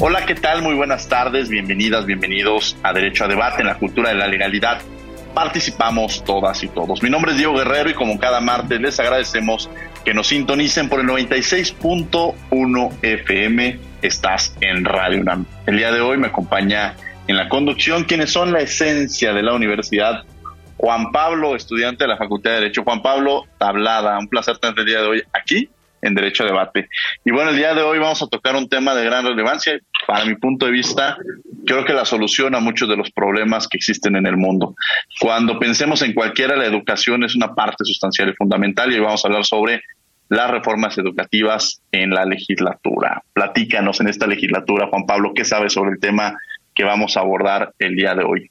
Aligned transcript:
Hola, 0.00 0.26
¿qué 0.26 0.34
tal? 0.34 0.60
Muy 0.60 0.74
buenas 0.74 1.08
tardes, 1.08 1.48
bienvenidas, 1.48 2.04
bienvenidos 2.04 2.76
a 2.82 2.92
Derecho 2.92 3.24
a 3.24 3.28
Debate 3.28 3.60
en 3.60 3.68
la 3.68 3.78
Cultura 3.78 4.08
de 4.08 4.16
la 4.16 4.26
Legalidad. 4.26 4.82
Participamos 5.34 6.24
todas 6.24 6.64
y 6.64 6.68
todos. 6.68 7.00
Mi 7.00 7.08
nombre 7.08 7.30
es 7.30 7.38
Diego 7.38 7.54
Guerrero 7.54 7.88
y 7.88 7.94
como 7.94 8.18
cada 8.18 8.40
martes 8.40 8.80
les 8.80 8.98
agradecemos 8.98 9.70
que 10.04 10.12
nos 10.12 10.26
sintonicen 10.26 10.88
por 10.88 10.98
el 10.98 11.06
96.1 11.06 12.92
FM. 13.02 13.78
Estás 14.02 14.56
en 14.60 14.84
Radio 14.84 15.20
UNAM. 15.20 15.46
El 15.64 15.76
día 15.76 15.92
de 15.92 16.00
hoy 16.00 16.18
me 16.18 16.26
acompaña 16.26 16.96
en 17.28 17.36
la 17.36 17.48
conducción 17.48 18.02
quienes 18.02 18.32
son 18.32 18.52
la 18.52 18.60
esencia 18.60 19.32
de 19.32 19.44
la 19.44 19.54
universidad. 19.54 20.24
Juan 20.76 21.12
Pablo, 21.12 21.54
estudiante 21.54 22.02
de 22.04 22.08
la 22.08 22.16
Facultad 22.16 22.50
de 22.50 22.56
Derecho. 22.56 22.82
Juan 22.82 23.00
Pablo 23.00 23.44
Tablada, 23.58 24.18
un 24.18 24.26
placer 24.26 24.58
tenerte 24.58 24.80
el 24.80 24.86
día 24.88 25.02
de 25.02 25.06
hoy 25.06 25.22
aquí 25.32 25.70
en 26.04 26.14
Derecho 26.14 26.44
a 26.44 26.46
Debate. 26.46 26.88
Y 27.24 27.32
bueno, 27.32 27.50
el 27.50 27.56
día 27.56 27.74
de 27.74 27.82
hoy 27.82 27.98
vamos 27.98 28.22
a 28.22 28.26
tocar 28.26 28.54
un 28.54 28.68
tema 28.68 28.94
de 28.94 29.04
gran 29.04 29.24
relevancia. 29.24 29.78
Para 30.06 30.24
mi 30.26 30.36
punto 30.36 30.66
de 30.66 30.72
vista, 30.72 31.16
creo 31.66 31.84
que 31.84 31.94
la 31.94 32.04
solución 32.04 32.54
a 32.54 32.60
muchos 32.60 32.88
de 32.88 32.96
los 32.96 33.10
problemas 33.10 33.66
que 33.66 33.78
existen 33.78 34.16
en 34.16 34.26
el 34.26 34.36
mundo. 34.36 34.74
Cuando 35.18 35.58
pensemos 35.58 36.02
en 36.02 36.12
cualquiera, 36.12 36.56
la 36.56 36.66
educación 36.66 37.24
es 37.24 37.34
una 37.34 37.54
parte 37.54 37.84
sustancial 37.84 38.28
y 38.28 38.34
fundamental 38.34 38.92
y 38.92 38.96
hoy 38.96 39.00
vamos 39.00 39.24
a 39.24 39.28
hablar 39.28 39.44
sobre 39.44 39.82
las 40.28 40.50
reformas 40.50 40.96
educativas 40.98 41.80
en 41.92 42.10
la 42.10 42.24
legislatura. 42.24 43.22
Platícanos 43.32 44.00
en 44.00 44.08
esta 44.08 44.26
legislatura, 44.26 44.88
Juan 44.88 45.06
Pablo, 45.06 45.32
¿qué 45.34 45.44
sabes 45.44 45.72
sobre 45.72 45.92
el 45.92 46.00
tema 46.00 46.36
que 46.74 46.84
vamos 46.84 47.16
a 47.16 47.20
abordar 47.20 47.72
el 47.78 47.94
día 47.94 48.14
de 48.14 48.24
hoy? 48.24 48.50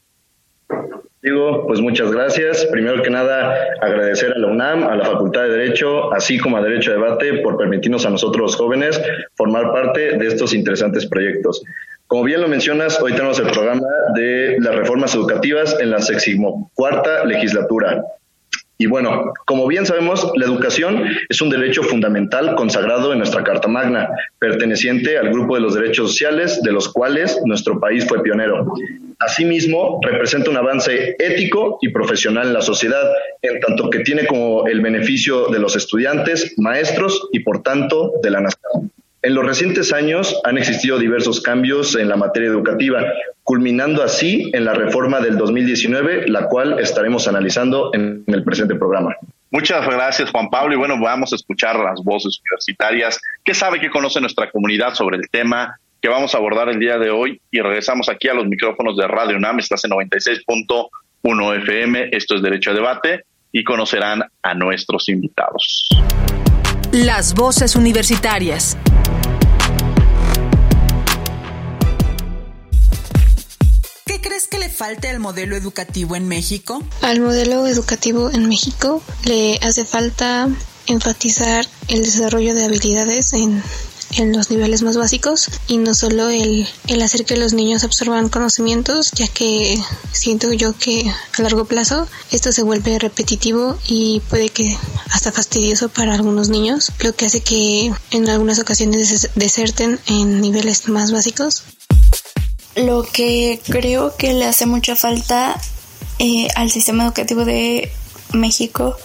Digo, 1.24 1.66
pues 1.66 1.80
muchas 1.80 2.12
gracias. 2.12 2.66
Primero 2.66 3.02
que 3.02 3.10
nada, 3.10 3.56
agradecer 3.80 4.34
a 4.34 4.38
la 4.38 4.48
UNAM, 4.48 4.84
a 4.84 4.98
la 4.98 5.06
Facultad 5.06 5.44
de 5.44 5.52
Derecho, 5.52 6.14
así 6.14 6.38
como 6.38 6.58
a 6.58 6.62
Derecho 6.62 6.92
a 6.92 6.96
Debate, 6.96 7.36
por 7.36 7.58
permitirnos 7.58 8.06
a 8.06 8.10
nosotros 8.10 8.42
los 8.42 8.56
jóvenes 8.58 9.02
formar 9.36 9.72
parte 9.72 10.18
de 10.18 10.28
estos 10.28 10.54
interesantes 10.54 11.06
proyectos. 11.06 11.64
Como 12.08 12.26
bien 12.26 12.42
lo 12.42 12.50
mencionas, 12.50 13.02
hoy 13.02 13.14
tenemos 13.14 13.40
el 13.40 13.48
programa 13.52 13.88
de 14.16 14.58
las 14.60 14.76
reformas 14.76 15.16
educativas 15.16 15.78
en 15.80 15.92
la 15.92 16.00
cuarta 16.74 17.24
legislatura. 17.24 18.04
Y 18.78 18.88
bueno, 18.88 19.32
como 19.46 19.68
bien 19.68 19.86
sabemos, 19.86 20.32
la 20.36 20.46
educación 20.46 21.04
es 21.30 21.42
un 21.42 21.50
derecho 21.50 21.84
fundamental 21.84 22.56
consagrado 22.56 23.12
en 23.12 23.20
nuestra 23.20 23.44
Carta 23.44 23.68
Magna, 23.68 24.10
perteneciente 24.40 25.18
al 25.18 25.30
grupo 25.30 25.56
de 25.56 25.62
los 25.62 25.76
derechos 25.76 26.10
sociales, 26.10 26.62
de 26.64 26.72
los 26.72 26.92
cuales 26.92 27.40
nuestro 27.46 27.80
país 27.80 28.06
fue 28.08 28.24
pionero. 28.24 28.74
Asimismo, 29.20 30.00
representa 30.02 30.50
un 30.50 30.58
avance 30.58 31.16
ético 31.20 31.78
y 31.82 31.90
profesional 31.90 32.48
en 32.48 32.54
la 32.54 32.62
sociedad, 32.62 33.10
en 33.42 33.60
tanto 33.60 33.90
que 33.90 34.00
tiene 34.00 34.26
como 34.26 34.68
el 34.68 34.82
beneficio 34.82 35.48
de 35.48 35.60
los 35.60 35.76
estudiantes, 35.76 36.54
maestros 36.58 37.30
y, 37.32 37.42
por 37.42 37.62
tanto, 37.62 38.14
de 38.22 38.32
la 38.32 38.42
nación. 38.42 38.92
En 39.26 39.36
los 39.36 39.46
recientes 39.46 39.94
años 39.94 40.38
han 40.44 40.58
existido 40.58 41.00
diversos 41.00 41.40
cambios 41.40 41.96
en 41.96 42.10
la 42.10 42.18
materia 42.18 42.50
educativa, 42.50 43.06
culminando 43.44 44.04
así 44.04 44.52
en 44.54 44.66
la 44.66 44.74
reforma 44.74 45.22
del 45.22 45.38
2019, 45.38 46.28
la 46.28 46.50
cual 46.50 46.78
estaremos 46.80 47.26
analizando 47.30 47.92
en 47.94 48.26
el 48.28 48.44
presente 48.44 48.76
programa. 48.76 49.16
Muchas 49.50 49.88
gracias, 49.88 50.30
Juan 50.30 50.50
Pablo. 50.50 50.74
Y 50.74 50.78
bueno, 50.78 51.00
vamos 51.00 51.32
a 51.32 51.38
escuchar 51.38 51.80
las 51.80 52.04
voces 52.04 52.42
universitarias. 52.42 53.18
¿Qué 53.46 53.54
sabe 53.54 53.80
que 53.80 53.90
conoce 53.90 54.20
nuestra 54.20 54.52
comunidad 54.52 54.94
sobre 54.94 55.16
el 55.16 55.30
tema 55.30 55.80
que 56.02 56.10
vamos 56.10 56.36
a 56.36 56.40
abordar 56.40 56.68
el 56.68 56.80
día 56.80 56.98
de 56.98 57.10
hoy? 57.10 57.40
Y 57.50 57.62
regresamos 57.62 58.10
aquí 58.10 58.28
a 58.28 58.34
los 58.34 58.46
micrófonos 58.46 58.98
de 58.98 59.08
Radio 59.08 59.38
UNAM. 59.38 59.58
Estás 59.60 59.86
en 59.86 59.92
96.1 59.92 61.58
FM. 61.62 62.10
Esto 62.12 62.36
es 62.36 62.42
Derecho 62.42 62.72
a 62.72 62.74
Debate 62.74 63.24
y 63.54 63.64
conocerán 63.64 64.22
a 64.42 64.54
nuestros 64.54 65.08
invitados. 65.08 65.88
Las 66.94 67.34
voces 67.34 67.76
universitarias. 67.76 68.78
¿Qué 74.06 74.22
crees 74.22 74.48
que 74.48 74.60
le 74.60 74.70
falte 74.70 75.10
al 75.10 75.20
modelo 75.20 75.56
educativo 75.56 76.16
en 76.16 76.28
México? 76.28 76.84
Al 77.02 77.20
modelo 77.20 77.66
educativo 77.66 78.30
en 78.30 78.48
México 78.48 79.02
le 79.26 79.58
hace 79.64 79.86
falta 79.86 80.48
enfatizar 80.86 81.66
el 81.88 82.04
desarrollo 82.04 82.54
de 82.54 82.66
habilidades 82.66 83.34
en 83.34 83.64
en 84.18 84.36
los 84.36 84.50
niveles 84.50 84.82
más 84.82 84.98
básicos 84.98 85.50
y 85.68 85.78
no 85.78 85.94
solo 85.94 86.30
el, 86.30 86.68
el 86.88 87.02
hacer 87.02 87.26
que 87.26 87.38
los 87.38 87.54
niños 87.54 87.84
absorban 87.84 88.30
conocimientos, 88.30 89.12
ya 89.12 89.28
que 89.28 89.78
siento 90.12 90.52
yo 90.54 90.78
que 90.78 91.12
a 91.38 91.42
largo 91.42 91.66
plazo 91.66 92.08
esto 92.32 92.52
se 92.52 92.64
vuelve 92.64 93.00
repetitivo 93.00 93.78
y 93.88 94.22
puede 94.30 94.50
que 94.50 94.78
hasta 95.12 95.32
fastidioso 95.32 95.90
para 95.90 96.14
algunos 96.14 96.50
niños, 96.50 96.92
lo 97.00 97.16
que 97.16 97.26
hace 97.26 97.42
que 97.42 97.92
en 98.12 98.30
algunas 98.30 98.60
ocasiones 98.60 99.30
deserten 99.36 100.00
en 100.08 100.42
niveles 100.42 100.88
más 100.90 101.12
básicos. 101.12 101.64
Lo 102.76 103.04
que 103.04 103.62
creo 103.66 104.16
que 104.18 104.34
le 104.34 104.46
hace 104.46 104.66
mucha 104.66 104.96
falta 104.96 105.60
eh, 106.20 106.48
al 106.56 106.72
sistema 106.72 107.04
educativo 107.04 107.46
de 107.46 107.92
México 108.34 108.96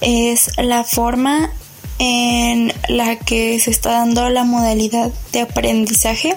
es 0.00 0.50
la 0.58 0.84
forma 0.84 1.50
en 1.98 2.72
la 2.88 3.16
que 3.16 3.58
se 3.58 3.70
está 3.70 3.92
dando 3.92 4.28
la 4.28 4.44
modalidad 4.44 5.10
de 5.32 5.40
aprendizaje. 5.40 6.36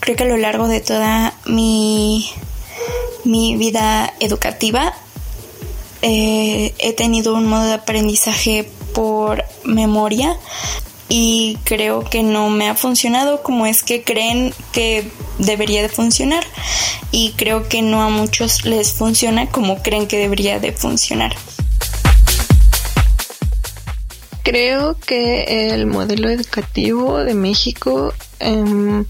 Creo 0.00 0.16
que 0.16 0.24
a 0.24 0.26
lo 0.26 0.36
largo 0.36 0.68
de 0.68 0.80
toda 0.80 1.34
mi, 1.46 2.30
mi 3.24 3.56
vida 3.56 4.12
educativa 4.20 4.94
eh, 6.02 6.74
he 6.78 6.92
tenido 6.94 7.34
un 7.34 7.46
modo 7.46 7.64
de 7.64 7.74
aprendizaje 7.74 8.70
por 8.94 9.44
memoria 9.64 10.38
y 11.08 11.58
creo 11.64 12.04
que 12.04 12.22
no 12.22 12.48
me 12.48 12.68
ha 12.68 12.74
funcionado 12.74 13.42
como 13.42 13.66
es 13.66 13.82
que 13.82 14.02
creen 14.02 14.54
que 14.72 15.10
debería 15.38 15.82
de 15.82 15.88
funcionar 15.88 16.44
y 17.10 17.32
creo 17.32 17.68
que 17.68 17.82
no 17.82 18.02
a 18.02 18.08
muchos 18.08 18.64
les 18.64 18.92
funciona 18.92 19.50
como 19.50 19.82
creen 19.82 20.06
que 20.06 20.16
debería 20.16 20.58
de 20.60 20.72
funcionar. 20.72 21.34
Creo 24.42 24.96
que 24.98 25.70
el 25.72 25.86
modelo 25.86 26.30
educativo 26.30 27.18
de 27.18 27.34
México, 27.34 28.14
em, 28.38 29.04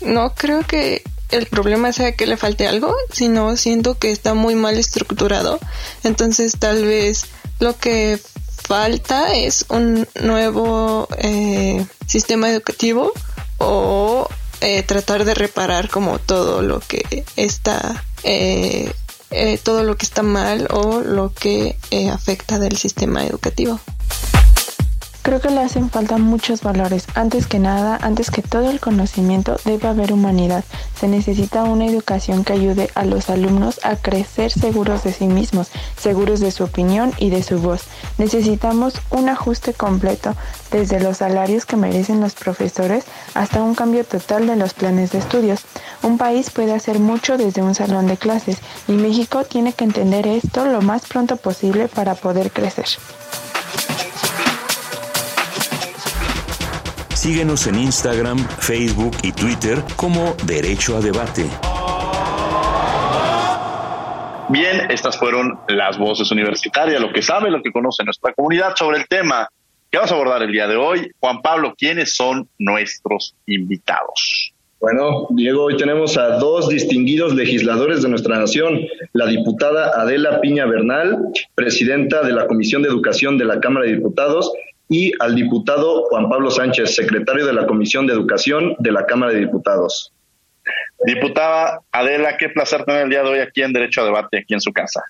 no 0.00 0.34
creo 0.34 0.62
que 0.62 1.02
el 1.30 1.46
problema 1.46 1.92
sea 1.92 2.12
que 2.12 2.26
le 2.26 2.36
falte 2.36 2.66
algo, 2.66 2.94
sino 3.10 3.56
siento 3.56 3.98
que 3.98 4.10
está 4.10 4.34
muy 4.34 4.54
mal 4.54 4.76
estructurado. 4.78 5.58
Entonces 6.02 6.56
tal 6.58 6.84
vez 6.84 7.26
lo 7.60 7.76
que 7.76 8.20
falta 8.66 9.34
es 9.34 9.66
un 9.68 10.08
nuevo 10.20 11.08
eh, 11.18 11.84
sistema 12.06 12.50
educativo 12.50 13.12
o 13.58 14.28
eh, 14.60 14.82
tratar 14.82 15.24
de 15.24 15.34
reparar 15.34 15.90
como 15.90 16.18
todo 16.18 16.62
lo 16.62 16.80
que 16.80 17.24
está 17.36 18.04
eh, 18.22 18.92
todo 19.64 19.82
lo 19.82 19.96
que 19.96 20.06
está 20.06 20.22
mal 20.22 20.68
o 20.70 21.00
lo 21.00 21.34
que 21.34 21.76
afecta 22.12 22.58
del 22.60 22.76
sistema 22.76 23.26
educativo. 23.26 23.80
Creo 25.24 25.40
que 25.40 25.48
le 25.48 25.60
hacen 25.60 25.88
falta 25.88 26.18
muchos 26.18 26.60
valores. 26.60 27.06
Antes 27.14 27.46
que 27.46 27.58
nada, 27.58 27.98
antes 28.02 28.30
que 28.30 28.42
todo 28.42 28.68
el 28.70 28.78
conocimiento, 28.78 29.56
debe 29.64 29.88
haber 29.88 30.12
humanidad. 30.12 30.64
Se 31.00 31.08
necesita 31.08 31.64
una 31.64 31.86
educación 31.86 32.44
que 32.44 32.52
ayude 32.52 32.90
a 32.94 33.06
los 33.06 33.30
alumnos 33.30 33.80
a 33.84 33.96
crecer 33.96 34.52
seguros 34.52 35.02
de 35.02 35.14
sí 35.14 35.26
mismos, 35.26 35.70
seguros 35.96 36.40
de 36.40 36.50
su 36.50 36.64
opinión 36.64 37.14
y 37.16 37.30
de 37.30 37.42
su 37.42 37.58
voz. 37.58 37.84
Necesitamos 38.18 39.00
un 39.08 39.30
ajuste 39.30 39.72
completo, 39.72 40.36
desde 40.70 41.00
los 41.00 41.16
salarios 41.16 41.64
que 41.64 41.76
merecen 41.76 42.20
los 42.20 42.34
profesores 42.34 43.06
hasta 43.32 43.62
un 43.62 43.74
cambio 43.74 44.04
total 44.04 44.46
de 44.46 44.56
los 44.56 44.74
planes 44.74 45.12
de 45.12 45.20
estudios. 45.20 45.62
Un 46.02 46.18
país 46.18 46.50
puede 46.50 46.74
hacer 46.74 46.98
mucho 46.98 47.38
desde 47.38 47.62
un 47.62 47.74
salón 47.74 48.08
de 48.08 48.18
clases 48.18 48.58
y 48.88 48.92
México 48.92 49.44
tiene 49.44 49.72
que 49.72 49.84
entender 49.84 50.26
esto 50.26 50.66
lo 50.66 50.82
más 50.82 51.06
pronto 51.06 51.38
posible 51.38 51.88
para 51.88 52.14
poder 52.14 52.50
crecer. 52.50 52.88
Síguenos 57.24 57.66
en 57.66 57.76
Instagram, 57.76 58.36
Facebook 58.36 59.16
y 59.22 59.32
Twitter 59.32 59.78
como 59.96 60.36
Derecho 60.46 60.98
a 60.98 61.00
Debate. 61.00 61.46
Bien, 64.50 64.90
estas 64.90 65.16
fueron 65.16 65.58
las 65.68 65.96
voces 65.96 66.30
universitarias, 66.30 67.00
lo 67.00 67.10
que 67.14 67.22
sabe, 67.22 67.50
lo 67.50 67.62
que 67.62 67.72
conoce 67.72 68.04
nuestra 68.04 68.34
comunidad 68.34 68.76
sobre 68.76 68.98
el 68.98 69.08
tema 69.08 69.48
que 69.90 69.96
vamos 69.96 70.12
a 70.12 70.16
abordar 70.16 70.42
el 70.42 70.52
día 70.52 70.68
de 70.68 70.76
hoy. 70.76 71.10
Juan 71.18 71.40
Pablo, 71.40 71.72
¿quiénes 71.78 72.14
son 72.14 72.46
nuestros 72.58 73.34
invitados? 73.46 74.52
Bueno, 74.78 75.26
Diego, 75.30 75.64
hoy 75.64 75.78
tenemos 75.78 76.18
a 76.18 76.36
dos 76.36 76.68
distinguidos 76.68 77.34
legisladores 77.34 78.02
de 78.02 78.10
nuestra 78.10 78.38
nación, 78.38 78.80
la 79.14 79.24
diputada 79.24 79.98
Adela 79.98 80.42
Piña 80.42 80.66
Bernal, 80.66 81.32
presidenta 81.54 82.22
de 82.22 82.32
la 82.32 82.46
Comisión 82.46 82.82
de 82.82 82.90
Educación 82.90 83.38
de 83.38 83.46
la 83.46 83.60
Cámara 83.60 83.86
de 83.86 83.94
Diputados, 83.94 84.52
y 84.94 85.12
al 85.18 85.34
diputado 85.34 86.04
Juan 86.04 86.28
Pablo 86.28 86.52
Sánchez, 86.52 86.94
secretario 86.94 87.44
de 87.44 87.52
la 87.52 87.66
Comisión 87.66 88.06
de 88.06 88.12
Educación 88.12 88.76
de 88.78 88.92
la 88.92 89.04
Cámara 89.04 89.32
de 89.32 89.40
Diputados. 89.40 90.12
Diputada 91.04 91.80
Adela, 91.90 92.36
qué 92.36 92.48
placer 92.50 92.84
tener 92.84 93.02
el 93.02 93.10
día 93.10 93.24
de 93.24 93.28
hoy 93.30 93.38
aquí 93.40 93.62
en 93.62 93.72
Derecho 93.72 94.02
a 94.02 94.04
Debate, 94.04 94.38
aquí 94.38 94.54
en 94.54 94.60
su 94.60 94.72
casa. 94.72 95.02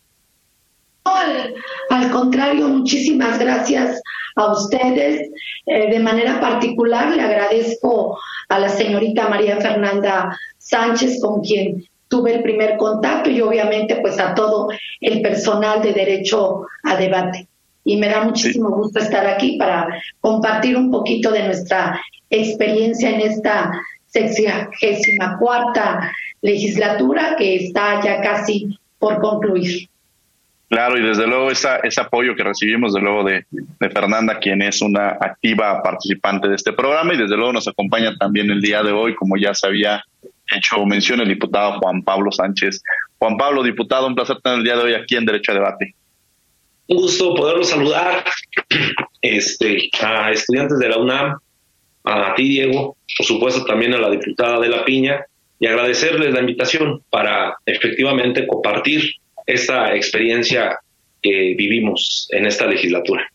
Al, 1.05 2.11
contrario, 2.11 2.67
muchísimas 2.67 3.39
gracias 3.39 4.01
a 4.37 4.53
ustedes. 4.53 5.29
Eh, 5.67 5.91
de 5.91 5.99
manera 6.01 6.41
particular 6.41 7.15
le 7.15 7.21
agradezco 7.21 8.19
a 8.49 8.59
la 8.59 8.71
señorita 8.71 9.29
María 9.29 9.59
Fernanda 9.59 10.35
Sánchez, 10.57 11.21
con 11.21 11.43
quien 11.43 11.85
tuve 12.09 12.37
el 12.37 12.43
primer 12.43 12.79
contacto, 12.79 13.29
y 13.29 13.43
obviamente 13.43 13.97
pues 13.97 14.19
a 14.19 14.35
todo 14.35 14.69
el 15.03 15.21
personal 15.21 15.83
de 15.83 15.93
Derecho 15.93 16.63
a 16.85 16.97
Debate 16.97 17.49
y 17.85 17.97
me 17.97 18.09
da 18.09 18.25
muchísimo 18.25 18.71
gusto 18.71 18.99
estar 18.99 19.27
aquí 19.27 19.57
para 19.59 19.87
compartir 20.21 20.77
un 20.77 20.91
poquito 20.91 21.31
de 21.31 21.45
nuestra 21.45 22.01
experiencia 22.31 23.11
en 23.11 23.21
esta 23.21 23.71
sexagésima 24.07 25.39
cuarta 25.39 26.13
legislatura 26.41 27.35
que 27.37 27.57
está 27.57 28.03
ya 28.03 28.21
casi 28.21 28.79
por 28.99 29.21
concluir. 29.21 29.89
Claro, 30.69 30.99
y 30.99 31.03
desde 31.03 31.27
luego 31.27 31.51
esa, 31.51 31.77
ese 31.77 32.01
apoyo 32.01 32.35
que 32.35 32.43
recibimos, 32.43 32.95
de 32.95 33.01
luego, 33.01 33.23
de, 33.23 33.45
de, 33.51 33.91
Fernanda, 33.91 34.39
quien 34.39 34.63
es 34.63 34.81
una 34.81 35.11
activa 35.21 35.83
participante 35.83 36.49
de 36.49 36.57
este 36.57 36.73
programa, 36.73 37.15
y 37.15 37.19
desde 37.19 37.37
luego 37.37 37.53
nos 37.53 37.69
acompaña 37.69 38.17
también 38.17 38.51
el 38.51 38.61
día 38.61 38.83
de 38.83 38.91
hoy, 38.91 39.15
como 39.15 39.37
ya 39.37 39.55
se 39.55 39.67
había 39.67 40.03
hecho 40.51 40.85
mención, 40.85 41.21
el 41.21 41.29
diputado 41.29 41.79
Juan 41.79 42.03
Pablo 42.03 42.33
Sánchez. 42.33 42.83
Juan 43.19 43.37
Pablo, 43.37 43.63
diputado, 43.63 44.07
un 44.07 44.15
placer 44.15 44.39
tener 44.43 44.59
el 44.59 44.65
día 44.65 44.77
de 44.77 44.83
hoy 44.83 44.95
aquí 44.95 45.17
en 45.17 45.27
Derecho 45.27 45.53
a 45.53 45.55
Debate. 45.55 45.95
Un 46.87 46.97
gusto 46.99 47.35
poderlos 47.35 47.71
saludar 47.71 48.25
este, 49.23 49.89
a 50.03 50.31
estudiantes 50.33 50.79
de 50.79 50.89
la 50.89 50.99
UNAM, 50.99 51.39
a 52.05 52.35
ti, 52.35 52.49
Diego, 52.49 52.97
por 53.17 53.27
supuesto 53.27 53.65
también 53.65 53.95
a 53.95 53.99
la 53.99 54.11
diputada 54.11 54.61
de 54.61 54.69
la 54.69 54.85
Piña, 54.85 55.25
y 55.59 55.67
agradecerles 55.67 56.35
la 56.35 56.41
invitación 56.41 57.03
para 57.09 57.57
efectivamente 57.65 58.47
compartir 58.47 59.03
esta 59.47 59.95
experiencia 59.95 60.79
que 61.23 61.55
vivimos 61.57 62.29
en 62.31 62.47
esta 62.47 62.67
legislatura. 62.67 63.27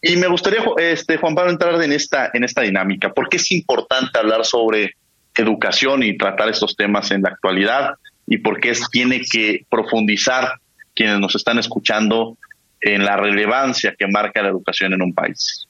Y 0.00 0.16
me 0.16 0.26
gustaría, 0.26 0.64
este, 0.78 1.16
Juan 1.18 1.34
Pablo, 1.34 1.52
entrar 1.52 1.80
en 1.82 1.92
esta, 1.92 2.30
en 2.32 2.44
esta 2.44 2.62
dinámica. 2.62 3.12
¿Por 3.12 3.28
qué 3.28 3.36
es 3.36 3.52
importante 3.52 4.18
hablar 4.18 4.44
sobre 4.44 4.96
educación 5.36 6.02
y 6.02 6.16
tratar 6.16 6.48
estos 6.48 6.74
temas 6.74 7.10
en 7.10 7.22
la 7.22 7.30
actualidad? 7.30 7.94
¿Y 8.26 8.38
por 8.38 8.60
qué 8.60 8.70
es, 8.70 8.88
tiene 8.90 9.20
que 9.20 9.64
profundizar 9.70 10.54
quienes 10.94 11.18
nos 11.18 11.34
están 11.34 11.58
escuchando 11.58 12.36
en 12.80 13.04
la 13.04 13.16
relevancia 13.16 13.94
que 13.96 14.06
marca 14.06 14.42
la 14.42 14.48
educación 14.48 14.92
en 14.92 15.02
un 15.02 15.14
país. 15.14 15.66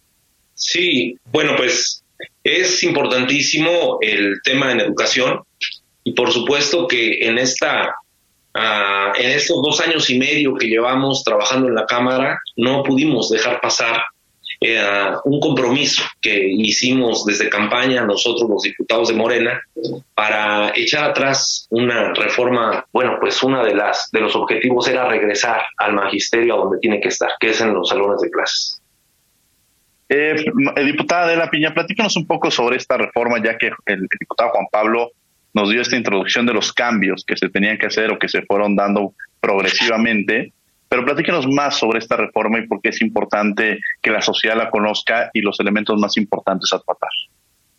Sí, 0.55 1.17
bueno, 1.31 1.55
pues 1.57 2.03
es 2.43 2.83
importantísimo 2.83 3.99
el 4.01 4.41
tema 4.43 4.73
en 4.73 4.81
educación 4.81 5.41
y 6.05 6.13
por 6.13 6.33
supuesto 6.33 6.87
que 6.87 7.27
en 7.27 7.39
esta 7.39 7.95
ah, 8.55 9.13
en 9.19 9.31
estos 9.31 9.61
dos 9.63 9.81
años 9.81 10.09
y 10.11 10.19
medio 10.19 10.55
que 10.55 10.67
llevamos 10.67 11.23
trabajando 11.25 11.69
en 11.69 11.75
la 11.75 11.87
cámara 11.87 12.39
no 12.57 12.83
pudimos 12.83 13.31
dejar 13.31 13.61
pasar 13.61 14.03
un 15.25 15.41
compromiso 15.41 16.03
que 16.21 16.47
hicimos 16.49 17.25
desde 17.25 17.49
campaña 17.49 18.05
nosotros 18.05 18.49
los 18.49 18.63
diputados 18.63 19.09
de 19.09 19.15
Morena 19.15 19.61
para 20.15 20.73
echar 20.75 21.05
atrás 21.05 21.67
una 21.71 22.13
reforma, 22.15 22.85
bueno, 22.93 23.17
pues 23.21 23.43
una 23.43 23.65
de 23.65 23.75
las 23.75 24.11
de 24.13 24.21
los 24.21 24.37
objetivos 24.37 24.89
era 24.89 25.09
regresar 25.09 25.63
al 25.79 25.95
magisterio 25.95 26.55
a 26.55 26.59
donde 26.59 26.79
tiene 26.79 27.01
que 27.01 27.09
estar, 27.09 27.31
que 27.41 27.51
es 27.51 27.61
en 27.61 27.75
los 27.75 27.89
salones 27.89 28.21
de 28.21 28.31
clases. 28.31 28.83
Eh, 30.09 30.35
eh 30.77 30.85
diputada 30.85 31.29
de 31.29 31.37
la 31.37 31.49
Piña, 31.49 31.73
platícanos 31.73 32.17
un 32.17 32.27
poco 32.27 32.51
sobre 32.51 32.77
esta 32.77 32.99
reforma, 32.99 33.43
ya 33.43 33.57
que 33.57 33.71
el 33.87 34.07
diputado 34.21 34.51
Juan 34.51 34.67
Pablo 34.71 35.11
nos 35.55 35.71
dio 35.71 35.81
esta 35.81 35.97
introducción 35.97 36.47
de 36.47 36.55
los 36.55 36.73
cambios 36.73 37.25
que 37.27 37.37
se 37.37 37.49
tenían 37.49 37.79
que 37.79 37.87
hacer 37.87 38.11
o 38.11 38.19
que 38.19 38.29
se 38.29 38.43
fueron 38.43 38.77
dando 38.77 39.15
progresivamente. 39.41 40.53
Pero 40.93 41.07
platíquenos 41.07 41.47
más 41.49 41.79
sobre 41.79 42.01
esta 42.01 42.17
reforma 42.17 42.59
y 42.59 42.67
por 42.67 42.83
qué 42.83 42.91
es 42.91 43.01
importante 43.01 43.81
que 44.03 44.11
la 44.11 44.21
sociedad 44.21 44.59
la 44.59 44.69
conozca 44.69 45.31
y 45.33 45.41
los 45.41 45.59
elementos 45.59 45.99
más 45.99 46.19
importantes 46.19 46.71
a 46.75 46.81
tratar. 46.81 47.09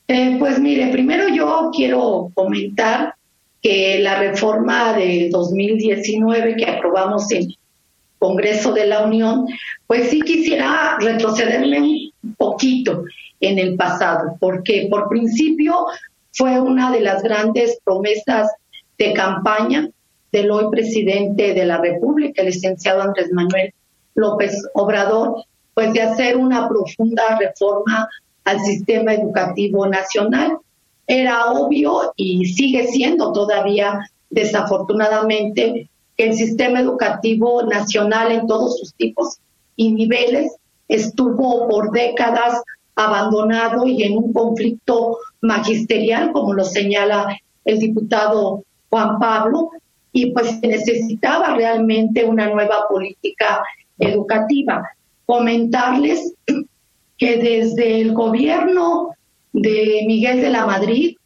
Eh, 0.07 0.37
pues 0.39 0.57
mire, 0.57 0.87
primero 0.87 1.27
yo 1.29 1.69
quiero 1.71 2.31
comentar 2.33 3.13
que 3.61 3.99
la 3.99 4.17
reforma 4.17 4.93
de 4.93 5.29
2019 5.31 6.55
que 6.55 6.65
aprobamos 6.65 7.31
en 7.31 7.53
Congreso 8.17 8.73
de 8.73 8.87
la 8.87 9.05
Unión, 9.05 9.45
pues 9.85 10.09
sí 10.09 10.21
quisiera 10.21 10.97
retrocederme 10.99 12.09
un 12.23 12.33
poquito 12.35 13.03
en 13.39 13.59
el 13.59 13.75
pasado, 13.75 14.37
porque 14.39 14.87
por 14.89 15.07
principio 15.07 15.85
fue 16.31 16.59
una 16.59 16.89
de 16.89 17.01
las 17.01 17.21
grandes 17.21 17.77
promesas 17.83 18.49
de 18.97 19.13
campaña 19.13 19.87
del 20.33 20.49
hoy 20.49 20.65
presidente 20.71 21.53
de 21.53 21.65
la 21.65 21.77
República, 21.77 22.41
el 22.41 22.47
licenciado 22.47 23.03
Andrés 23.03 23.31
Manuel 23.31 23.71
López 24.15 24.67
Obrador, 24.73 25.45
pues 25.75 25.93
de 25.93 26.01
hacer 26.01 26.35
una 26.37 26.67
profunda 26.67 27.37
reforma 27.39 28.09
al 28.43 28.59
sistema 28.61 29.13
educativo 29.13 29.87
nacional. 29.87 30.57
Era 31.05 31.51
obvio 31.51 32.13
y 32.15 32.45
sigue 32.47 32.87
siendo 32.87 33.31
todavía 33.31 33.99
desafortunadamente 34.31 35.87
que 36.17 36.25
el 36.25 36.33
sistema 36.33 36.79
educativo 36.79 37.61
nacional 37.63 38.31
en 38.31 38.47
todos 38.47 38.79
sus 38.79 38.93
tipos 38.95 39.37
y 39.75 39.91
niveles 39.91 40.51
estuvo 40.87 41.67
por 41.69 41.91
décadas 41.91 42.61
abandonado 42.95 43.85
y 43.85 44.01
en 44.01 44.17
un 44.17 44.33
conflicto 44.33 45.17
magisterial, 45.41 46.31
como 46.31 46.53
lo 46.53 46.63
señala 46.63 47.37
el 47.65 47.79
diputado 47.79 48.63
Juan 48.89 49.19
Pablo, 49.19 49.71
y 50.13 50.31
pues 50.31 50.61
necesitaba 50.61 51.55
realmente 51.55 52.23
una 52.23 52.47
nueva 52.47 52.87
política 52.87 53.63
educativa. 53.97 54.87
Comentarles 55.25 56.33
que 57.17 57.37
desde 57.37 58.01
el 58.01 58.13
gobierno 58.13 59.15
de 59.51 60.03
Miguel 60.07 60.41
de 60.41 60.49
la 60.51 60.65
Madrid, 60.65 61.17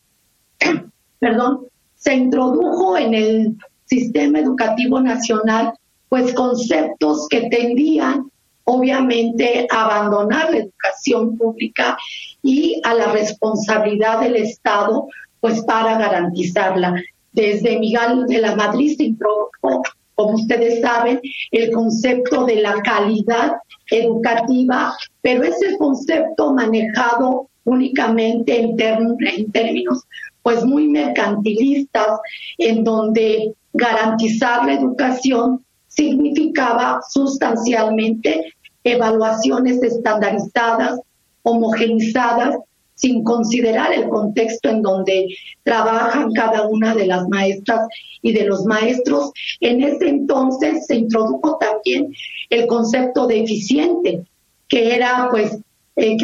perdón, 1.19 1.67
se 1.95 2.15
introdujo 2.15 2.97
en 2.97 3.13
el 3.13 3.57
sistema 3.85 4.39
educativo 4.39 5.01
nacional 5.01 5.73
pues 6.09 6.33
conceptos 6.33 7.27
que 7.29 7.49
tendían 7.49 8.31
obviamente 8.63 9.67
a 9.69 9.85
abandonar 9.85 10.51
la 10.51 10.57
educación 10.57 11.37
pública 11.37 11.97
y 12.41 12.81
a 12.83 12.93
la 12.93 13.11
responsabilidad 13.11 14.21
del 14.21 14.37
Estado 14.37 15.07
pues 15.41 15.61
para 15.63 15.97
garantizarla 15.97 17.01
desde 17.37 17.77
Miguel 17.77 18.25
de 18.27 18.39
la 18.39 18.55
Madrid 18.55 18.97
se 18.97 19.03
introdujo, 19.03 19.83
como 20.15 20.33
ustedes 20.33 20.81
saben, 20.81 21.21
el 21.51 21.71
concepto 21.71 22.45
de 22.45 22.55
la 22.61 22.81
calidad 22.81 23.53
educativa, 23.91 24.95
pero 25.21 25.43
es 25.43 25.61
el 25.61 25.77
concepto 25.77 26.51
manejado 26.53 27.47
únicamente 27.63 28.59
en, 28.59 28.75
en 29.19 29.51
términos 29.51 30.03
pues 30.41 30.65
muy 30.65 30.87
mercantilistas, 30.87 32.19
en 32.57 32.83
donde 32.83 33.53
garantizar 33.73 34.65
la 34.65 34.73
educación 34.73 35.63
significaba 35.87 36.99
sustancialmente 37.09 38.53
evaluaciones 38.83 39.83
estandarizadas, 39.83 40.99
homogenizadas, 41.43 42.55
sin 42.97 43.23
considerar 43.23 43.93
el 43.93 44.09
contexto 44.09 44.69
en 44.69 44.81
donde 44.81 45.27
trabajan 45.63 46.33
cada 46.33 46.67
una 46.67 46.95
de 46.95 47.05
las 47.05 47.27
maestras 47.29 47.87
y 48.21 48.33
de 48.33 48.45
los 48.45 48.65
maestros. 48.65 49.31
En 49.61 49.81
ese 49.83 50.09
entonces 50.09 50.85
se 50.87 50.95
introdujo 50.95 51.57
también 51.59 52.11
el 52.49 52.65
concepto 52.65 53.27
de 53.27 53.43
eficiente, 53.43 54.23
que 54.67 54.95
era 54.95 55.27
pues 55.29 55.57
eh, 55.95 56.17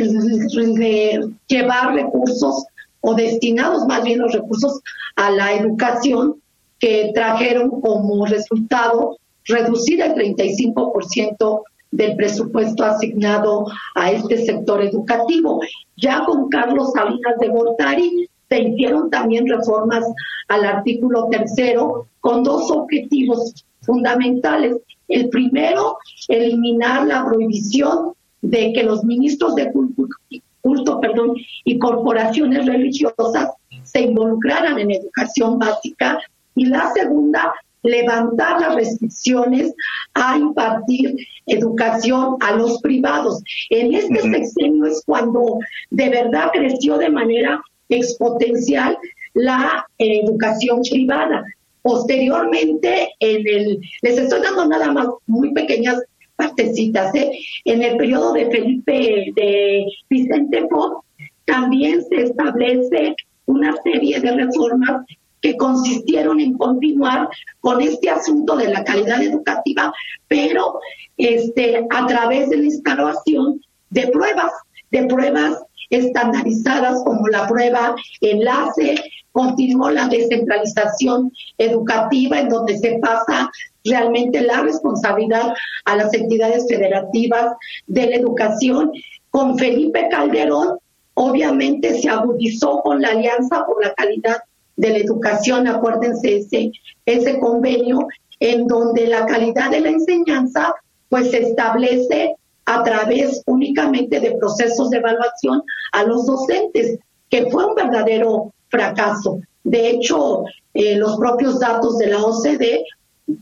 llevar 1.47 1.93
recursos 1.93 2.65
o 3.01 3.13
destinados 3.13 3.85
más 3.85 4.03
bien 4.03 4.19
los 4.19 4.33
recursos 4.33 4.81
a 5.15 5.29
la 5.29 5.53
educación 5.53 6.35
que 6.79 7.11
trajeron 7.13 7.69
como 7.81 8.25
resultado 8.25 9.17
reducir 9.45 10.01
el 10.01 10.13
35% 10.15 11.61
del 11.93 12.15
presupuesto 12.15 12.83
asignado 12.83 13.67
a 13.95 14.11
este 14.11 14.43
sector 14.45 14.81
educativo. 14.81 15.61
Ya 15.95 16.25
con 16.25 16.49
Carlos 16.49 16.91
Salinas 16.93 17.37
de 17.39 17.49
Gortari 17.49 18.29
se 18.49 18.61
hicieron 18.61 19.09
también 19.11 19.47
reformas 19.47 20.03
al 20.47 20.65
artículo 20.65 21.27
tercero 21.29 22.07
con 22.19 22.43
dos 22.43 22.69
objetivos 22.71 23.63
fundamentales. 23.81 24.77
El 25.07 25.29
primero, 25.29 25.97
eliminar 26.27 27.05
la 27.05 27.25
prohibición 27.25 28.13
de 28.41 28.73
que 28.73 28.83
los 28.83 29.03
ministros 29.03 29.53
de 29.55 29.71
culto, 30.61 30.99
perdón, 30.99 31.35
y 31.63 31.77
corporaciones 31.77 32.65
religiosas 32.65 33.51
se 33.83 34.01
involucraran 34.01 34.79
en 34.79 34.91
educación 34.91 35.59
básica. 35.59 36.19
Y 36.55 36.65
la 36.65 36.91
segunda, 36.93 37.53
levantar 37.83 38.61
las 38.61 38.75
restricciones 38.75 39.73
a 40.13 40.37
impartir 40.37 41.15
educación 41.47 42.37
a 42.39 42.55
los 42.55 42.81
privados. 42.81 43.43
En 43.69 43.93
este 43.93 44.21
sexenio 44.21 44.85
es 44.85 45.03
cuando 45.05 45.59
de 45.91 46.09
verdad 46.09 46.49
creció 46.53 46.97
de 46.97 47.09
manera 47.09 47.61
exponencial 47.89 48.97
la 49.33 49.85
eh, 49.97 50.21
educación 50.23 50.81
privada. 50.89 51.43
Posteriormente, 51.81 53.09
en 53.19 53.47
el, 53.47 53.81
les 54.01 54.17
estoy 54.17 54.41
dando 54.41 54.65
nada 54.67 54.91
más 54.91 55.07
muy 55.27 55.53
pequeñas 55.53 56.01
partecitas, 56.35 57.13
¿eh? 57.13 57.31
en 57.65 57.83
el 57.83 57.97
periodo 57.97 58.33
de 58.33 58.49
Felipe 58.49 59.33
de 59.35 59.85
Vicente 60.09 60.65
Fox, 60.69 61.05
también 61.45 62.03
se 62.05 62.23
establece 62.23 63.15
una 63.45 63.75
serie 63.83 64.19
de 64.19 64.31
reformas 64.31 65.05
que 65.43 65.57
consistieron 65.57 66.39
en 66.39 66.57
continuar 66.57 67.27
con 67.59 67.81
este 67.81 68.09
asunto 68.09 68.55
de 68.55 68.69
la 68.69 68.83
calidad 68.85 69.21
educativa, 69.21 69.93
pero 70.29 70.79
este, 71.17 71.85
a 71.89 72.07
través 72.07 72.49
de 72.49 72.57
la 72.57 72.63
instalación 72.63 73.61
de 73.89 74.07
pruebas, 74.07 74.53
de 74.89 75.03
pruebas 75.03 75.57
estandarizadas 75.89 77.03
como 77.03 77.27
la 77.27 77.45
prueba 77.45 77.93
enlace, 78.21 78.95
continuó 79.33 79.89
la 79.91 80.07
descentralización 80.07 81.31
educativa 81.57 82.39
en 82.39 82.47
donde 82.47 82.77
se 82.77 82.99
pasa 82.99 83.51
realmente 83.83 84.41
la 84.41 84.61
responsabilidad 84.61 85.53
a 85.83 85.97
las 85.97 86.13
entidades 86.13 86.65
federativas 86.69 87.53
de 87.87 88.07
la 88.07 88.15
educación. 88.15 88.91
Con 89.29 89.57
Felipe 89.57 90.07
Calderón, 90.09 90.77
obviamente 91.15 91.99
se 91.99 92.07
agudizó 92.07 92.81
con 92.81 93.01
la 93.01 93.09
Alianza 93.09 93.65
por 93.65 93.83
la 93.83 93.93
Calidad 93.95 94.37
de 94.75 94.89
la 94.89 94.97
educación, 94.97 95.67
acuérdense 95.67 96.37
ese, 96.37 96.71
ese 97.05 97.39
convenio 97.39 98.07
en 98.39 98.67
donde 98.67 99.07
la 99.07 99.25
calidad 99.25 99.71
de 99.71 99.81
la 99.81 99.89
enseñanza 99.89 100.73
pues 101.09 101.31
se 101.31 101.39
establece 101.39 102.35
a 102.65 102.83
través 102.83 103.43
únicamente 103.45 104.19
de 104.19 104.31
procesos 104.37 104.89
de 104.89 104.97
evaluación 104.97 105.63
a 105.91 106.03
los 106.03 106.25
docentes, 106.25 106.99
que 107.29 107.49
fue 107.51 107.65
un 107.65 107.75
verdadero 107.75 108.53
fracaso. 108.69 109.39
De 109.63 109.89
hecho, 109.89 110.43
eh, 110.73 110.95
los 110.95 111.17
propios 111.17 111.59
datos 111.59 111.97
de 111.97 112.07
la 112.07 112.23
OCDE, 112.23 112.85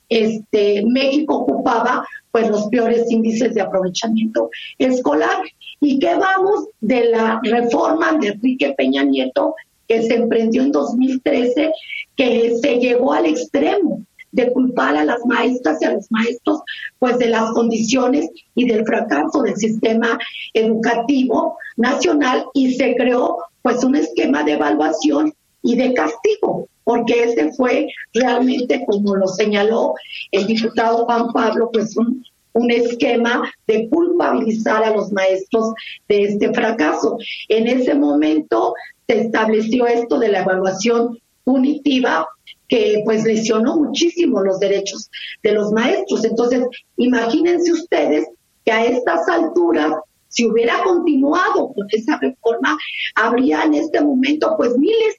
este, 0.10 0.84
México 0.86 1.38
ocupaba 1.38 2.06
pues 2.32 2.50
los 2.50 2.68
peores 2.68 3.10
índices 3.12 3.54
de 3.54 3.62
aprovechamiento 3.62 4.50
escolar. 4.78 5.42
¿Y 5.80 6.00
qué 6.00 6.16
vamos 6.16 6.68
de 6.80 7.06
la 7.06 7.40
reforma 7.44 8.14
de 8.14 8.30
Enrique 8.30 8.74
Peña 8.78 9.04
Nieto 9.04 9.56
que 9.92 10.04
se 10.04 10.16
emprendió 10.16 10.62
en 10.62 10.72
2013, 10.72 11.74
que 12.16 12.56
se 12.62 12.76
llegó 12.78 13.12
al 13.12 13.26
extremo 13.26 14.06
de 14.32 14.50
culpar 14.54 14.96
a 14.96 15.04
las 15.04 15.26
maestras 15.26 15.82
y 15.82 15.86
a 15.86 15.92
los 15.92 16.10
maestros 16.10 16.62
pues 16.98 17.18
de 17.18 17.28
las 17.28 17.52
condiciones 17.52 18.30
y 18.56 18.70
del 18.70 18.86
fracaso 18.86 19.42
del 19.42 19.58
sistema 19.58 20.18
educativo 20.54 21.58
nacional 21.76 22.46
y 22.54 22.74
se 22.76 22.96
creó 22.96 23.40
pues 23.62 23.84
un 23.84 23.98
esquema 23.98 24.46
de 24.46 24.54
evaluación 24.54 25.34
y 25.62 25.76
de 25.76 25.94
castigo, 25.94 26.70
porque 26.86 27.26
ese 27.26 27.52
fue 27.52 27.90
realmente, 28.14 28.86
como 28.88 29.18
lo 29.18 29.28
señaló 29.28 29.94
el 30.32 30.48
diputado 30.48 31.04
Juan 31.04 31.34
Pablo, 31.34 31.70
pues 31.72 31.98
un, 31.98 32.24
un 32.54 32.72
esquema 32.72 33.44
de 33.68 33.90
culpabilizar 33.90 34.84
a 34.84 34.96
los 34.96 35.12
maestros 35.12 35.74
de 36.08 36.24
este 36.24 36.54
fracaso. 36.54 37.18
En 37.50 37.68
ese 37.68 37.94
momento 37.94 38.74
se 39.12 39.22
estableció 39.24 39.88
esto 39.88 40.20
de 40.20 40.30
la 40.30 40.40
evaluación 40.40 41.20
punitiva 41.44 42.26
que 42.70 43.02
pues 43.04 43.26
lesionó 43.26 43.76
muchísimo 43.76 44.42
los 44.42 44.60
derechos 44.60 45.10
de 45.44 45.52
los 45.52 45.74
maestros. 45.74 46.24
Entonces, 46.24 46.66
imagínense 46.96 47.74
ustedes 47.74 48.26
que 48.64 48.72
a 48.72 48.86
estas 48.86 49.28
alturas, 49.28 49.94
si 50.30 50.46
hubiera 50.46 50.82
continuado 50.84 51.74
con 51.74 51.86
esa 51.90 52.18
reforma, 52.20 52.78
habría 53.16 53.64
en 53.64 53.74
este 53.74 54.00
momento 54.00 54.56
pues 54.56 54.78
miles, 54.78 55.16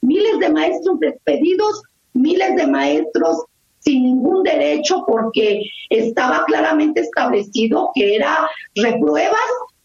miles 0.00 0.38
de 0.38 0.48
maestros 0.48 0.98
despedidos, 1.00 1.82
miles 2.14 2.56
de 2.56 2.66
maestros 2.66 3.44
sin 3.80 4.04
ningún 4.04 4.42
derecho 4.42 5.04
porque 5.06 5.60
estaba 5.90 6.46
claramente 6.46 7.02
establecido 7.02 7.90
que 7.94 8.16
era 8.16 8.48
repruebas 8.74 9.38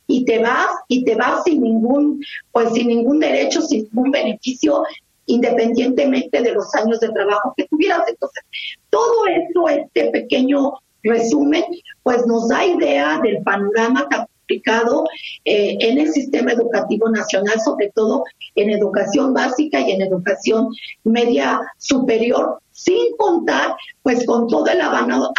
y 0.09 0.25
te 0.25 0.39
vas 0.39 0.67
y 0.87 1.05
te 1.05 1.15
vas 1.15 1.43
sin 1.43 1.61
ningún 1.61 2.21
pues 2.51 2.73
sin 2.73 2.87
ningún 2.87 3.19
derecho, 3.19 3.61
sin 3.61 3.83
ningún 3.83 4.11
beneficio 4.11 4.83
independientemente 5.27 6.41
de 6.41 6.53
los 6.53 6.73
años 6.73 6.99
de 6.99 7.09
trabajo 7.09 7.53
que 7.55 7.67
tuvieras. 7.67 8.01
Entonces, 8.07 8.43
todo 8.89 9.27
esto, 9.27 9.69
este 9.69 10.09
pequeño 10.09 10.73
resumen, 11.03 11.63
pues 12.01 12.25
nos 12.25 12.47
da 12.47 12.65
idea 12.65 13.19
del 13.21 13.43
panorama 13.43 14.07
tan 14.09 14.25
complicado 14.25 15.05
eh, 15.45 15.77
en 15.79 15.99
el 15.99 16.11
sistema 16.11 16.53
educativo 16.53 17.07
nacional, 17.09 17.61
sobre 17.63 17.91
todo 17.93 18.23
en 18.55 18.71
educación 18.71 19.35
básica 19.35 19.79
y 19.79 19.91
en 19.91 20.01
educación 20.01 20.69
media 21.03 21.61
superior, 21.77 22.59
sin 22.79 23.15
contar 23.17 23.75
pues 24.01 24.25
con 24.25 24.47
todo 24.47 24.67
el 24.67 24.81
abandono, 24.81 25.31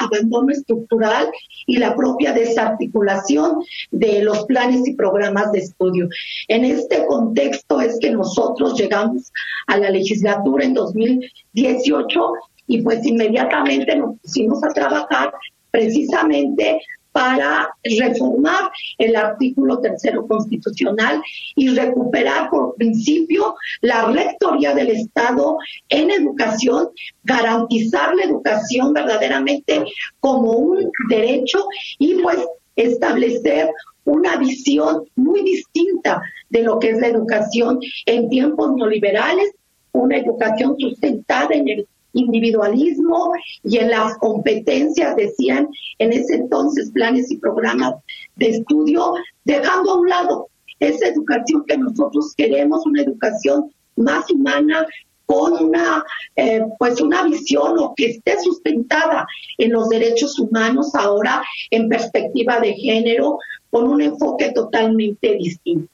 estructural 0.51 1.31
y 1.67 1.79
la 1.79 1.97
propia 1.97 2.33
desarticulación 2.33 3.63
de 3.91 4.23
los 4.23 4.45
planes 4.45 4.87
y 4.87 4.95
programas 4.95 5.51
de 5.53 5.61
estudio. 5.61 6.09
En 6.49 6.65
este 6.65 7.07
contexto 7.07 7.81
es 7.81 7.99
que 8.01 8.11
nosotros 8.11 8.79
llegamos 8.79 9.33
a 9.67 9.79
la 9.79 9.91
legislatura 9.91 10.65
en 10.65 10.75
2018 10.75 12.33
y 12.67 12.83
pues 12.83 13.05
inmediatamente 13.05 13.97
nos 13.97 14.19
pusimos 14.21 14.63
a 14.63 14.69
trabajar 14.69 15.33
precisamente 15.71 16.81
para 17.13 17.75
reformar 17.83 18.71
el 18.99 19.17
artículo 19.17 19.81
tercero 19.81 20.27
constitucional 20.27 21.23
y 21.57 21.69
recuperar 21.69 22.51
por 22.51 22.75
principio 22.77 23.55
la 23.81 24.07
rectoría 24.07 24.75
del 24.75 24.91
Estado 24.91 25.59
en 25.89 26.11
educación, 26.11 26.91
garantizar 27.25 28.15
la 28.15 28.25
educación 28.25 28.93
verdaderamente 28.93 29.85
como 30.21 30.53
un 30.53 30.91
derecho 31.09 31.67
y 31.99 32.15
pues 32.23 32.39
establecer 32.77 33.71
una 34.05 34.37
visión 34.37 35.05
muy 35.17 35.43
distinta 35.43 36.23
de 36.49 36.63
lo 36.63 36.79
que 36.79 36.91
es 36.91 37.01
la 37.01 37.09
educación 37.09 37.81
en 38.07 38.29
tiempos 38.29 38.75
neoliberales, 38.75 39.53
una 39.93 40.17
educación 40.17 40.77
sustentada 40.79 41.55
en 41.55 41.69
el 41.69 41.89
individualismo 42.13 43.33
y 43.65 43.79
en 43.79 43.91
las 43.91 44.17
competencias, 44.19 45.17
decían 45.17 45.69
en 45.99 46.13
ese 46.13 46.35
entonces 46.37 46.91
planes 46.93 47.31
y 47.31 47.39
programas 47.39 47.95
de 48.37 48.51
estudio, 48.51 49.15
dejando 49.45 49.93
a 49.93 49.99
un 49.99 50.09
lado 50.09 50.49
esa 50.79 51.09
educación 51.09 51.65
que 51.67 51.77
nosotros 51.77 52.35
queremos, 52.37 52.87
una 52.87 53.03
educación 53.03 53.71
más 53.97 54.31
humana, 54.31 54.87
con 55.31 55.53
una 55.65 56.03
eh, 56.35 56.61
pues 56.77 57.01
una 57.01 57.23
visión 57.23 57.79
o 57.79 57.95
que 57.95 58.07
esté 58.07 58.37
sustentada 58.41 59.25
en 59.59 59.71
los 59.71 59.89
derechos 59.89 60.37
humanos 60.41 60.93
ahora 60.97 61.45
en 61.71 61.89
perspectiva 61.89 62.59
de 62.59 62.75
género 62.75 63.39
con 63.71 63.85
un 63.85 64.03
enfoque 64.03 64.51
totalmente 64.51 65.37
distinto. 65.37 65.89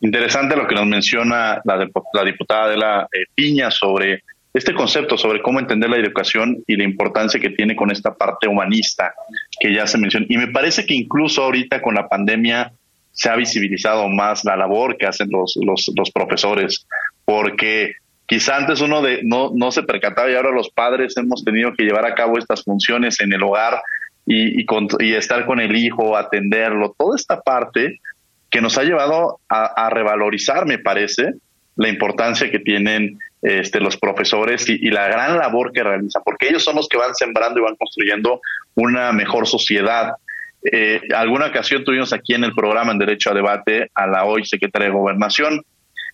Interesante 0.00 0.54
lo 0.54 0.68
que 0.68 0.76
nos 0.76 0.86
menciona 0.86 1.60
la, 1.64 1.90
la 2.12 2.24
diputada 2.24 2.68
de 2.68 2.76
la 2.76 3.08
eh, 3.12 3.24
Piña 3.34 3.72
sobre 3.72 4.22
este 4.54 4.72
concepto 4.72 5.18
sobre 5.18 5.42
cómo 5.42 5.58
entender 5.58 5.90
la 5.90 5.96
educación 5.96 6.62
y 6.68 6.76
la 6.76 6.84
importancia 6.84 7.40
que 7.40 7.50
tiene 7.50 7.74
con 7.74 7.90
esta 7.90 8.14
parte 8.14 8.46
humanista 8.46 9.12
que 9.58 9.74
ya 9.74 9.86
se 9.88 9.98
mencionó. 9.98 10.26
Y 10.28 10.38
me 10.38 10.46
parece 10.46 10.86
que 10.86 10.94
incluso 10.94 11.42
ahorita 11.42 11.82
con 11.82 11.94
la 11.94 12.08
pandemia 12.08 12.72
se 13.10 13.28
ha 13.28 13.34
visibilizado 13.34 14.08
más 14.08 14.44
la 14.44 14.56
labor 14.56 14.96
que 14.96 15.06
hacen 15.06 15.28
los, 15.30 15.58
los, 15.60 16.10
profesores, 16.12 16.86
porque 17.24 17.94
quizá 18.26 18.56
antes 18.56 18.80
uno 18.80 19.02
de, 19.02 19.20
no, 19.24 19.50
no 19.54 19.72
se 19.72 19.82
percataba 19.82 20.30
y 20.30 20.36
ahora 20.36 20.52
los 20.52 20.70
padres 20.70 21.16
hemos 21.16 21.44
tenido 21.44 21.72
que 21.74 21.84
llevar 21.84 22.06
a 22.06 22.14
cabo 22.14 22.38
estas 22.38 22.62
funciones 22.62 23.20
en 23.20 23.32
el 23.32 23.42
hogar 23.42 23.82
y, 24.24 24.62
y, 24.62 25.14
estar 25.14 25.46
con 25.46 25.60
el 25.60 25.76
hijo, 25.76 26.16
atenderlo, 26.16 26.94
toda 26.96 27.16
esta 27.16 27.40
parte 27.40 28.00
que 28.50 28.60
nos 28.60 28.78
ha 28.78 28.84
llevado 28.84 29.40
a 29.48 29.90
revalorizar, 29.90 30.64
me 30.64 30.78
parece, 30.78 31.34
la 31.76 31.88
importancia 31.88 32.50
que 32.50 32.60
tienen 32.60 33.18
este, 33.44 33.78
los 33.78 33.98
profesores 33.98 34.66
y, 34.70 34.90
la 34.90 35.06
gran 35.06 35.36
labor 35.36 35.70
que 35.70 35.82
realizan, 35.82 36.22
porque 36.24 36.48
ellos 36.48 36.64
son 36.64 36.76
los 36.76 36.88
que 36.88 36.96
van 36.96 37.14
sembrando 37.14 37.60
y 37.60 37.62
van 37.62 37.76
construyendo 37.76 38.40
una 38.74 39.12
mejor 39.12 39.46
sociedad. 39.46 40.14
Eh, 40.72 41.02
alguna 41.14 41.48
ocasión 41.48 41.84
tuvimos 41.84 42.14
aquí 42.14 42.32
en 42.32 42.44
el 42.44 42.54
programa 42.54 42.92
en 42.92 42.98
Derecho 42.98 43.30
a 43.30 43.34
Debate 43.34 43.90
a 43.94 44.06
la 44.06 44.24
hoy 44.24 44.46
secretaria 44.46 44.88
de 44.88 44.94
Gobernación, 44.94 45.62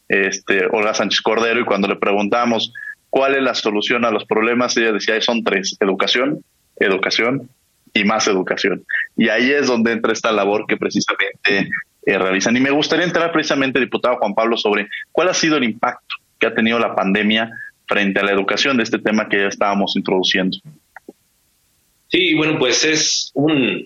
este, 0.09 0.67
Olga 0.73 0.93
Sánchez 0.93 1.21
Cordero, 1.21 1.61
y 1.61 1.65
cuando 1.65 1.87
le 1.87 1.95
preguntamos 1.95 2.73
cuál 3.11 3.37
es 3.37 3.43
la 3.43 3.55
solución 3.55 4.05
a 4.05 4.11
los 4.11 4.25
problemas, 4.25 4.77
ella 4.77 4.91
decía, 4.91 5.21
son 5.21 5.45
tres, 5.45 5.77
educación, 5.79 6.43
educación 6.81 7.49
y 7.95 8.03
más 8.03 8.27
educación. 8.27 8.85
Y 9.17 9.29
ahí 9.29 9.53
es 9.53 9.69
donde 9.69 9.93
entra 9.93 10.13
esta 10.13 10.33
labor 10.33 10.65
que 10.67 10.77
precisamente 10.77 11.71
eh, 12.07 12.19
realizan. 12.19 12.57
Y 12.57 12.61
me 12.61 12.73
gustaría 12.73 13.05
entrar 13.05 13.31
precisamente, 13.31 13.79
diputado 13.79 14.17
Juan 14.17 14.35
Pablo, 14.35 14.57
sobre 14.57 14.89
cuál 15.13 15.29
ha 15.29 15.35
sido 15.35 15.59
el 15.59 15.63
impacto 15.63 16.17
que 16.40 16.47
ha 16.47 16.54
tenido 16.54 16.78
la 16.78 16.94
pandemia 16.94 17.50
frente 17.87 18.20
a 18.20 18.25
la 18.25 18.32
educación 18.32 18.78
de 18.78 18.85
este 18.85 18.99
tema 18.99 19.28
que 19.28 19.38
ya 19.38 19.49
estábamos 19.49 19.94
introduciendo. 19.97 20.59
Sí, 22.09 22.35
bueno, 22.35 22.59
pues 22.59 22.85
es 22.85 23.30
un 23.35 23.85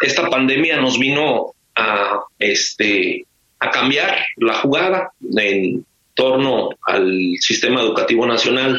esta 0.00 0.28
pandemia 0.28 0.80
nos 0.80 0.98
vino 0.98 1.52
a 1.74 2.20
este 2.38 3.24
a 3.60 3.70
cambiar 3.70 4.16
la 4.38 4.54
jugada 4.54 5.12
en 5.36 5.84
torno 6.14 6.70
al 6.86 7.36
sistema 7.38 7.80
educativo 7.80 8.26
nacional. 8.26 8.78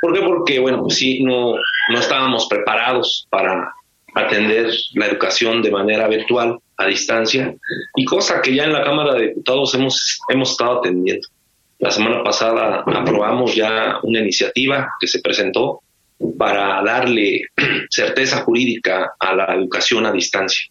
¿Por 0.00 0.12
qué? 0.12 0.20
Porque, 0.20 0.58
bueno, 0.58 0.82
pues 0.82 0.96
sí, 0.96 1.22
no, 1.22 1.54
no 1.54 1.98
estábamos 1.98 2.46
preparados 2.48 3.26
para 3.30 3.72
atender 4.14 4.70
la 4.92 5.06
educación 5.06 5.62
de 5.62 5.70
manera 5.70 6.06
virtual, 6.06 6.58
a 6.76 6.86
distancia, 6.86 7.54
y 7.96 8.04
cosa 8.04 8.42
que 8.42 8.54
ya 8.54 8.64
en 8.64 8.72
la 8.72 8.84
Cámara 8.84 9.14
de 9.14 9.28
Diputados 9.28 9.74
hemos, 9.74 10.20
hemos 10.28 10.50
estado 10.50 10.78
atendiendo. 10.78 11.26
La 11.78 11.90
semana 11.90 12.22
pasada 12.22 12.84
aprobamos 12.86 13.54
ya 13.54 13.98
una 14.02 14.20
iniciativa 14.20 14.88
que 15.00 15.06
se 15.06 15.20
presentó 15.20 15.80
para 16.38 16.82
darle 16.82 17.42
certeza 17.90 18.42
jurídica 18.42 19.12
a 19.18 19.34
la 19.34 19.54
educación 19.54 20.06
a 20.06 20.12
distancia. 20.12 20.68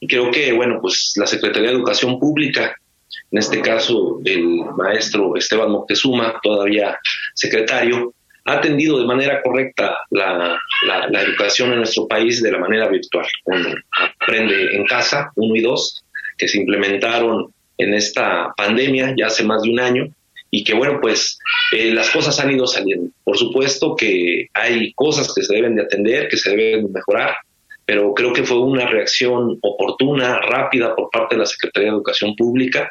Y 0.00 0.06
creo 0.06 0.30
que, 0.30 0.52
bueno, 0.52 0.78
pues 0.80 1.14
la 1.16 1.26
Secretaría 1.26 1.70
de 1.70 1.76
Educación 1.76 2.18
Pública, 2.18 2.76
en 3.30 3.38
este 3.38 3.60
caso 3.60 4.20
el 4.24 4.44
maestro 4.76 5.36
Esteban 5.36 5.70
Moctezuma, 5.70 6.38
todavía 6.42 6.98
secretario, 7.34 8.14
ha 8.46 8.54
atendido 8.54 8.98
de 8.98 9.06
manera 9.06 9.40
correcta 9.42 9.96
la, 10.10 10.58
la, 10.86 11.08
la 11.08 11.22
educación 11.22 11.72
en 11.72 11.78
nuestro 11.78 12.06
país 12.06 12.42
de 12.42 12.52
la 12.52 12.58
manera 12.58 12.88
virtual, 12.88 13.26
con 13.42 13.64
Aprende 14.20 14.76
en 14.76 14.84
Casa 14.84 15.30
1 15.36 15.56
y 15.56 15.60
2, 15.62 16.04
que 16.36 16.48
se 16.48 16.58
implementaron 16.58 17.52
en 17.78 17.94
esta 17.94 18.52
pandemia 18.56 19.14
ya 19.16 19.26
hace 19.26 19.44
más 19.44 19.62
de 19.62 19.70
un 19.70 19.80
año 19.80 20.14
y 20.54 20.62
que 20.62 20.72
bueno, 20.72 21.00
pues 21.00 21.36
eh, 21.72 21.90
las 21.92 22.10
cosas 22.10 22.38
han 22.38 22.52
ido 22.52 22.64
saliendo. 22.68 23.10
Por 23.24 23.36
supuesto 23.36 23.96
que 23.96 24.46
hay 24.54 24.92
cosas 24.92 25.34
que 25.34 25.42
se 25.42 25.52
deben 25.52 25.74
de 25.74 25.82
atender, 25.82 26.28
que 26.28 26.36
se 26.36 26.54
deben 26.54 26.92
mejorar, 26.92 27.34
pero 27.84 28.14
creo 28.14 28.32
que 28.32 28.44
fue 28.44 28.60
una 28.60 28.86
reacción 28.86 29.58
oportuna, 29.60 30.40
rápida 30.40 30.94
por 30.94 31.10
parte 31.10 31.34
de 31.34 31.40
la 31.40 31.46
Secretaría 31.46 31.90
de 31.90 31.96
Educación 31.96 32.36
Pública, 32.36 32.88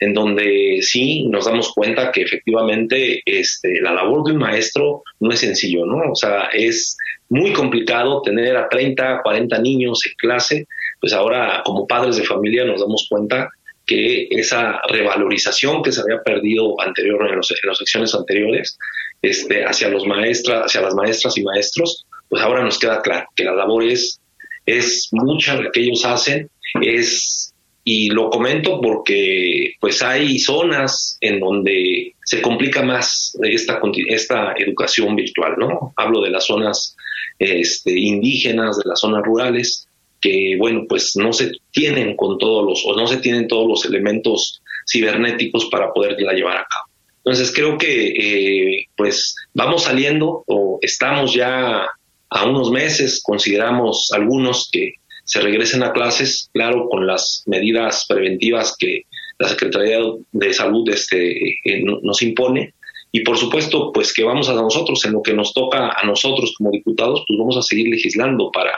en 0.00 0.14
donde 0.14 0.80
sí 0.82 1.28
nos 1.28 1.44
damos 1.44 1.72
cuenta 1.72 2.10
que 2.10 2.22
efectivamente 2.22 3.22
este, 3.24 3.80
la 3.80 3.92
labor 3.92 4.24
de 4.24 4.32
un 4.32 4.38
maestro 4.38 5.04
no 5.20 5.30
es 5.30 5.38
sencillo, 5.38 5.86
¿no? 5.86 6.10
O 6.10 6.16
sea, 6.16 6.46
es 6.52 6.96
muy 7.28 7.52
complicado 7.52 8.20
tener 8.22 8.56
a 8.56 8.68
30, 8.68 9.20
40 9.22 9.58
niños 9.60 10.04
en 10.06 10.12
clase, 10.16 10.66
pues 11.00 11.12
ahora 11.12 11.62
como 11.64 11.86
padres 11.86 12.16
de 12.16 12.24
familia 12.24 12.64
nos 12.64 12.80
damos 12.80 13.06
cuenta 13.08 13.48
que 13.86 14.26
esa 14.30 14.80
revalorización 14.88 15.82
que 15.82 15.92
se 15.92 16.00
había 16.00 16.22
perdido 16.22 16.80
anterior 16.80 17.28
en, 17.28 17.36
los, 17.36 17.50
en 17.50 17.68
las 17.68 17.78
secciones 17.78 18.14
anteriores 18.14 18.78
este, 19.22 19.64
hacia 19.64 19.88
los 19.88 20.06
maestras, 20.06 20.66
hacia 20.66 20.82
las 20.82 20.94
maestras 20.94 21.38
y 21.38 21.42
maestros, 21.42 22.04
pues 22.28 22.42
ahora 22.42 22.64
nos 22.64 22.78
queda 22.78 23.00
claro 23.00 23.28
que 23.34 23.44
la 23.44 23.54
labor 23.54 23.84
es, 23.84 24.20
es 24.66 25.08
mucha 25.12 25.60
la 25.60 25.70
que 25.70 25.80
ellos 25.80 26.04
hacen, 26.04 26.50
es 26.82 27.54
y 27.88 28.10
lo 28.10 28.30
comento 28.30 28.80
porque 28.80 29.74
pues 29.78 30.02
hay 30.02 30.40
zonas 30.40 31.18
en 31.20 31.38
donde 31.38 32.16
se 32.24 32.42
complica 32.42 32.82
más 32.82 33.38
esta, 33.42 33.80
esta 34.08 34.54
educación 34.56 35.14
virtual, 35.14 35.54
¿no? 35.56 35.94
Hablo 35.96 36.20
de 36.20 36.30
las 36.30 36.46
zonas 36.46 36.96
este, 37.38 37.96
indígenas, 37.96 38.78
de 38.78 38.88
las 38.88 38.98
zonas 38.98 39.22
rurales, 39.22 39.86
que, 40.26 40.56
bueno, 40.58 40.86
pues 40.88 41.12
no 41.14 41.32
se 41.32 41.52
tienen 41.70 42.16
con 42.16 42.36
todos 42.38 42.64
los, 42.66 42.84
o 42.84 42.96
no 42.96 43.06
se 43.06 43.18
tienen 43.18 43.46
todos 43.46 43.68
los 43.68 43.84
elementos 43.84 44.60
cibernéticos 44.90 45.66
para 45.66 45.92
poderla 45.92 46.32
llevar 46.32 46.56
a 46.56 46.66
cabo. 46.68 46.86
Entonces 47.18 47.52
creo 47.54 47.78
que, 47.78 48.08
eh, 48.08 48.86
pues 48.96 49.36
vamos 49.54 49.84
saliendo 49.84 50.42
o 50.48 50.80
estamos 50.82 51.32
ya 51.32 51.86
a 52.30 52.44
unos 52.44 52.72
meses, 52.72 53.22
consideramos 53.22 54.10
algunos 54.12 54.68
que 54.72 54.94
se 55.22 55.40
regresen 55.40 55.84
a 55.84 55.92
clases, 55.92 56.50
claro, 56.52 56.88
con 56.88 57.06
las 57.06 57.44
medidas 57.46 58.04
preventivas 58.08 58.74
que 58.76 59.02
la 59.38 59.48
Secretaría 59.48 59.98
de 60.32 60.52
Salud 60.52 60.88
este, 60.88 61.50
eh, 61.64 61.84
nos 61.84 62.20
impone. 62.22 62.74
Y 63.12 63.20
por 63.20 63.38
supuesto, 63.38 63.92
pues 63.92 64.12
que 64.12 64.24
vamos 64.24 64.48
a 64.48 64.54
nosotros, 64.54 65.04
en 65.04 65.12
lo 65.12 65.22
que 65.22 65.34
nos 65.34 65.52
toca 65.52 65.90
a 65.90 66.04
nosotros 66.04 66.54
como 66.58 66.72
diputados, 66.72 67.24
pues 67.26 67.38
vamos 67.38 67.56
a 67.56 67.62
seguir 67.62 67.88
legislando 67.88 68.50
para 68.50 68.76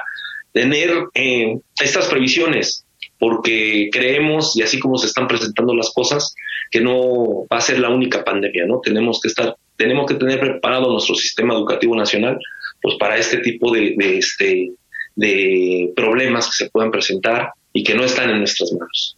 tener 0.52 0.90
eh, 1.14 1.58
estas 1.80 2.06
previsiones, 2.08 2.84
porque 3.18 3.90
creemos, 3.92 4.56
y 4.56 4.62
así 4.62 4.78
como 4.78 4.96
se 4.98 5.06
están 5.06 5.26
presentando 5.26 5.74
las 5.74 5.90
cosas, 5.92 6.34
que 6.70 6.80
no 6.80 7.46
va 7.52 7.58
a 7.58 7.61
ser 7.61 7.78
la 7.78 7.90
única 7.90 8.24
pandemia, 8.24 8.66
¿no? 8.66 8.80
Tenemos 8.80 9.20
que 9.20 9.28
estar, 9.28 9.56
tenemos 9.76 10.06
que 10.06 10.14
tener 10.14 10.40
preparado 10.40 10.90
nuestro 10.90 11.14
sistema 11.14 11.54
educativo 11.54 11.96
nacional, 11.96 12.38
pues 12.80 12.96
para 12.98 13.16
este 13.16 13.38
tipo 13.38 13.72
de, 13.72 13.94
este, 13.98 14.70
de 15.16 15.92
problemas 15.96 16.46
que 16.46 16.64
se 16.64 16.70
puedan 16.70 16.90
presentar 16.90 17.50
y 17.72 17.82
que 17.82 17.94
no 17.94 18.04
están 18.04 18.30
en 18.30 18.38
nuestras 18.38 18.72
manos. 18.72 19.16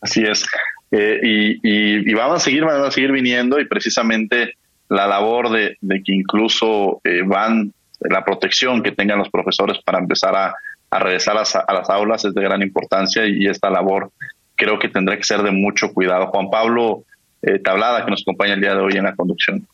Así 0.00 0.22
es. 0.22 0.44
Eh, 0.90 1.20
y, 1.22 1.50
y, 1.62 2.10
y, 2.10 2.14
van 2.14 2.32
a 2.32 2.38
seguir, 2.38 2.64
van 2.64 2.84
a 2.84 2.90
seguir 2.90 3.12
viniendo 3.12 3.60
y 3.60 3.66
precisamente 3.66 4.54
la 4.88 5.06
labor 5.06 5.50
de, 5.50 5.76
de 5.80 6.02
que 6.02 6.14
incluso 6.14 7.00
eh, 7.04 7.22
van 7.26 7.72
la 8.00 8.24
protección 8.24 8.82
que 8.82 8.92
tengan 8.92 9.18
los 9.18 9.30
profesores 9.30 9.78
para 9.84 9.98
empezar 9.98 10.34
a, 10.34 10.54
a 10.90 10.98
regresar 10.98 11.36
a, 11.36 11.42
a, 11.42 11.74
las 11.74 11.90
aulas 11.90 12.24
es 12.24 12.34
de 12.34 12.42
gran 12.42 12.62
importancia 12.62 13.26
y 13.26 13.46
esta 13.46 13.70
labor 13.70 14.10
creo 14.56 14.78
que 14.78 14.88
tendrá 14.88 15.16
que 15.16 15.24
ser 15.24 15.42
de 15.42 15.50
mucho 15.50 15.92
cuidado. 15.92 16.26
Juan 16.28 16.50
Pablo 16.50 17.04
eh, 17.42 17.58
Tablada, 17.60 18.04
que 18.04 18.10
nos 18.10 18.22
acompaña 18.22 18.54
el 18.54 18.60
día 18.60 18.74
de 18.74 18.80
hoy 18.80 18.92
en 18.94 19.04
la 19.04 19.14
conducción. 19.14 19.66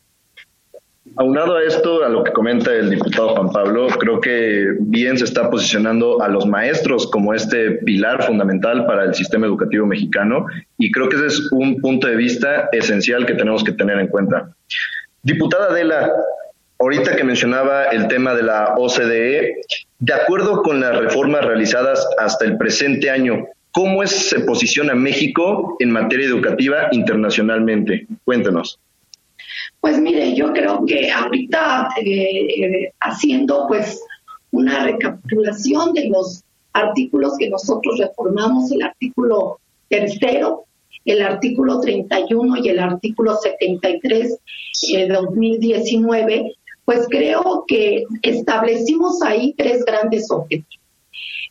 Aunado 1.17 1.57
a 1.57 1.63
esto, 1.63 2.03
a 2.03 2.09
lo 2.09 2.23
que 2.23 2.31
comenta 2.31 2.73
el 2.73 2.89
diputado 2.89 3.35
Juan 3.35 3.51
Pablo, 3.51 3.87
creo 3.99 4.19
que 4.19 4.75
bien 4.79 5.17
se 5.17 5.25
está 5.25 5.49
posicionando 5.51 6.21
a 6.21 6.27
los 6.27 6.47
maestros 6.47 7.09
como 7.11 7.33
este 7.33 7.71
pilar 7.71 8.23
fundamental 8.23 8.87
para 8.87 9.03
el 9.03 9.13
sistema 9.13 9.45
educativo 9.45 9.85
mexicano 9.85 10.47
y 10.79 10.91
creo 10.91 11.07
que 11.07 11.15
ese 11.15 11.27
es 11.27 11.51
un 11.51 11.79
punto 11.79 12.07
de 12.07 12.15
vista 12.15 12.69
esencial 12.71 13.25
que 13.25 13.35
tenemos 13.35 13.63
que 13.63 13.73
tener 13.73 13.99
en 13.99 14.07
cuenta. 14.07 14.49
Diputada 15.21 15.67
Adela, 15.67 16.11
ahorita 16.79 17.15
que 17.15 17.23
mencionaba 17.23 17.85
el 17.85 18.07
tema 18.07 18.33
de 18.33 18.43
la 18.43 18.75
OCDE, 18.77 19.61
de 19.99 20.13
acuerdo 20.13 20.61
con 20.61 20.79
las 20.79 20.97
reformas 20.97 21.45
realizadas 21.45 22.05
hasta 22.19 22.45
el 22.45 22.57
presente 22.57 23.09
año, 23.09 23.45
¿cómo 23.71 24.03
es, 24.03 24.11
se 24.11 24.41
posiciona 24.41 24.93
México 24.93 25.77
en 25.79 25.91
materia 25.91 26.27
educativa 26.27 26.87
internacionalmente? 26.91 28.07
Cuéntenos. 28.23 28.79
Pues 29.79 29.99
mire, 29.99 30.35
yo 30.35 30.51
creo 30.51 30.85
que 30.85 31.11
ahorita 31.11 31.89
eh, 32.03 32.91
haciendo 32.99 33.65
pues 33.67 34.01
una 34.51 34.83
recapitulación 34.83 35.93
de 35.93 36.09
los 36.09 36.43
artículos 36.73 37.37
que 37.37 37.49
nosotros 37.49 37.99
reformamos, 37.99 38.71
el 38.71 38.83
artículo 38.83 39.59
tercero, 39.89 40.65
el 41.05 41.21
artículo 41.21 41.79
31 41.79 42.57
y 42.57 42.69
el 42.69 42.79
artículo 42.79 43.35
73 43.35 44.39
de 44.91 45.07
2019, 45.07 46.55
pues 46.85 47.07
creo 47.09 47.65
que 47.67 48.03
establecimos 48.21 49.21
ahí 49.21 49.53
tres 49.57 49.83
grandes 49.83 50.29
objetivos. 50.29 50.79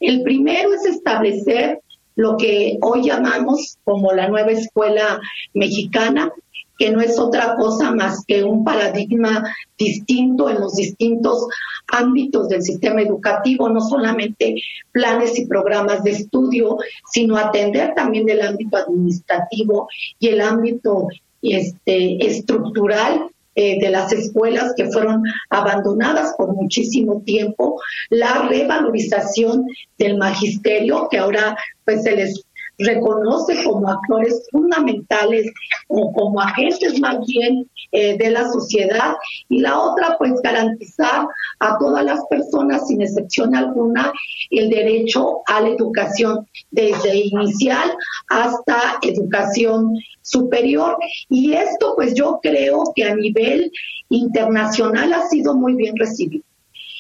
El 0.01 0.23
primero 0.23 0.73
es 0.73 0.85
establecer 0.87 1.81
lo 2.17 2.37
que 2.37 2.79
hoy 2.81 3.05
llamamos 3.05 3.79
como 3.85 4.13
la 4.13 4.29
nueva 4.29 4.53
escuela 4.53 5.21
mexicana, 5.53 6.33
que 6.79 6.91
no 6.91 7.01
es 7.01 7.19
otra 7.19 7.55
cosa 7.57 7.93
más 7.93 8.25
que 8.27 8.43
un 8.43 8.65
paradigma 8.65 9.45
distinto 9.79 10.49
en 10.49 10.61
los 10.61 10.75
distintos 10.75 11.47
ámbitos 11.89 12.49
del 12.49 12.63
sistema 12.63 13.03
educativo, 13.03 13.69
no 13.69 13.81
solamente 13.81 14.57
planes 14.93 15.39
y 15.39 15.47
programas 15.47 16.03
de 16.03 16.13
estudio, 16.13 16.79
sino 17.13 17.37
atender 17.37 17.95
también 17.95 18.29
el 18.29 18.43
ámbito 18.43 18.77
administrativo 18.77 19.89
y 20.19 20.29
el 20.29 20.41
ámbito 20.41 21.09
este, 21.43 22.27
estructural 22.27 23.31
eh, 23.57 23.79
de 23.81 23.91
las 23.91 24.13
escuelas 24.13 24.73
que 24.77 24.91
fueron 24.91 25.23
abandonadas 25.51 26.35
por 26.37 26.55
muchísimo 26.55 27.23
tiempo, 27.25 27.81
la 28.11 28.49
revalorización 28.49 29.67
del 29.99 30.17
magisterio, 30.17 31.09
que 31.11 31.19
ahora 31.19 31.57
pues 31.85 32.03
se 32.03 32.17
les 32.17 32.45
reconoce 32.79 33.63
como 33.65 33.89
actores 33.89 34.47
fundamentales 34.51 35.51
o 35.89 36.13
como 36.13 36.41
agentes 36.41 36.99
más 37.01 37.25
bien 37.27 37.69
eh, 37.93 38.17
de 38.19 38.31
la 38.31 38.51
sociedad. 38.51 39.15
Y 39.49 39.61
la 39.61 39.79
otra 39.79 40.17
pues 40.19 40.41
garantizar 40.43 41.27
a 41.61 41.79
todas 41.79 42.05
las 42.05 42.21
personas 42.29 42.87
sin 42.89 43.03
excepción 43.03 43.55
alguna 43.55 44.13
el 44.51 44.71
derecho 44.71 45.43
a 45.47 45.61
la 45.61 45.69
educación 45.69 46.47
desde 46.71 47.17
inicial 47.17 47.97
hasta 48.29 48.99
educación 49.03 49.97
superior. 50.23 50.97
Y 51.29 51.53
esto 51.53 51.95
pues 51.97 52.15
yo 52.15 52.41
creo 52.43 52.93
que 52.95 53.05
a 53.05 53.15
nivel 53.15 53.71
internacional 54.09 55.13
ha 55.13 55.27
sido 55.29 55.55
muy 55.55 55.75
bien 55.75 55.97
recibido. 55.97 56.45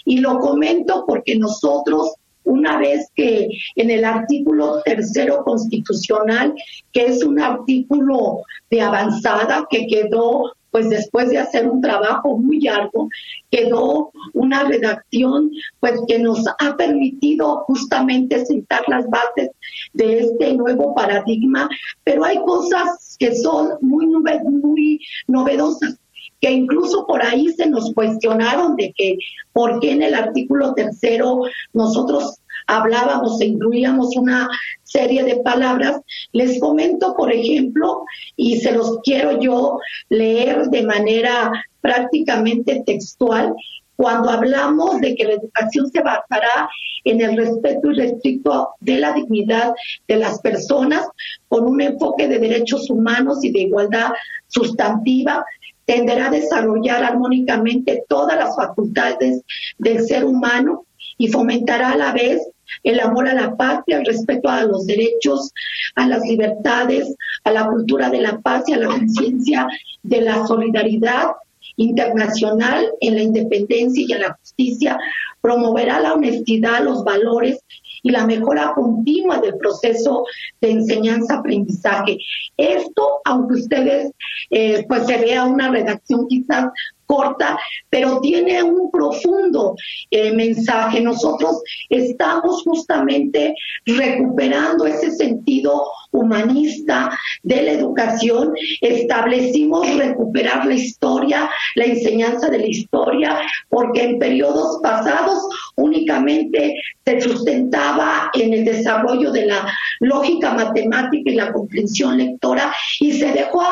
Y 0.05 0.19
lo 0.19 0.39
comento 0.39 1.05
porque 1.07 1.37
nosotros 1.37 2.15
una 2.45 2.79
vez 2.79 3.11
que 3.15 3.49
en 3.77 3.91
el 3.91 4.05
artículo 4.05 4.83
tercero 4.85 5.43
constitucional, 5.45 6.55
que 6.93 7.07
es 7.07 7.25
un 7.25 7.41
artículo 7.41 8.43
de 8.71 8.81
avanzada 8.81 9.67
que 9.71 9.87
quedó 9.87 10.53
pues 10.75 10.91
después 10.91 11.31
de 11.31 11.39
hacer 11.39 11.69
un 11.69 11.81
trabajo 11.81 12.37
muy 12.37 12.61
largo, 12.61 13.09
quedó 13.49 14.11
una 14.33 14.65
redacción 14.65 15.53
pues 15.79 16.01
que 16.09 16.19
nos 16.19 16.45
ha 16.49 16.77
permitido 16.77 17.63
justamente 17.69 18.45
sentar 18.45 18.83
las 18.89 19.09
bases 19.09 19.51
de 19.93 20.19
este 20.19 20.55
nuevo 20.55 20.93
paradigma, 20.93 21.69
pero 22.03 22.25
hay 22.25 22.39
cosas 22.39 23.15
que 23.21 23.37
son 23.37 23.75
muy, 23.83 24.07
muy 24.07 25.01
novedosas 25.29 25.97
que 26.45 26.53
incluso 26.53 27.07
por 27.07 27.23
ahí 27.23 27.49
se 27.55 27.67
nos 27.67 27.95
cuestionaron 27.95 28.77
de 28.77 28.93
que 28.95 29.17
por 29.55 29.81
qué 29.81 29.93
en 29.93 30.03
el 30.03 30.13
artículo 30.13 30.75
tercero 30.75 31.41
nosotros 31.73 32.39
hablábamos 32.67 33.41
e 33.41 33.47
incluíamos 33.47 34.15
una 34.15 34.51
serie 34.83 35.25
de 35.25 35.37
palabras. 35.37 36.03
Les 36.33 36.61
comento, 36.61 37.15
por 37.17 37.33
ejemplo, 37.33 38.05
y 38.37 38.59
se 38.59 38.73
los 38.73 38.99
quiero 39.03 39.41
yo 39.41 39.79
leer 40.11 40.67
de 40.67 40.83
manera 40.83 41.51
prácticamente 41.81 42.83
textual, 42.85 43.55
cuando 43.97 44.29
hablamos 44.29 45.01
de 45.01 45.15
que 45.15 45.25
la 45.25 45.35
educación 45.35 45.89
se 45.91 46.03
basará 46.03 46.69
en 47.05 47.23
el 47.23 47.37
respeto 47.39 47.91
irrestricto 47.91 48.71
de 48.81 48.99
la 48.99 49.13
dignidad 49.13 49.73
de 50.09 50.17
las 50.17 50.41
personas, 50.41 51.07
con 51.49 51.65
un 51.65 51.81
enfoque 51.81 52.29
de 52.29 52.39
derechos 52.39 52.91
humanos 52.91 53.43
y 53.45 53.53
de 53.53 53.61
igualdad 53.61 54.11
sustantiva, 54.49 55.45
tenderá 55.85 56.27
a 56.27 56.31
desarrollar 56.31 57.05
armónicamente 57.05 58.05
todas 58.09 58.37
las 58.37 58.57
facultades 58.57 59.43
del 59.79 60.05
ser 60.05 60.25
humano 60.25 60.87
y 61.19 61.29
fomentará 61.29 61.91
a 61.91 61.97
la 61.97 62.13
vez 62.13 62.41
el 62.83 63.01
amor 63.01 63.29
a 63.29 63.35
la 63.35 63.57
patria, 63.57 63.99
el 63.99 64.07
respeto 64.07 64.49
a 64.49 64.65
los 64.65 64.87
derechos, 64.87 65.53
a 65.95 66.07
las 66.07 66.23
libertades, 66.23 67.15
a 67.45 67.51
la 67.51 67.67
cultura 67.67 68.11
de 68.11 68.21
la 68.21 68.41
paz 68.41 68.65
y 68.69 68.73
a 68.73 68.79
la 68.79 68.89
conciencia 68.89 69.69
de 70.03 70.21
la 70.21 70.47
solidaridad 70.47 71.33
internacional 71.77 72.91
en 73.01 73.15
la 73.15 73.23
independencia 73.23 74.05
y 74.07 74.13
en 74.13 74.21
la 74.21 74.37
justicia, 74.41 74.99
promoverá 75.41 76.01
la 76.01 76.15
honestidad, 76.15 76.85
los 76.85 77.05
valores 77.05 77.61
y 78.03 78.11
la 78.11 78.27
mejora 78.27 78.73
continua 78.75 79.39
del 79.39 79.57
proceso 79.57 80.25
de 80.61 80.71
enseñanza-aprendizaje. 80.71 82.19
Esto, 82.57 83.21
aunque 83.25 83.55
ustedes 83.55 84.13
eh, 84.51 84.85
pues 84.89 85.07
se 85.07 85.19
vea 85.19 85.45
una 85.45 85.71
redacción 85.71 86.29
quizás 86.29 86.67
corta, 87.07 87.59
pero 87.91 88.21
tiene 88.21 88.63
un 88.63 88.91
profundo 88.91 89.75
eh, 90.11 90.33
mensaje. 90.33 91.01
Nosotros 91.01 91.63
estamos 91.89 92.63
justamente 92.63 93.55
recuperando 93.85 94.87
ese 94.87 95.11
sentido 95.11 95.85
humanista 96.15 97.11
de 97.43 97.63
la 97.63 97.73
educación, 97.73 98.55
establecimos 98.81 99.95
recuperar 99.97 100.65
la 100.65 100.75
historia, 100.75 101.51
la 101.75 101.85
enseñanza 101.85 102.49
de 102.49 102.59
la 102.59 102.67
historia, 102.67 103.41
porque 103.69 104.05
en 104.05 104.19
periodos 104.19 104.79
pasados 104.83 105.43
únicamente 105.77 106.77
se 107.05 107.21
sustentaba 107.21 108.31
en 108.33 108.55
el 108.55 108.65
desarrollo 108.65 109.33
de 109.33 109.47
la 109.47 109.67
lógica 110.01 110.55
matemática 110.55 111.31
y 111.31 111.35
la 111.35 111.53
comprensión 111.53 112.17
lectora 112.17 112.73
y 113.01 113.13
se 113.13 113.33
dejó 113.33 113.63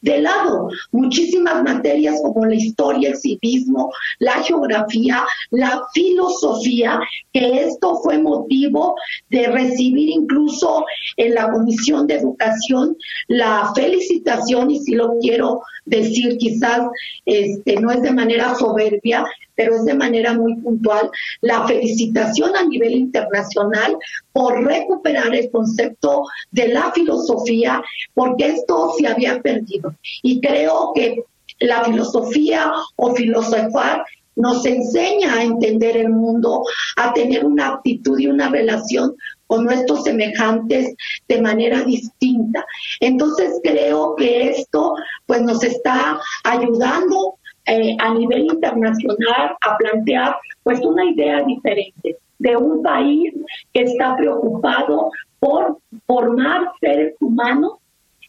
de 0.00 0.20
lado 0.20 0.68
muchísimas 0.90 1.62
materias 1.62 2.20
como 2.22 2.44
la 2.44 2.56
historia, 2.56 3.10
el 3.10 3.16
civismo, 3.16 3.92
la 4.18 4.42
geografía, 4.42 5.24
la 5.50 5.82
filosofía, 5.94 7.00
que 7.32 7.60
esto 7.62 7.96
fue 8.02 8.18
motivo 8.18 8.96
de 9.30 9.46
recibir 9.46 10.08
incluso 10.08 10.84
en 11.16 11.34
la 11.34 11.50
Comisión 11.50 11.91
de 12.06 12.14
Educación 12.14 12.96
la 13.28 13.72
felicitación, 13.74 14.70
y 14.70 14.80
si 14.80 14.94
lo 14.94 15.18
quiero 15.20 15.60
decir 15.84 16.38
quizás 16.38 16.80
este, 17.26 17.76
no 17.80 17.90
es 17.90 18.02
de 18.02 18.12
manera 18.12 18.54
soberbia, 18.54 19.24
pero 19.54 19.76
es 19.76 19.84
de 19.84 19.94
manera 19.94 20.32
muy 20.32 20.56
puntual, 20.56 21.10
la 21.42 21.66
felicitación 21.66 22.56
a 22.56 22.64
nivel 22.64 22.92
internacional 22.92 23.96
por 24.32 24.64
recuperar 24.64 25.34
el 25.34 25.50
concepto 25.50 26.24
de 26.50 26.68
la 26.68 26.90
filosofía, 26.92 27.82
porque 28.14 28.46
esto 28.46 28.94
se 28.98 29.06
había 29.06 29.40
perdido. 29.42 29.94
Y 30.22 30.40
creo 30.40 30.92
que 30.94 31.24
la 31.60 31.84
filosofía 31.84 32.72
o 32.96 33.14
filosofar 33.14 34.04
nos 34.34 34.64
enseña 34.64 35.34
a 35.34 35.42
entender 35.42 35.96
el 35.96 36.08
mundo, 36.08 36.64
a 36.96 37.12
tener 37.12 37.44
una 37.44 37.74
actitud 37.74 38.18
y 38.18 38.26
una 38.26 38.48
relación 38.48 39.14
con 39.46 39.64
nuestros 39.64 40.04
semejantes 40.04 40.94
de 41.28 41.40
manera 41.40 41.82
distinta. 41.82 42.64
Entonces 43.00 43.60
creo 43.62 44.16
que 44.16 44.48
esto 44.50 44.94
pues 45.26 45.42
nos 45.42 45.62
está 45.62 46.20
ayudando 46.44 47.36
eh, 47.66 47.96
a 48.00 48.14
nivel 48.14 48.44
internacional 48.44 49.56
a 49.60 49.76
plantear 49.76 50.36
pues 50.62 50.80
una 50.80 51.04
idea 51.04 51.42
diferente 51.44 52.16
de 52.38 52.56
un 52.56 52.82
país 52.82 53.32
que 53.72 53.82
está 53.82 54.16
preocupado 54.16 55.10
por 55.38 55.78
formar 56.06 56.72
seres 56.80 57.14
humanos 57.20 57.74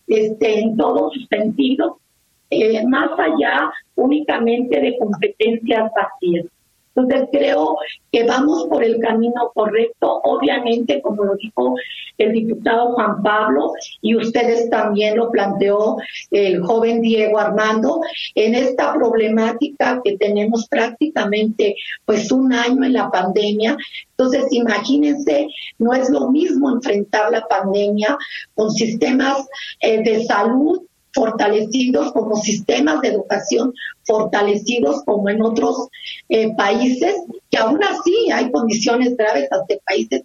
este, 0.07 0.59
en 0.59 0.77
todos 0.77 1.13
sus 1.13 1.27
sentidos, 1.27 1.93
eh, 2.49 2.85
más 2.85 3.09
allá 3.17 3.71
únicamente 3.95 4.79
de 4.79 4.97
competencias 4.97 5.91
vacías. 5.95 6.45
Entonces 6.95 7.29
creo 7.31 7.77
que 8.11 8.23
vamos 8.23 8.67
por 8.67 8.83
el 8.83 8.99
camino 8.99 9.51
correcto, 9.53 10.21
obviamente, 10.23 11.01
como 11.01 11.23
lo 11.23 11.35
dijo 11.35 11.75
el 12.17 12.31
diputado 12.33 12.93
Juan 12.93 13.23
Pablo 13.23 13.73
y 14.01 14.15
ustedes 14.15 14.69
también 14.69 15.17
lo 15.17 15.31
planteó 15.31 15.97
el 16.29 16.61
joven 16.61 17.01
Diego 17.01 17.39
Armando, 17.39 18.01
en 18.35 18.53
esta 18.55 18.93
problemática 18.93 20.01
que 20.03 20.17
tenemos 20.17 20.67
prácticamente 20.67 21.75
pues 22.05 22.31
un 22.31 22.53
año 22.53 22.83
en 22.83 22.93
la 22.93 23.09
pandemia. 23.09 23.75
Entonces, 24.11 24.45
imagínense, 24.51 25.47
no 25.79 25.93
es 25.93 26.09
lo 26.09 26.29
mismo 26.29 26.69
enfrentar 26.69 27.31
la 27.31 27.45
pandemia 27.47 28.17
con 28.53 28.71
sistemas 28.71 29.47
eh, 29.79 30.03
de 30.03 30.23
salud 30.25 30.81
fortalecidos 31.13 32.11
como 32.11 32.35
sistemas 32.37 33.01
de 33.01 33.09
educación 33.09 33.73
fortalecidos 34.05 35.03
como 35.05 35.29
en 35.29 35.41
otros 35.41 35.87
eh, 36.29 36.53
países, 36.55 37.15
que 37.49 37.57
aún 37.57 37.83
así 37.83 38.31
hay 38.31 38.51
condiciones 38.51 39.15
graves 39.15 39.47
ante 39.51 39.79
países 39.85 40.23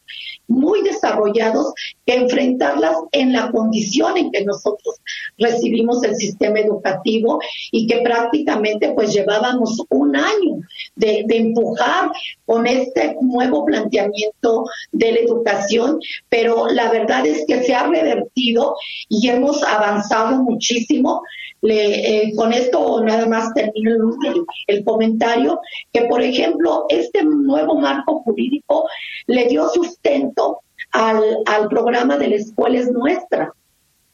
muy 0.49 0.83
desarrollados, 0.83 1.75
que 2.07 2.15
enfrentarlas 2.15 2.97
en 3.13 3.33
la 3.33 3.51
condición 3.51 4.17
en 4.17 4.31
que 4.33 4.45
nosotros 4.45 4.97
recibimos 5.37 6.03
el 6.03 6.17
sistema 6.17 6.59
educativo 6.59 7.39
y 7.71 7.87
que 7.87 7.99
prácticamente 7.99 8.93
pues 8.93 9.13
llevábamos 9.13 9.83
un 9.91 10.17
año 10.17 10.61
de, 10.97 11.27
empujar 11.29 12.11
con 12.47 12.67
este 12.67 13.17
nuevo 13.21 13.65
planteamiento 13.65 14.65
de 14.91 15.13
la 15.13 15.19
educación, 15.21 16.01
pero 16.29 16.69
la 16.69 16.91
verdad 16.91 17.27
es 17.27 17.45
que 17.47 17.63
se 17.63 17.75
ha 17.75 17.87
revertido 17.87 18.77
y 19.09 19.29
hemos 19.29 19.63
avanzado 19.63 20.43
muchísimo. 20.43 21.23
Eh, 21.61 22.33
con 22.37 22.53
esto 22.53 23.03
nada 23.03 23.27
más 23.27 23.53
el, 23.75 24.85
comentario, 24.85 25.61
que 25.93 26.03
por 26.03 26.23
ejemplo 26.23 26.87
este 26.89 27.25
nuevo 27.25 27.77
marco 27.77 28.21
jurídico 28.21 28.89
le 29.27 29.47
dio 29.47 29.69
sustento 29.69 30.61
al, 30.93 31.23
al 31.47 31.69
programa 31.69 32.17
de 32.17 32.29
la 32.29 32.37
escuela 32.37 32.79
es 32.79 32.91
nuestra. 32.91 33.53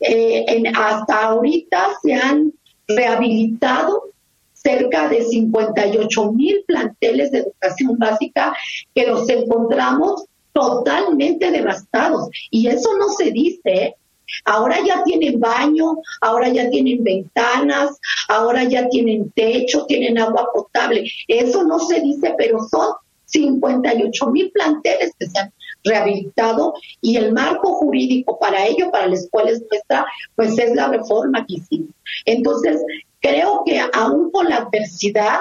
Eh, 0.01 0.45
en, 0.49 0.77
hasta 0.77 1.25
ahorita 1.25 1.89
se 2.03 2.15
han 2.15 2.53
rehabilitado 2.87 4.03
cerca 4.53 5.09
de 5.09 5.23
58 5.23 6.33
mil 6.33 6.65
planteles 6.67 7.31
de 7.31 7.39
educación 7.41 7.99
básica 7.99 8.55
que 8.95 9.07
los 9.07 9.29
encontramos 9.29 10.25
totalmente 10.53 11.51
devastados. 11.51 12.29
Y 12.51 12.69
eso 12.69 12.97
no 12.97 13.09
se 13.11 13.31
dice. 13.31 13.61
¿eh? 13.65 13.97
Ahora 14.45 14.79
ya 14.87 15.03
tienen 15.05 15.41
baño, 15.41 15.97
ahora 16.21 16.49
ya 16.49 16.69
tienen 16.71 17.03
ventanas, 17.03 17.99
ahora 18.29 18.65
ya 18.65 18.89
tienen 18.89 19.31
techo, 19.33 19.87
tienen 19.87 20.19
agua 20.19 20.49
potable. 20.53 21.11
Eso 21.29 21.65
no 21.65 21.79
se 21.81 22.01
dice, 22.01 22.35
pero 22.37 22.59
son 22.71 22.95
58 23.27 24.27
mil 24.29 24.51
planteles 24.53 25.13
que 25.19 25.27
se 25.27 25.39
han 25.39 25.53
rehabilitado 25.85 26.75
y 27.01 27.17
el 27.17 27.33
marco 27.33 27.75
jurídico 27.75 28.39
para 28.39 28.67
ello, 28.67 28.91
para 28.91 29.09
la 29.09 29.15
escuela 29.15 29.51
nuestra, 29.71 30.07
pues 30.35 30.59
es 30.59 30.75
la 30.75 30.89
reforma 30.89 31.45
que 31.47 31.55
hicimos. 31.57 31.91
Entonces, 32.25 32.81
creo 33.21 33.63
que 33.65 33.81
aún 33.93 34.31
con 34.31 34.49
la 34.49 34.57
adversidad 34.57 35.41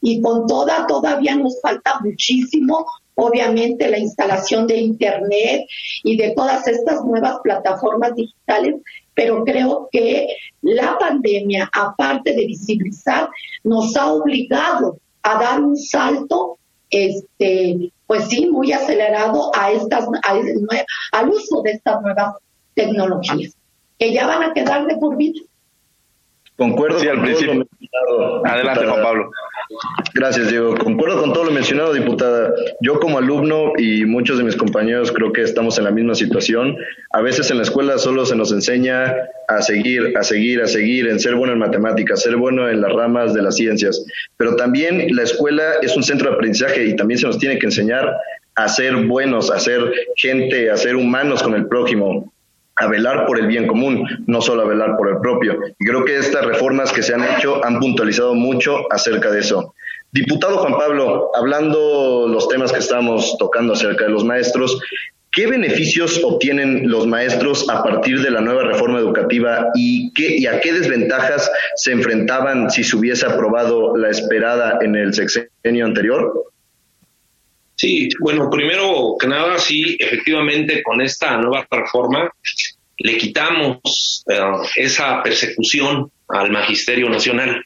y 0.00 0.20
con 0.20 0.46
toda, 0.46 0.86
todavía 0.86 1.34
nos 1.36 1.60
falta 1.60 1.98
muchísimo, 2.02 2.86
obviamente 3.14 3.88
la 3.88 3.98
instalación 3.98 4.66
de 4.66 4.76
Internet 4.78 5.66
y 6.02 6.16
de 6.16 6.32
todas 6.34 6.66
estas 6.66 7.04
nuevas 7.04 7.38
plataformas 7.42 8.14
digitales, 8.14 8.76
pero 9.14 9.44
creo 9.44 9.88
que 9.92 10.28
la 10.62 10.98
pandemia, 10.98 11.70
aparte 11.72 12.34
de 12.34 12.46
visibilizar, 12.46 13.28
nos 13.62 13.96
ha 13.96 14.12
obligado 14.12 14.98
a 15.22 15.38
dar 15.38 15.60
un 15.60 15.76
salto 15.76 16.58
este, 16.90 17.92
pues 18.06 18.28
sí, 18.28 18.48
muy 18.50 18.72
acelerado 18.72 19.50
a 19.54 19.72
estas, 19.72 20.06
al 21.12 21.28
uso 21.28 21.62
de 21.62 21.72
estas 21.72 22.00
nuevas 22.02 22.36
tecnologías, 22.74 23.56
que 23.98 24.12
ya 24.12 24.26
van 24.26 24.42
a 24.42 24.52
quedar 24.52 24.86
de 24.86 24.96
por 24.96 25.16
vida. 25.16 25.40
Concuerdo 26.56 27.00
sí, 27.00 27.08
al 27.08 27.20
principio. 27.20 27.66
Adelante, 28.44 28.86
Juan 28.86 29.02
Pablo. 29.02 29.30
Gracias, 30.14 30.50
Diego. 30.50 30.76
Concuerdo 30.76 31.20
con 31.20 31.32
todo 31.32 31.44
lo 31.44 31.50
mencionado, 31.50 31.92
diputada. 31.92 32.52
Yo 32.80 33.00
como 33.00 33.18
alumno 33.18 33.72
y 33.78 34.04
muchos 34.04 34.38
de 34.38 34.44
mis 34.44 34.56
compañeros 34.56 35.12
creo 35.12 35.32
que 35.32 35.42
estamos 35.42 35.78
en 35.78 35.84
la 35.84 35.90
misma 35.90 36.14
situación. 36.14 36.76
A 37.12 37.22
veces 37.22 37.50
en 37.50 37.56
la 37.58 37.62
escuela 37.62 37.98
solo 37.98 38.26
se 38.26 38.36
nos 38.36 38.52
enseña 38.52 39.14
a 39.48 39.62
seguir, 39.62 40.16
a 40.16 40.22
seguir, 40.22 40.62
a 40.62 40.66
seguir, 40.66 41.08
en 41.08 41.18
ser 41.18 41.34
bueno 41.34 41.52
en 41.52 41.58
matemáticas, 41.58 42.22
ser 42.22 42.36
bueno 42.36 42.68
en 42.68 42.80
las 42.80 42.92
ramas 42.92 43.34
de 43.34 43.42
las 43.42 43.56
ciencias. 43.56 44.04
Pero 44.36 44.56
también 44.56 45.14
la 45.14 45.22
escuela 45.22 45.74
es 45.82 45.96
un 45.96 46.02
centro 46.02 46.30
de 46.30 46.36
aprendizaje 46.36 46.84
y 46.84 46.96
también 46.96 47.18
se 47.18 47.26
nos 47.26 47.38
tiene 47.38 47.58
que 47.58 47.66
enseñar 47.66 48.14
a 48.56 48.68
ser 48.68 48.94
buenos, 49.06 49.50
a 49.50 49.58
ser 49.58 49.92
gente, 50.16 50.70
a 50.70 50.76
ser 50.76 50.96
humanos 50.96 51.42
con 51.42 51.54
el 51.54 51.66
prójimo 51.66 52.32
a 52.76 52.86
velar 52.86 53.26
por 53.26 53.38
el 53.38 53.46
bien 53.46 53.66
común, 53.66 54.06
no 54.26 54.40
solo 54.40 54.62
a 54.62 54.66
velar 54.66 54.96
por 54.96 55.08
el 55.08 55.18
propio. 55.18 55.58
Y 55.78 55.84
creo 55.84 56.04
que 56.04 56.16
estas 56.16 56.44
reformas 56.44 56.92
que 56.92 57.02
se 57.02 57.14
han 57.14 57.24
hecho 57.24 57.64
han 57.64 57.78
puntualizado 57.78 58.34
mucho 58.34 58.92
acerca 58.92 59.30
de 59.30 59.40
eso. 59.40 59.74
Diputado 60.12 60.58
Juan 60.58 60.76
Pablo, 60.76 61.30
hablando 61.34 62.28
los 62.28 62.48
temas 62.48 62.72
que 62.72 62.78
estamos 62.78 63.36
tocando 63.38 63.72
acerca 63.72 64.04
de 64.04 64.10
los 64.10 64.24
maestros, 64.24 64.80
¿qué 65.32 65.46
beneficios 65.46 66.20
obtienen 66.22 66.88
los 66.88 67.06
maestros 67.06 67.68
a 67.68 67.82
partir 67.82 68.22
de 68.22 68.30
la 68.30 68.40
nueva 68.40 68.62
reforma 68.62 69.00
educativa 69.00 69.70
y, 69.74 70.12
qué, 70.12 70.36
y 70.36 70.46
a 70.46 70.60
qué 70.60 70.72
desventajas 70.72 71.50
se 71.76 71.90
enfrentaban 71.90 72.70
si 72.70 72.84
se 72.84 72.96
hubiese 72.96 73.26
aprobado 73.26 73.96
la 73.96 74.08
esperada 74.08 74.78
en 74.82 74.94
el 74.94 75.12
sexenio 75.14 75.84
anterior? 75.84 76.53
Sí, 77.84 78.08
bueno, 78.18 78.48
primero 78.48 79.14
que 79.20 79.26
nada, 79.26 79.58
sí, 79.58 79.94
efectivamente, 80.00 80.82
con 80.82 81.02
esta 81.02 81.36
nueva 81.36 81.66
reforma 81.70 82.32
le 82.96 83.18
quitamos 83.18 84.24
eh, 84.26 84.40
esa 84.76 85.22
persecución 85.22 86.10
al 86.28 86.50
magisterio 86.50 87.10
nacional, 87.10 87.62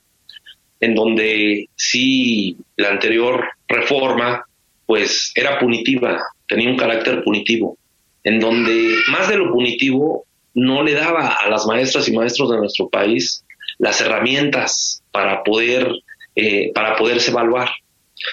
en 0.80 0.96
donde 0.96 1.68
sí 1.76 2.56
la 2.76 2.88
anterior 2.88 3.44
reforma, 3.68 4.44
pues 4.86 5.30
era 5.36 5.56
punitiva, 5.60 6.20
tenía 6.48 6.68
un 6.68 6.76
carácter 6.76 7.22
punitivo, 7.22 7.78
en 8.24 8.40
donde 8.40 8.96
más 9.12 9.28
de 9.28 9.36
lo 9.36 9.52
punitivo 9.52 10.26
no 10.52 10.82
le 10.82 10.94
daba 10.94 11.28
a 11.28 11.48
las 11.48 11.64
maestras 11.64 12.08
y 12.08 12.12
maestros 12.12 12.50
de 12.50 12.56
nuestro 12.58 12.88
país 12.88 13.44
las 13.78 14.00
herramientas 14.00 15.00
para 15.12 15.44
poder 15.44 15.92
eh, 16.34 16.72
para 16.74 16.96
poderse 16.96 17.30
evaluar. 17.30 17.68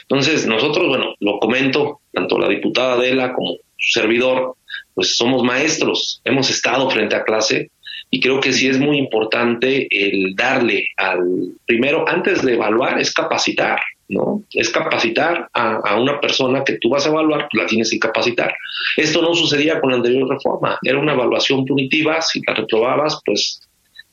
Entonces, 0.02 0.45
nosotros, 0.48 0.88
bueno, 0.88 1.15
lo 1.19 1.39
comento, 1.39 2.02
tanto 2.12 2.38
la 2.38 2.50
diputada 2.50 2.93
Adela 2.93 3.34
como 3.34 3.56
su 3.78 4.00
servidor, 4.00 4.56
pues 4.93 5.15
somos 5.17 5.43
maestros, 5.43 6.21
hemos 6.24 6.50
estado 6.50 6.89
frente 6.89 7.15
a 7.15 7.24
clase 7.24 7.71
y 8.10 8.19
creo 8.19 8.39
que 8.39 8.54
sí 8.54 8.67
es 8.67 8.80
muy 8.80 8.98
importante 8.98 9.88
el 9.91 10.36
darle 10.36 10.86
al, 10.98 11.54
primero, 11.65 12.08
antes 12.08 12.43
de 12.43 12.54
evaluar, 12.54 13.00
es 13.00 13.12
capacitar, 13.13 13.80
¿no? 14.08 14.43
Es 14.52 14.69
capacitar 14.69 15.50
a, 15.54 16.00
una 16.00 16.21
persona 16.21 16.63
que 16.63 16.78
tú 16.80 16.89
vas 16.89 17.06
a 17.06 17.10
evaluar, 17.10 17.50
la 17.54 17.65
tienes 17.65 17.89
que 17.91 18.00
capacitar. 18.00 18.54
Esto 18.95 19.21
no 19.21 19.34
sucedía 19.34 19.82
con 19.82 19.91
la 19.91 19.98
anterior 19.98 20.30
reforma, 20.30 20.78
era 20.84 21.00
una 21.00 21.13
evaluación 21.13 21.65
punitiva, 21.65 22.21
si 22.21 22.41
la 22.48 22.54
reprobabas, 22.54 23.19
pues 23.26 23.60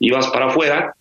ibas 0.00 0.26
para 0.28 0.46
afuera 0.46 0.94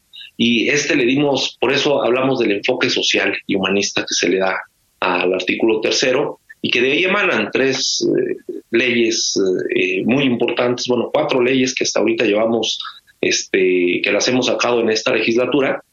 y 0.44 0.70
este 0.70 0.96
le 0.96 1.06
dimos, 1.06 1.56
por 1.60 1.72
eso 1.72 2.04
hablamos 2.04 2.40
del 2.40 2.54
enfoque 2.54 2.90
social 2.90 3.32
y 3.46 3.54
humanista 3.54 4.02
que 4.02 4.16
se 4.16 4.28
le 4.28 4.40
da 4.40 4.60
al 5.00 5.32
artículo 5.36 5.82
tercero 5.82 6.40
y 6.64 6.72
que 6.72 6.82
de 6.82 6.94
ahí 6.94 7.04
emanan 7.04 7.52
tres 7.54 8.04
eh, 8.10 8.38
leyes 8.72 9.40
eh, 9.76 10.04
muy 10.04 10.24
importantes, 10.24 10.88
bueno, 10.88 11.12
cuatro 11.14 11.44
leyes 11.44 11.76
que 11.76 11.84
hasta 11.84 12.00
ahorita 12.00 12.26
llevamos, 12.26 12.80
este, 13.22 14.02
que 14.04 14.12
las 14.12 14.28
hemos 14.30 14.48
sacado 14.48 14.82
en 14.82 14.90
esta 14.90 15.14
legislatura. 15.14 15.84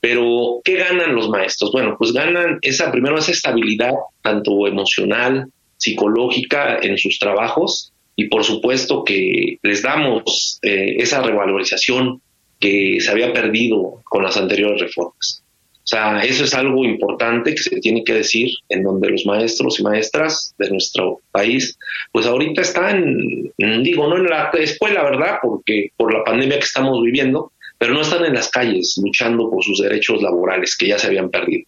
Pero, 0.00 0.60
¿qué 0.64 0.74
ganan 0.74 1.14
los 1.14 1.28
maestros? 1.28 1.70
Bueno, 1.70 1.94
pues 1.96 2.12
ganan 2.12 2.58
esa, 2.62 2.90
primero, 2.90 3.16
esa 3.16 3.30
estabilidad, 3.30 3.92
tanto 4.22 4.66
emocional, 4.66 5.52
psicológica 5.76 6.80
en 6.82 6.98
sus 6.98 7.20
trabajos, 7.20 7.92
y 8.16 8.26
por 8.26 8.42
supuesto 8.42 9.04
que 9.04 9.58
les 9.62 9.82
damos 9.82 10.58
eh, 10.62 10.96
esa 10.98 11.22
revalorización 11.22 12.20
que 12.64 12.98
se 12.98 13.10
había 13.10 13.30
perdido 13.30 14.00
con 14.04 14.22
las 14.22 14.38
anteriores 14.38 14.80
reformas. 14.80 15.42
O 15.76 15.86
sea, 15.86 16.24
eso 16.24 16.44
es 16.44 16.54
algo 16.54 16.82
importante 16.82 17.54
que 17.54 17.62
se 17.62 17.78
tiene 17.78 18.02
que 18.02 18.14
decir, 18.14 18.48
en 18.70 18.82
donde 18.82 19.10
los 19.10 19.26
maestros 19.26 19.78
y 19.78 19.82
maestras 19.82 20.54
de 20.56 20.70
nuestro 20.70 21.20
país, 21.30 21.78
pues 22.10 22.24
ahorita 22.24 22.62
están, 22.62 23.52
digo, 23.58 24.08
no 24.08 24.16
en 24.16 24.24
la 24.24 24.50
escuela, 24.54 25.04
¿verdad? 25.04 25.36
Porque 25.42 25.90
por 25.94 26.14
la 26.14 26.24
pandemia 26.24 26.58
que 26.58 26.64
estamos 26.64 27.02
viviendo, 27.02 27.52
pero 27.76 27.92
no 27.92 28.00
están 28.00 28.24
en 28.24 28.32
las 28.32 28.48
calles 28.48 28.98
luchando 29.04 29.50
por 29.50 29.62
sus 29.62 29.82
derechos 29.82 30.22
laborales 30.22 30.74
que 30.74 30.88
ya 30.88 30.98
se 30.98 31.08
habían 31.08 31.28
perdido. 31.28 31.66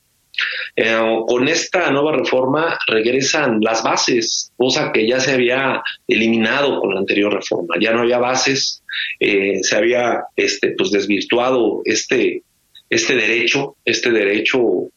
Eh, 0.74 0.96
con 1.26 1.48
esta 1.48 1.90
nueva 1.90 2.12
reforma 2.12 2.78
regresan 2.86 3.60
las 3.60 3.82
bases, 3.82 4.52
cosa 4.56 4.92
que 4.92 5.06
ya 5.06 5.20
se 5.20 5.32
había 5.32 5.82
eliminado 6.06 6.80
con 6.80 6.94
la 6.94 7.00
anterior 7.00 7.32
reforma. 7.32 7.76
Ya 7.80 7.92
no 7.92 8.00
había 8.00 8.18
bases, 8.18 8.82
eh, 9.20 9.58
se 9.62 9.76
había 9.76 10.24
este, 10.36 10.74
pues 10.76 10.90
desvirtuado 10.90 11.82
este, 11.84 12.42
este 12.90 13.14
derecho, 13.14 13.76
este 13.84 14.10
derecho 14.10 14.90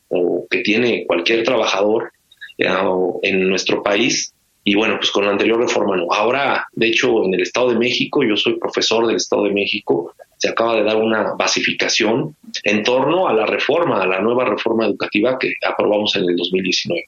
que 0.49 0.59
tiene 0.59 1.05
cualquier 1.05 1.43
trabajador 1.43 2.11
eh, 2.57 2.67
en 3.23 3.47
nuestro 3.47 3.83
país. 3.83 4.33
Y 4.63 4.75
bueno, 4.75 4.97
pues 4.97 5.11
con 5.11 5.25
la 5.25 5.31
anterior 5.31 5.59
reforma 5.59 5.95
no. 5.95 6.11
Ahora, 6.11 6.67
de 6.73 6.87
hecho, 6.87 7.23
en 7.23 7.33
el 7.33 7.41
Estado 7.41 7.69
de 7.69 7.79
México, 7.79 8.23
yo 8.23 8.35
soy 8.35 8.59
profesor 8.59 9.07
del 9.07 9.15
Estado 9.15 9.45
de 9.45 9.51
México, 9.51 10.13
se 10.39 10.49
acaba 10.49 10.75
de 10.75 10.83
dar 10.83 10.95
una 10.95 11.33
basificación 11.33 12.35
en 12.63 12.81
torno 12.83 13.27
a 13.27 13.33
la 13.33 13.45
reforma, 13.45 14.01
a 14.01 14.07
la 14.07 14.21
nueva 14.21 14.45
reforma 14.45 14.85
educativa 14.85 15.37
que 15.37 15.53
aprobamos 15.65 16.15
en 16.15 16.23
el 16.29 16.35
2019. 16.37 17.03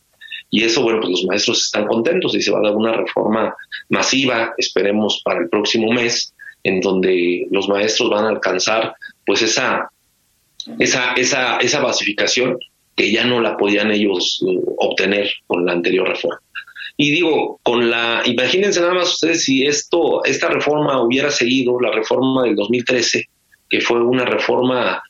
Y 0.50 0.66
eso, 0.66 0.84
bueno, 0.84 1.00
pues 1.00 1.12
los 1.12 1.26
maestros 1.26 1.66
están 1.66 1.88
contentos 1.88 2.36
y 2.36 2.42
se 2.42 2.52
va 2.52 2.60
a 2.60 2.64
dar 2.64 2.76
una 2.76 2.92
reforma 2.92 3.56
masiva, 3.88 4.54
esperemos 4.58 5.22
para 5.24 5.40
el 5.40 5.50
próximo 5.50 5.94
mes, 5.94 6.34
en 6.64 6.82
donde 6.82 7.48
los 7.50 7.70
maestros 7.70 8.10
van 8.10 8.26
a 8.26 8.30
alcanzar 8.30 8.96
pues 9.26 9.42
esa, 9.42 9.90
esa, 10.78 11.14
esa, 11.14 11.58
esa 11.58 11.80
basificación 11.80 12.58
que 12.98 13.12
ya 13.14 13.24
no 13.24 13.40
la 13.40 13.56
podían 13.56 13.92
ellos 13.92 14.42
uh, 14.42 14.76
obtener 14.78 15.32
con 15.48 15.66
la 15.66 15.72
anterior 15.72 16.10
reforma. 16.10 16.42
Y 17.02 17.10
digo, 17.10 17.60
con 17.64 17.90
la, 17.90 18.22
imagínense 18.26 18.80
nada 18.80 18.94
más 18.94 19.14
ustedes 19.14 19.44
si 19.44 19.66
esto, 19.66 20.24
esta 20.24 20.50
reforma 20.50 21.02
hubiera 21.02 21.32
seguido 21.32 21.80
la 21.80 21.92
reforma 21.92 22.44
del 22.44 22.56
2013, 22.56 23.28
que 23.68 23.82
fue 23.82 24.04
una 24.04 24.24
reforma 24.24 25.02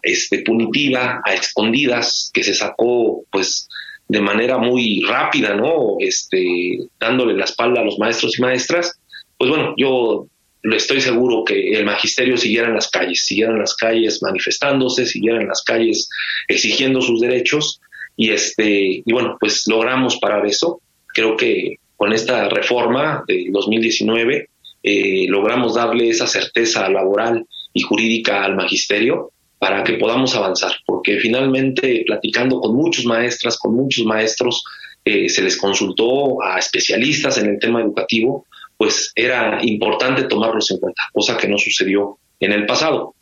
este, 0.00 0.42
punitiva, 0.42 1.22
a 1.24 1.34
escondidas, 1.34 2.30
que 2.32 2.44
se 2.44 2.54
sacó 2.54 3.24
pues 3.32 3.68
de 4.06 4.20
manera 4.20 4.58
muy 4.58 5.02
rápida, 5.02 5.54
¿no? 5.54 5.96
Este, 5.98 6.78
dándole 7.00 7.34
la 7.34 7.46
espalda 7.46 7.80
a 7.80 7.84
los 7.84 7.98
maestros 7.98 8.38
y 8.38 8.42
maestras, 8.42 8.96
pues 9.36 9.50
bueno, 9.50 9.74
yo 9.76 10.28
estoy 10.62 11.00
seguro 11.00 11.42
que 11.44 11.72
el 11.72 11.84
magisterio 11.84 12.36
siguiera 12.36 12.68
en 12.68 12.74
las 12.76 12.88
calles, 12.88 13.24
siguiera 13.24 13.50
en 13.50 13.58
las 13.58 13.74
calles 13.74 14.22
manifestándose, 14.22 15.04
siguiera 15.04 15.40
en 15.40 15.48
las 15.48 15.64
calles 15.64 16.08
exigiendo 16.46 17.02
sus 17.02 17.20
derechos, 17.20 17.80
y 18.16 18.30
este 18.30 19.02
y 19.04 19.12
bueno 19.12 19.36
pues 19.38 19.64
logramos 19.66 20.18
parar 20.18 20.46
eso 20.46 20.80
creo 21.06 21.36
que 21.36 21.76
con 21.96 22.12
esta 22.12 22.48
reforma 22.48 23.24
de 23.26 23.46
2019 23.50 24.48
eh, 24.82 25.26
logramos 25.28 25.74
darle 25.74 26.10
esa 26.10 26.28
certeza 26.28 26.88
laboral 26.88 27.44
y 27.72 27.82
jurídica 27.82 28.44
al 28.44 28.54
magisterio 28.54 29.32
para 29.58 29.82
que 29.82 29.94
podamos 29.94 30.36
avanzar, 30.36 30.72
porque 30.86 31.18
finalmente 31.18 32.04
platicando 32.06 32.60
con 32.60 32.76
muchos 32.76 33.04
maestras, 33.04 33.58
con 33.58 33.74
muchos 33.74 34.04
maestros, 34.04 34.62
eh, 35.04 35.28
se 35.28 35.42
les 35.42 35.56
consultó 35.56 36.40
a 36.40 36.58
especialistas 36.58 37.38
en 37.38 37.48
el 37.50 37.58
tema 37.58 37.80
educativo, 37.80 38.46
pues 38.76 39.10
era 39.16 39.58
importante 39.62 40.24
tomarlos 40.24 40.70
en 40.70 40.78
cuenta, 40.78 41.02
cosa 41.12 41.36
que 41.36 41.48
no 41.48 41.58
sucedió 41.58 42.18
en 42.38 42.52
el 42.52 42.64
pasado. 42.64 43.15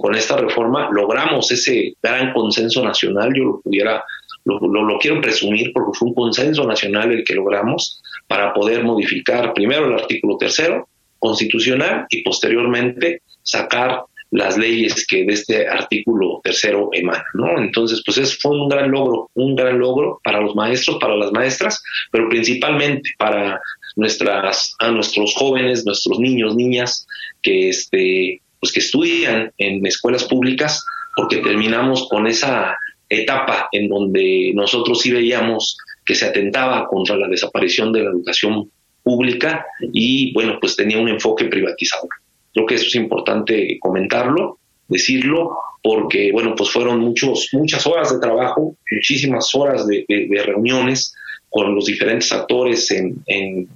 Con 0.00 0.14
esta 0.14 0.36
reforma 0.36 0.90
logramos 0.92 1.50
ese 1.50 1.94
gran 2.02 2.32
consenso 2.32 2.84
nacional, 2.84 3.32
yo 3.34 3.44
lo 3.44 3.60
pudiera, 3.60 4.04
lo, 4.44 4.60
lo, 4.60 4.98
quiero 4.98 5.20
presumir 5.20 5.72
porque 5.72 5.98
fue 5.98 6.08
un 6.08 6.14
consenso 6.14 6.64
nacional 6.64 7.12
el 7.12 7.24
que 7.24 7.34
logramos 7.34 8.02
para 8.26 8.52
poder 8.52 8.84
modificar 8.84 9.54
primero 9.54 9.86
el 9.86 9.94
artículo 9.94 10.36
tercero 10.36 10.88
constitucional 11.18 12.06
y 12.10 12.22
posteriormente 12.22 13.22
sacar 13.42 14.02
las 14.30 14.58
leyes 14.58 15.06
que 15.06 15.24
de 15.24 15.32
este 15.32 15.66
artículo 15.66 16.40
tercero 16.44 16.90
emanan, 16.92 17.24
¿no? 17.32 17.58
Entonces, 17.58 18.02
pues 18.04 18.18
es, 18.18 18.38
fue 18.38 18.52
un 18.52 18.68
gran 18.68 18.90
logro, 18.90 19.30
un 19.34 19.56
gran 19.56 19.78
logro 19.78 20.20
para 20.22 20.40
los 20.40 20.54
maestros, 20.54 20.98
para 21.00 21.16
las 21.16 21.32
maestras, 21.32 21.82
pero 22.12 22.28
principalmente 22.28 23.10
para 23.18 23.58
nuestras, 23.96 24.74
a 24.80 24.90
nuestros 24.90 25.34
jóvenes, 25.34 25.86
nuestros 25.86 26.18
niños, 26.18 26.54
niñas, 26.54 27.06
que 27.42 27.70
este, 27.70 28.42
pues 28.60 28.72
que 28.72 28.80
estudian 28.80 29.52
en 29.58 29.84
escuelas 29.86 30.24
públicas, 30.24 30.84
porque 31.16 31.38
terminamos 31.38 32.08
con 32.08 32.26
esa 32.26 32.76
etapa 33.08 33.68
en 33.72 33.88
donde 33.88 34.52
nosotros 34.54 35.00
sí 35.00 35.10
veíamos 35.10 35.76
que 36.04 36.14
se 36.14 36.26
atentaba 36.26 36.86
contra 36.88 37.16
la 37.16 37.28
desaparición 37.28 37.92
de 37.92 38.04
la 38.04 38.10
educación 38.10 38.70
pública 39.02 39.66
y 39.92 40.32
bueno, 40.32 40.58
pues 40.60 40.76
tenía 40.76 40.98
un 40.98 41.08
enfoque 41.08 41.46
privatizador. 41.46 42.08
Creo 42.52 42.66
que 42.66 42.74
eso 42.74 42.86
es 42.86 42.94
importante 42.94 43.78
comentarlo, 43.80 44.58
decirlo, 44.88 45.56
porque 45.82 46.32
bueno, 46.32 46.54
pues 46.56 46.70
fueron 46.70 47.00
muchos, 47.00 47.48
muchas 47.52 47.86
horas 47.86 48.12
de 48.12 48.20
trabajo, 48.20 48.76
muchísimas 48.90 49.54
horas 49.54 49.86
de, 49.86 50.04
reuniones 50.44 51.14
con 51.48 51.74
los 51.74 51.86
diferentes 51.86 52.32
actores 52.32 52.90
en, 52.90 53.16
en, 53.26 53.68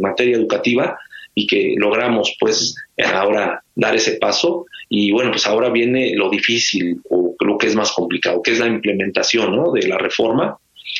materia 0.00 0.36
educativa 0.36 0.98
y 1.34 1.46
que 1.46 1.74
logramos 1.76 2.36
pues 2.38 2.74
ahora 3.12 3.62
dar 3.74 3.96
ese 3.96 4.12
paso 4.12 4.66
y 4.88 5.12
bueno, 5.12 5.30
pues 5.30 5.46
ahora 5.46 5.70
viene 5.70 6.14
lo 6.14 6.30
difícil 6.30 7.00
o 7.10 7.34
lo 7.40 7.58
que 7.58 7.66
es 7.66 7.74
más 7.74 7.92
complicado, 7.92 8.42
que 8.42 8.52
es 8.52 8.60
la 8.60 8.66
implementación 8.66 9.56
¿no? 9.56 9.72
de 9.72 9.88
la 9.88 9.98
reforma 9.98 10.56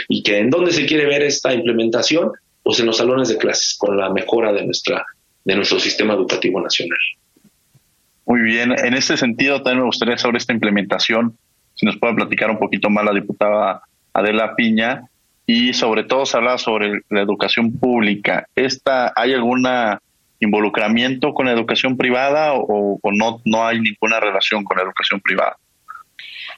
y 0.09 0.23
que 0.23 0.39
en 0.39 0.51
dónde 0.51 0.73
se 0.73 0.87
quiere 0.87 1.07
ver 1.07 1.23
esta 1.23 1.55
implementación, 1.55 2.33
pues 2.63 2.81
en 2.81 2.87
los 2.87 2.97
salones 2.97 3.29
de 3.29 3.39
clases, 3.39 3.77
con 3.79 3.97
la 3.97 4.11
mejora 4.11 4.53
de 4.53 4.65
nuestra 4.65 5.05
de 5.45 5.55
nuestro 5.55 5.79
sistema 5.79 6.15
educativo 6.15 6.61
nacional. 6.61 6.99
Muy 8.27 8.41
bien, 8.41 8.73
en 8.73 8.95
este 8.95 9.17
sentido 9.19 9.63
también 9.63 9.81
me 9.81 9.87
gustaría 9.87 10.17
saber 10.17 10.37
esta 10.37 10.55
implementación, 10.55 11.37
si 11.75 11.85
nos 11.85 11.99
puede 11.99 12.15
platicar 12.15 12.51
un 12.51 12.59
poquito 12.59 12.89
más 12.89 13.05
la 13.05 13.13
diputada 13.13 13.83
Adela 14.15 14.57
Piña, 14.57 15.03
y 15.47 15.75
sobre 15.75 16.05
todo 16.05 16.25
se 16.25 16.39
habla 16.39 16.57
sobre 16.57 17.03
la 17.11 17.21
educación 17.21 17.73
pública. 17.79 18.49
¿Esta, 18.57 19.13
¿Hay 19.15 19.35
algún 19.35 19.67
involucramiento 20.41 21.33
con 21.33 21.47
la 21.47 21.53
educación 21.53 21.97
privada 21.97 22.53
o, 22.55 22.99
no, 23.13 23.41
no 23.45 23.67
hay 23.67 23.81
ninguna 23.81 24.21
relación 24.21 24.65
con 24.65 24.77
la 24.77 24.85
educación 24.85 25.21
privada? 25.21 25.57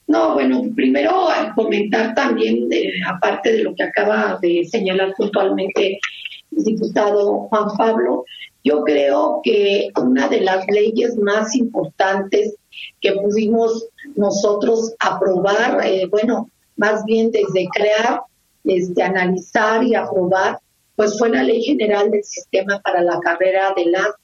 No, 0.09 0.35
bueno, 0.35 0.63
primero 0.75 1.29
comentar 1.55 2.15
también, 2.15 2.69
aparte 3.07 3.53
de 3.53 3.63
lo 3.65 3.75
que 3.75 3.83
acaba 3.83 4.39
de 4.41 4.65
señalar 4.65 5.15
puntualmente 5.17 5.99
el 6.57 6.65
diputado 6.65 7.49
Juan 7.49 7.69
Pablo, 7.77 8.25
yo 8.63 8.83
creo 8.83 9.41
que 9.43 9.89
una 9.97 10.29
de 10.29 10.41
las 10.41 10.67
leyes 10.69 11.17
más 11.17 11.55
importantes 11.55 12.57
que 13.01 13.13
pudimos 13.13 13.89
nosotros 14.17 14.95
aprobar, 14.99 15.85
eh, 15.85 16.07
bueno, 16.11 16.51
más 16.77 17.05
bien 17.05 17.31
desde 17.31 17.69
crear, 17.73 18.23
desde 18.65 19.03
analizar 19.03 19.85
y 19.85 19.95
aprobar, 19.95 20.59
pues 20.97 21.19
fue 21.19 21.29
la 21.29 21.43
Ley 21.43 21.63
General 21.63 22.11
del 22.11 22.25
Sistema 22.25 22.81
para 22.81 23.03
la 23.03 23.21
Carrera 23.21 23.73
de 23.77 23.87
la 23.87 24.15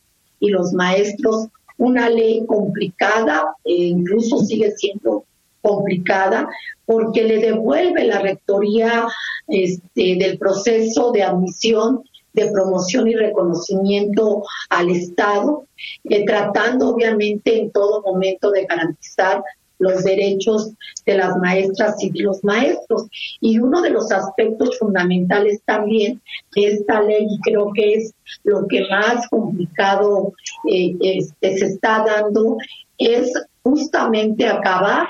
y 0.40 0.48
los 0.48 0.72
Maestros, 0.72 1.46
una 1.78 2.08
ley 2.08 2.44
complicada, 2.46 3.54
e 3.64 3.74
incluso 3.74 4.38
sigue 4.38 4.72
siendo 4.72 5.24
complicada, 5.60 6.48
porque 6.84 7.22
le 7.22 7.38
devuelve 7.38 8.04
la 8.04 8.18
rectoría 8.18 9.06
este, 9.46 10.16
del 10.16 10.38
proceso 10.38 11.12
de 11.12 11.22
admisión 11.22 12.02
de 12.32 12.50
promoción 12.50 13.08
y 13.08 13.14
reconocimiento 13.14 14.42
al 14.70 14.90
Estado, 14.90 15.66
eh, 16.04 16.24
tratando 16.24 16.88
obviamente 16.88 17.58
en 17.58 17.70
todo 17.70 18.02
momento 18.02 18.50
de 18.50 18.64
garantizar 18.64 19.42
los 19.82 20.04
derechos 20.04 20.70
de 21.04 21.16
las 21.16 21.36
maestras 21.38 22.02
y 22.02 22.10
de 22.10 22.22
los 22.22 22.42
maestros. 22.44 23.08
Y 23.40 23.58
uno 23.58 23.82
de 23.82 23.90
los 23.90 24.10
aspectos 24.12 24.78
fundamentales 24.78 25.60
también 25.64 26.20
de 26.54 26.66
esta 26.66 27.02
ley, 27.02 27.26
y 27.28 27.40
creo 27.40 27.72
que 27.74 27.94
es 27.94 28.14
lo 28.44 28.66
que 28.68 28.86
más 28.88 29.28
complicado 29.28 30.32
eh, 30.70 30.96
este, 31.00 31.58
se 31.58 31.66
está 31.66 32.04
dando, 32.06 32.56
es 32.96 33.32
justamente 33.64 34.46
acabar 34.46 35.08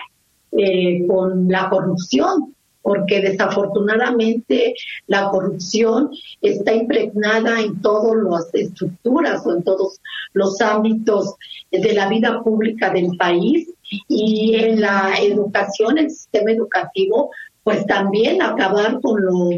eh, 0.52 1.06
con 1.06 1.48
la 1.48 1.68
corrupción 1.68 2.54
porque 2.82 3.20
desafortunadamente 3.20 4.74
la 5.06 5.30
corrupción 5.30 6.10
está 6.40 6.74
impregnada 6.74 7.60
en 7.60 7.80
todas 7.80 8.16
las 8.28 8.52
estructuras 8.52 9.46
o 9.46 9.54
en 9.54 9.62
todos 9.62 10.00
los 10.32 10.60
ámbitos 10.60 11.36
de 11.70 11.92
la 11.92 12.08
vida 12.08 12.42
pública 12.42 12.90
del 12.90 13.16
país 13.16 13.68
y 14.08 14.54
en 14.56 14.80
la 14.80 15.14
educación, 15.20 15.98
el 15.98 16.10
sistema 16.10 16.52
educativo, 16.52 17.30
pues 17.62 17.86
también 17.86 18.42
acabar 18.42 19.00
con 19.00 19.24
lo 19.24 19.50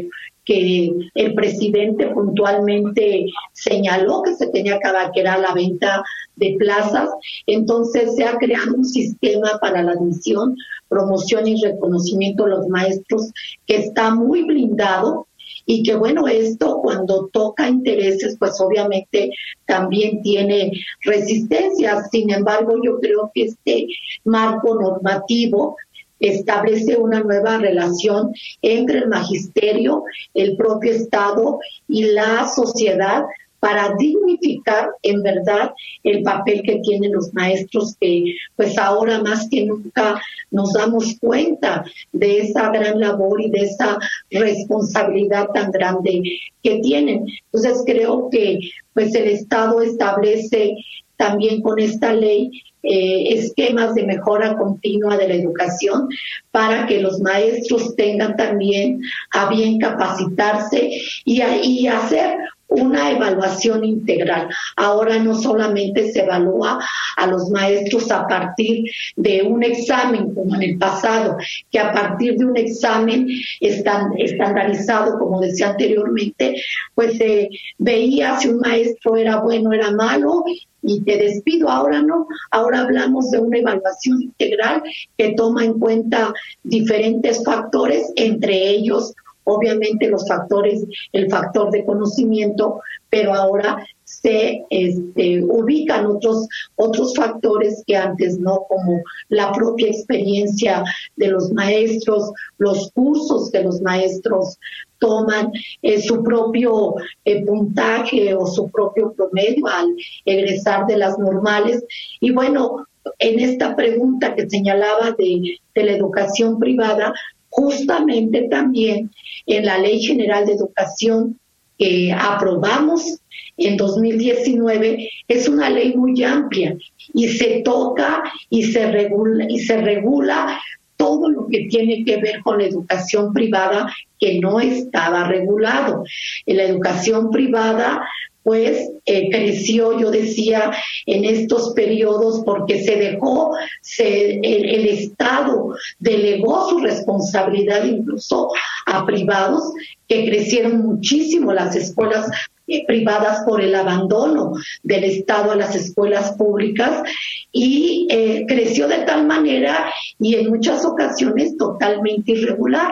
que 0.45 0.91
el 1.15 1.33
presidente 1.33 2.07
puntualmente 2.07 3.25
señaló 3.51 4.21
que 4.21 4.35
se 4.35 4.47
tenía 4.47 4.79
que 4.79 5.19
era 5.19 5.37
la 5.37 5.53
venta 5.53 6.03
de 6.35 6.55
plazas. 6.59 7.09
Entonces 7.47 8.15
se 8.15 8.25
ha 8.25 8.37
creado 8.37 8.75
un 8.75 8.85
sistema 8.85 9.57
para 9.59 9.81
la 9.81 9.93
admisión, 9.93 10.55
promoción 10.87 11.47
y 11.47 11.61
reconocimiento 11.61 12.43
de 12.43 12.51
los 12.51 12.67
maestros 12.67 13.31
que 13.65 13.77
está 13.77 14.13
muy 14.13 14.43
blindado 14.43 15.27
y 15.65 15.83
que 15.83 15.95
bueno, 15.95 16.27
esto 16.27 16.79
cuando 16.81 17.27
toca 17.27 17.67
intereses, 17.67 18.35
pues 18.37 18.59
obviamente 18.61 19.31
también 19.65 20.21
tiene 20.21 20.71
resistencia. 21.01 22.03
Sin 22.11 22.31
embargo, 22.31 22.75
yo 22.83 22.99
creo 22.99 23.31
que 23.33 23.45
este 23.45 23.87
marco 24.23 24.75
normativo 24.79 25.75
establece 26.19 26.97
una 26.97 27.21
nueva 27.21 27.57
relación 27.57 28.33
entre 28.61 28.99
el 28.99 29.09
magisterio, 29.09 30.03
el 30.33 30.55
propio 30.55 30.91
Estado 30.91 31.59
y 31.87 32.05
la 32.05 32.47
sociedad 32.47 33.25
para 33.65 33.95
dignificar 33.97 34.91
en 35.01 35.23
verdad 35.23 35.71
el 36.03 36.21
papel 36.21 36.61
que 36.61 36.81
tienen 36.83 37.13
los 37.13 37.33
maestros 37.33 37.95
que 37.99 38.35
pues 38.55 38.77
ahora 38.77 39.23
más 39.23 39.49
que 39.49 39.65
nunca 39.65 40.21
nos 40.51 40.73
damos 40.73 41.17
cuenta 41.19 41.83
de 42.11 42.41
esa 42.41 42.69
gran 42.69 42.99
labor 42.99 43.41
y 43.41 43.49
de 43.49 43.61
esa 43.61 43.97
responsabilidad 44.29 45.47
tan 45.51 45.71
grande 45.71 46.21
que 46.61 46.77
tienen. 46.81 47.25
Entonces 47.51 47.81
creo 47.87 48.29
que 48.29 48.59
pues 48.93 49.15
el 49.15 49.29
Estado 49.29 49.81
establece 49.81 50.75
también 51.17 51.63
con 51.63 51.79
esta 51.79 52.13
ley 52.13 52.51
eh, 52.83 53.33
esquemas 53.33 53.95
de 53.95 54.03
mejora 54.03 54.55
continua 54.57 55.17
de 55.17 55.27
la 55.27 55.33
educación 55.33 56.07
para 56.51 56.85
que 56.85 56.99
los 56.99 57.19
maestros 57.19 57.95
tengan 57.95 58.35
también 58.35 59.01
a 59.31 59.49
bien 59.49 59.79
capacitarse 59.79 60.91
y, 61.25 61.41
y 61.41 61.87
hacer 61.87 62.37
una 62.67 63.11
evaluación 63.11 63.83
integral. 63.85 64.49
Ahora 64.75 65.19
no 65.19 65.35
solamente 65.35 66.11
se 66.11 66.21
evalúa 66.21 66.79
a 67.17 67.27
los 67.27 67.49
maestros 67.49 68.11
a 68.11 68.27
partir 68.27 68.85
de 69.15 69.43
un 69.43 69.63
examen 69.63 70.33
como 70.33 70.55
en 70.55 70.63
el 70.63 70.77
pasado, 70.77 71.37
que 71.71 71.79
a 71.79 71.91
partir 71.91 72.37
de 72.37 72.45
un 72.45 72.57
examen 72.57 73.27
estandarizado, 73.59 75.17
como 75.19 75.41
decía 75.41 75.69
anteriormente, 75.69 76.55
pues 76.93 77.17
se 77.17 77.49
veía 77.77 78.37
si 78.37 78.49
un 78.49 78.59
maestro 78.59 79.15
era 79.15 79.39
bueno 79.41 79.69
o 79.69 79.73
era 79.73 79.91
malo 79.91 80.43
y 80.81 81.01
te 81.01 81.17
despido. 81.17 81.69
Ahora 81.69 82.01
no, 82.01 82.27
ahora 82.51 82.81
hablamos 82.81 83.31
de 83.31 83.39
una 83.39 83.57
evaluación 83.57 84.21
integral 84.21 84.83
que 85.17 85.33
toma 85.33 85.65
en 85.65 85.79
cuenta 85.79 86.33
diferentes 86.63 87.43
factores, 87.43 88.11
entre 88.15 88.69
ellos 88.69 89.13
obviamente 89.45 90.09
los 90.09 90.27
factores, 90.27 90.83
el 91.13 91.29
factor 91.29 91.71
de 91.71 91.85
conocimiento, 91.85 92.81
pero 93.09 93.33
ahora 93.33 93.77
se 94.03 94.63
este, 94.69 95.43
ubican 95.43 96.05
otros, 96.05 96.47
otros 96.75 97.15
factores 97.15 97.83
que 97.87 97.95
antes 97.95 98.37
no, 98.37 98.65
como 98.69 99.01
la 99.29 99.51
propia 99.51 99.87
experiencia 99.87 100.83
de 101.15 101.27
los 101.29 101.51
maestros, 101.51 102.31
los 102.57 102.91
cursos 102.91 103.51
que 103.51 103.63
los 103.63 103.81
maestros 103.81 104.59
toman, 104.99 105.51
eh, 105.81 106.01
su 106.01 106.23
propio 106.23 106.95
eh, 107.25 107.45
puntaje 107.45 108.33
o 108.35 108.45
su 108.45 108.69
propio 108.69 109.13
promedio 109.13 109.67
al 109.67 109.95
egresar 110.25 110.85
de 110.87 110.97
las 110.97 111.17
normales. 111.17 111.83
Y 112.19 112.31
bueno, 112.31 112.85
en 113.19 113.39
esta 113.39 113.75
pregunta 113.75 114.35
que 114.35 114.49
señalaba 114.49 115.11
de, 115.17 115.57
de 115.73 115.83
la 115.83 115.91
educación 115.91 116.59
privada, 116.59 117.13
justamente 117.55 118.47
también 118.49 119.11
en 119.45 119.65
la 119.65 119.77
Ley 119.77 120.01
General 120.01 120.45
de 120.45 120.53
Educación 120.53 121.39
que 121.77 122.11
aprobamos 122.11 123.19
en 123.57 123.77
2019 123.77 125.09
es 125.27 125.47
una 125.47 125.69
ley 125.69 125.95
muy 125.95 126.21
amplia 126.23 126.75
y 127.13 127.27
se 127.29 127.61
toca 127.61 128.23
y 128.49 128.63
se 128.63 128.91
regula 128.91 129.45
y 129.49 129.59
se 129.59 129.77
regula 129.77 130.59
todo 130.97 131.29
lo 131.29 131.47
que 131.47 131.67
tiene 131.69 132.03
que 132.03 132.17
ver 132.17 132.41
con 132.41 132.57
la 132.57 132.65
educación 132.65 133.33
privada 133.33 133.93
que 134.19 134.39
no 134.39 134.59
estaba 134.59 135.25
regulado. 135.27 136.03
En 136.45 136.57
la 136.57 136.63
educación 136.63 137.31
privada 137.31 138.05
pues 138.45 138.91
creció, 139.31 139.99
yo 139.99 140.11
decía, 140.11 140.71
en 141.07 141.25
estos 141.25 141.73
periodos 141.73 142.43
porque 142.45 142.83
se 142.83 142.95
dejó, 142.95 143.55
se, 143.81 144.35
el, 144.35 144.87
Estado 144.87 145.73
delegó 145.97 146.69
su 146.69 146.77
responsabilidad 146.77 147.83
incluso 147.85 148.51
a 148.85 149.03
privados 149.03 149.73
que 150.07 150.25
crecieron 150.25 150.77
muchísimo 150.81 151.53
las 151.53 151.75
escuelas 151.75 152.29
eh, 152.67 152.83
privadas 152.87 153.43
por 153.45 153.61
el 153.61 153.75
abandono 153.75 154.53
del 154.81 155.03
Estado 155.03 155.51
a 155.51 155.55
las 155.55 155.75
escuelas 155.75 156.31
públicas 156.31 157.03
y 157.51 158.07
eh, 158.09 158.45
creció 158.47 158.87
de 158.87 158.99
tal 158.99 159.27
manera 159.27 159.93
y 160.19 160.33
en 160.33 160.49
muchas 160.49 160.83
ocasiones 160.83 161.55
totalmente 161.57 162.31
irregular. 162.31 162.91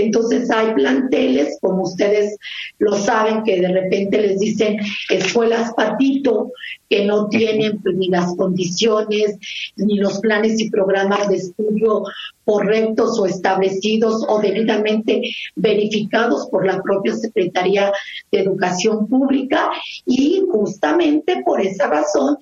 Entonces 0.00 0.50
hay 0.50 0.74
planteles, 0.74 1.58
como 1.60 1.82
ustedes 1.82 2.36
lo 2.78 2.96
saben, 2.96 3.42
que 3.42 3.60
de 3.60 3.68
repente 3.68 4.20
les 4.20 4.38
dicen 4.38 4.78
escuelas 5.10 5.72
patito, 5.74 6.52
que 6.88 7.04
no 7.04 7.28
tienen 7.28 7.80
ni 7.94 8.08
las 8.08 8.34
condiciones 8.36 9.36
ni 9.76 9.96
los 9.96 10.20
planes 10.20 10.60
y 10.60 10.70
programas 10.70 11.28
de 11.28 11.36
estudio 11.36 12.04
correctos 12.44 13.18
o 13.18 13.26
establecidos 13.26 14.24
o 14.26 14.40
debidamente 14.40 15.20
verificados 15.54 16.48
por 16.50 16.64
la 16.66 16.80
propia 16.80 17.14
Secretaría 17.14 17.92
de 18.32 18.40
Educación 18.40 19.06
Pública. 19.06 19.70
Y 20.06 20.42
justamente 20.50 21.42
por 21.44 21.60
esa 21.60 21.88
razón 21.88 22.38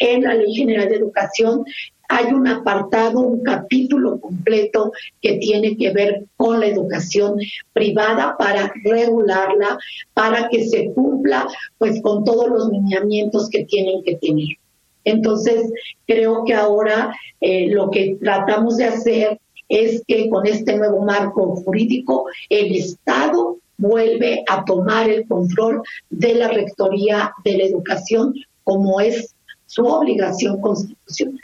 en 0.00 0.24
la 0.24 0.34
Ley 0.34 0.54
General 0.54 0.88
de 0.88 0.96
Educación 0.96 1.64
hay 2.08 2.32
un 2.32 2.46
apartado, 2.46 3.20
un 3.20 3.42
capítulo 3.42 4.20
completo 4.20 4.92
que 5.20 5.34
tiene 5.38 5.76
que 5.76 5.92
ver 5.92 6.24
con 6.36 6.60
la 6.60 6.66
educación 6.66 7.38
privada 7.72 8.36
para 8.38 8.72
regularla, 8.84 9.78
para 10.14 10.48
que 10.48 10.68
se 10.68 10.92
cumpla 10.92 11.46
pues 11.78 12.00
con 12.02 12.24
todos 12.24 12.48
los 12.48 12.70
lineamientos 12.70 13.48
que 13.50 13.64
tienen 13.64 14.02
que 14.02 14.16
tener. 14.16 14.56
Entonces, 15.04 15.70
creo 16.06 16.44
que 16.44 16.54
ahora 16.54 17.14
eh, 17.40 17.68
lo 17.70 17.90
que 17.90 18.16
tratamos 18.20 18.76
de 18.76 18.86
hacer 18.86 19.40
es 19.68 20.02
que 20.06 20.28
con 20.28 20.46
este 20.46 20.76
nuevo 20.76 21.02
marco 21.02 21.56
jurídico 21.56 22.26
el 22.48 22.74
Estado 22.74 23.58
vuelve 23.78 24.44
a 24.48 24.64
tomar 24.64 25.08
el 25.08 25.26
control 25.26 25.82
de 26.10 26.34
la 26.34 26.48
Rectoría 26.48 27.32
de 27.44 27.58
la 27.58 27.64
Educación 27.64 28.34
como 28.64 29.00
es 29.00 29.34
su 29.66 29.84
obligación 29.84 30.60
constitucional. 30.60 31.40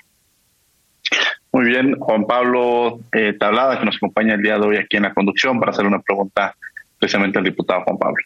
Muy 1.53 1.67
bien, 1.67 1.99
Juan 2.01 2.25
Pablo 2.25 3.01
eh, 3.13 3.35
Tablada, 3.39 3.79
que 3.79 3.85
nos 3.85 3.97
acompaña 3.97 4.35
el 4.35 4.43
día 4.43 4.59
de 4.59 4.67
hoy 4.67 4.77
aquí 4.79 4.97
en 4.97 5.03
la 5.03 5.13
conducción 5.13 5.61
para 5.61 5.73
hacer 5.73 5.85
una 5.87 6.01
pregunta 6.01 6.57
precisamente 6.99 7.39
al 7.39 7.45
diputado 7.45 7.83
Juan 7.83 7.99
Pablo. 7.99 8.25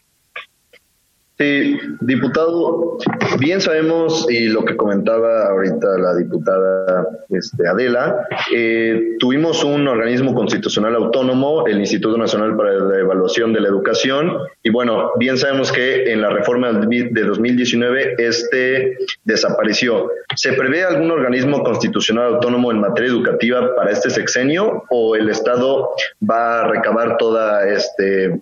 Sí, 1.39 1.77
diputado, 2.01 2.97
bien 3.39 3.61
sabemos, 3.61 4.25
y 4.27 4.47
lo 4.47 4.65
que 4.65 4.75
comentaba 4.75 5.49
ahorita 5.49 5.87
la 5.99 6.15
diputada 6.15 7.07
este, 7.29 7.67
Adela, 7.67 8.27
eh, 8.51 9.17
tuvimos 9.19 9.63
un 9.63 9.87
organismo 9.87 10.33
constitucional 10.33 10.95
autónomo, 10.95 11.67
el 11.67 11.77
Instituto 11.77 12.17
Nacional 12.17 12.57
para 12.57 12.73
la 12.73 12.97
Evaluación 12.97 13.53
de 13.53 13.61
la 13.61 13.67
Educación, 13.67 14.35
y 14.63 14.71
bueno, 14.71 15.11
bien 15.19 15.37
sabemos 15.37 15.71
que 15.71 16.11
en 16.11 16.21
la 16.21 16.31
reforma 16.31 16.71
de 16.71 17.23
2019 17.23 18.15
este 18.17 18.97
desapareció. 19.23 20.09
¿Se 20.35 20.53
prevé 20.53 20.85
algún 20.85 21.11
organismo 21.11 21.61
constitucional 21.61 22.33
autónomo 22.33 22.71
en 22.71 22.79
materia 22.79 23.11
educativa 23.11 23.75
para 23.75 23.91
este 23.91 24.09
sexenio 24.09 24.85
o 24.89 25.15
el 25.15 25.29
Estado 25.29 25.91
va 26.27 26.61
a 26.61 26.67
recabar 26.67 27.17
toda 27.17 27.69
este 27.69 28.41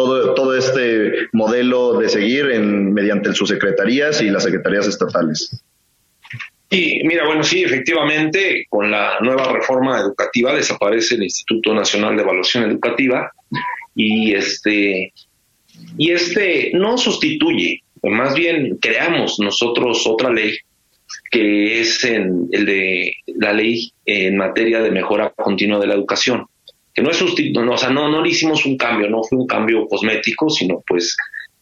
todo, 0.00 0.32
todo 0.32 0.56
este 0.56 1.28
modelo 1.32 1.98
de 1.98 2.08
seguir 2.08 2.50
en, 2.50 2.94
mediante 2.94 3.34
sus 3.34 3.50
secretarías 3.50 4.22
y 4.22 4.30
las 4.30 4.44
secretarías 4.44 4.86
estatales. 4.86 5.62
Y 6.70 7.04
mira, 7.04 7.26
bueno, 7.26 7.44
sí, 7.44 7.64
efectivamente, 7.64 8.66
con 8.70 8.90
la 8.90 9.18
nueva 9.20 9.52
reforma 9.52 9.98
educativa 9.98 10.54
desaparece 10.54 11.16
el 11.16 11.24
Instituto 11.24 11.74
Nacional 11.74 12.16
de 12.16 12.22
Evaluación 12.22 12.64
Educativa 12.64 13.30
y 13.94 14.32
este, 14.32 15.12
y 15.98 16.12
este 16.12 16.70
no 16.72 16.96
sustituye, 16.96 17.82
más 18.02 18.34
bien 18.34 18.78
creamos 18.80 19.38
nosotros 19.38 20.06
otra 20.06 20.32
ley 20.32 20.56
que 21.30 21.80
es 21.80 22.02
en 22.04 22.48
el 22.52 22.64
de 22.64 23.12
la 23.26 23.52
ley 23.52 23.92
en 24.06 24.36
materia 24.36 24.80
de 24.80 24.92
mejora 24.92 25.30
continua 25.36 25.78
de 25.78 25.88
la 25.88 25.94
educación 25.94 26.46
que 26.94 27.02
no 27.02 27.10
es 27.10 27.16
sustituto, 27.16 27.60
o 27.70 27.76
sea, 27.76 27.90
no, 27.90 28.08
no 28.08 28.22
le 28.22 28.30
hicimos 28.30 28.66
un 28.66 28.76
cambio, 28.76 29.08
no 29.08 29.22
fue 29.22 29.38
un 29.38 29.46
cambio 29.46 29.86
cosmético, 29.86 30.50
sino 30.50 30.82
pues 30.86 31.16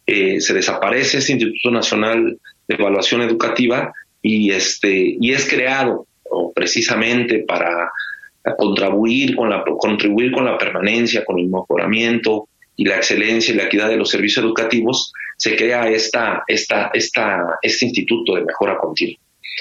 eh, 0.05 0.41
se 0.41 0.53
desaparece 0.53 1.19
ese 1.19 1.33
Instituto 1.33 1.71
Nacional 1.71 2.39
de 2.67 2.75
Evaluación 2.75 3.21
Educativa 3.21 3.93
y, 4.21 4.51
este, 4.51 5.17
y 5.19 5.31
es 5.31 5.47
creado 5.47 6.07
precisamente 6.55 7.45
para 7.47 7.91
contribuir 8.57 9.35
con, 9.35 9.49
la, 9.49 9.63
contribuir 9.63 10.31
con 10.31 10.45
la 10.45 10.57
permanencia, 10.57 11.25
con 11.25 11.39
el 11.39 11.47
mejoramiento 11.47 12.47
y 12.75 12.85
la 12.85 12.97
excelencia 12.97 13.53
y 13.53 13.57
la 13.57 13.65
equidad 13.65 13.89
de 13.89 13.97
los 13.97 14.09
servicios 14.09 14.43
educativos, 14.45 15.11
se 15.37 15.55
crea 15.55 15.89
esta, 15.89 16.43
esta, 16.47 16.91
esta, 16.93 17.57
este 17.61 17.85
Instituto 17.85 18.35
de 18.35 18.45
Mejora 18.45 18.77
Continua, 18.77 19.17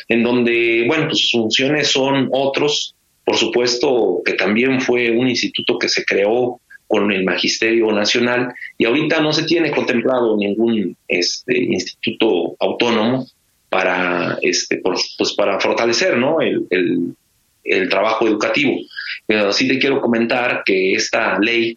en 0.08 0.22
donde, 0.22 0.84
bueno, 0.86 1.06
pues 1.06 1.18
sus 1.18 1.32
funciones 1.32 1.88
son 1.88 2.28
otros, 2.32 2.94
por 3.28 3.36
supuesto 3.36 4.22
que 4.24 4.32
también 4.32 4.80
fue 4.80 5.10
un 5.10 5.28
instituto 5.28 5.78
que 5.78 5.90
se 5.90 6.02
creó 6.02 6.62
con 6.86 7.12
el 7.12 7.24
Magisterio 7.24 7.92
Nacional 7.92 8.54
y 8.78 8.86
ahorita 8.86 9.20
no 9.20 9.34
se 9.34 9.42
tiene 9.42 9.70
contemplado 9.70 10.34
ningún 10.34 10.96
este, 11.06 11.58
instituto 11.58 12.56
autónomo 12.58 13.26
para, 13.68 14.38
este, 14.40 14.78
pues 14.78 15.34
para 15.36 15.60
fortalecer 15.60 16.16
¿no? 16.16 16.38
el, 16.40 17.14
trabajo 17.90 18.26
educativo. 18.26 18.78
Pero 19.26 19.52
sí 19.52 19.68
te 19.68 19.78
quiero 19.78 20.00
comentar 20.00 20.62
que 20.64 20.94
esta 20.94 21.38
ley 21.38 21.76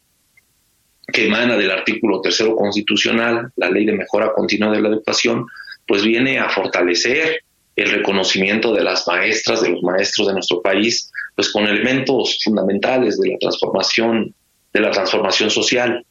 que 1.12 1.26
emana 1.26 1.58
del 1.58 1.72
artículo 1.72 2.22
tercero 2.22 2.56
constitucional, 2.56 3.52
la 3.58 3.70
ley 3.70 3.84
de 3.84 3.92
mejora 3.92 4.32
continua 4.32 4.72
de 4.72 4.82
la 4.82 4.88
educación, 4.88 5.48
pues 5.86 6.06
viene 6.06 6.40
a 6.40 6.48
fortalecer 6.48 7.42
el 7.76 7.92
reconocimiento 7.92 8.74
de 8.74 8.86
las 8.86 9.06
maestras, 9.06 9.62
de 9.62 9.70
los 9.72 9.84
maestros 9.84 10.28
de 10.28 10.34
nuestro 10.34 10.62
país, 10.62 11.12
pues 11.36 11.52
con 11.52 11.66
elementos 11.66 12.40
fundamentales 12.44 13.20
de 13.20 13.32
la 13.32 13.38
transformación, 13.38 14.34
de 14.74 14.80
la 14.80 14.92
transformación 14.92 15.50
social. 15.50 16.06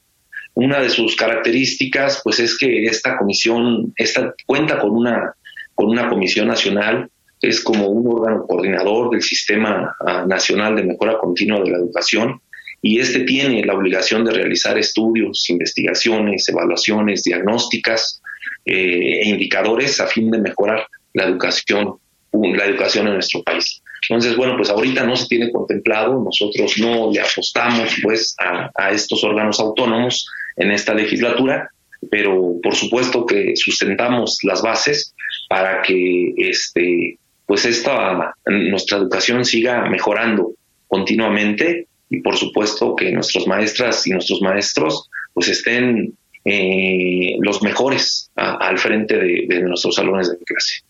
Una 0.55 0.81
de 0.81 0.91
sus 0.91 1.17
características, 1.17 2.21
pues 2.25 2.41
es 2.41 2.59
que 2.59 2.85
esta 2.85 3.17
comisión, 3.17 3.93
esta 3.97 4.35
cuenta 4.47 4.79
con 4.79 4.91
una, 4.91 5.35
con 5.75 5.89
una 5.89 6.09
comisión 6.09 6.49
nacional, 6.49 7.11
es 7.41 7.61
como 7.61 7.89
un 7.89 8.07
órgano 8.07 8.47
coordinador 8.47 9.11
del 9.11 9.23
Sistema 9.23 9.97
ah, 10.07 10.25
Nacional 10.27 10.77
de 10.77 10.85
Mejora 10.85 11.19
Continua 11.19 11.61
de 11.61 11.71
la 11.71 11.79
Educación, 11.79 12.41
y 12.83 12.99
este 12.99 13.21
tiene 13.21 13.65
la 13.65 13.75
obligación 13.75 14.25
de 14.25 14.33
realizar 14.33 14.79
estudios, 14.79 15.49
investigaciones, 15.51 16.49
evaluaciones, 16.49 17.23
diagnósticas 17.23 18.23
eh, 18.65 19.21
e 19.23 19.29
indicadores 19.29 20.01
a 20.01 20.07
fin 20.07 20.31
de 20.31 20.39
mejorar 20.39 20.87
la 21.13 21.25
educación, 21.25 21.97
la 22.33 22.65
educación 22.67 23.07
en 23.09 23.15
nuestro 23.15 23.43
país. 23.43 23.83
Entonces, 24.09 24.37
bueno, 24.37 24.57
pues 24.57 24.71
ahorita 24.71 25.05
no 25.05 25.15
se 25.17 25.27
tiene 25.27 25.51
contemplado, 25.51 26.23
nosotros 26.23 26.75
no 26.79 27.11
le 27.13 27.21
apostamos 27.21 27.97
pues 28.03 28.35
a, 28.39 28.91
estos 28.91 29.23
órganos 29.25 29.61
autónomos 29.61 30.27
en 30.57 30.71
esta 30.71 30.95
legislatura, 30.95 31.71
pero 32.11 32.57
por 32.63 32.75
supuesto 32.75 33.27
que 33.27 33.55
sustentamos 33.57 34.39
las 34.43 34.63
bases 34.63 35.15
para 35.49 35.83
que 35.83 36.33
este 36.37 37.19
pues 37.47 37.65
esta 37.65 38.35
nuestra 38.47 38.99
educación 38.99 39.45
siga 39.45 39.87
mejorando 39.87 40.53
continuamente 40.87 41.89
y 42.09 42.21
por 42.21 42.37
supuesto 42.37 42.95
que 42.97 43.13
nuestras 43.13 43.47
maestras 43.47 44.07
y 44.07 44.11
nuestros 44.11 44.41
maestros 44.41 45.11
pues 45.35 45.49
estén 45.49 46.15
eh, 46.45 47.37
los 47.41 47.63
mejores 47.63 48.31
al 48.35 48.79
frente 48.79 49.19
de 49.19 49.61
nuestros 49.63 49.97
salones 49.97 50.31
de 50.31 50.39
clase. 50.45 50.81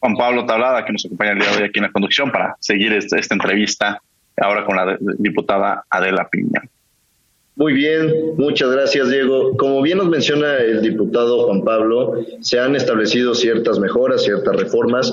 Juan 0.00 0.16
Pablo 0.16 0.46
Tablada, 0.46 0.84
que 0.84 0.92
nos 0.92 1.04
acompaña 1.04 1.32
el 1.32 1.38
día 1.38 1.50
de 1.50 1.56
hoy 1.58 1.62
aquí 1.64 1.78
en 1.78 1.84
la 1.84 1.92
conducción 1.92 2.32
para 2.32 2.56
seguir 2.58 2.92
esta, 2.94 3.18
entrevista 3.34 4.00
ahora 4.38 4.64
con 4.64 4.76
la 4.76 4.96
diputada 5.18 5.84
Adela 5.90 6.26
Piña. 6.30 6.62
Muy 7.56 7.74
bien, 7.74 8.10
muchas 8.38 8.70
gracias 8.70 9.10
Diego. 9.10 9.54
Como 9.58 9.82
bien 9.82 9.98
nos 9.98 10.08
menciona 10.08 10.56
el 10.56 10.80
diputado 10.80 11.44
Juan 11.44 11.62
Pablo, 11.62 12.14
se 12.40 12.58
han 12.58 12.74
establecido 12.74 13.34
ciertas 13.34 13.78
mejoras, 13.78 14.24
ciertas 14.24 14.56
reformas. 14.56 15.12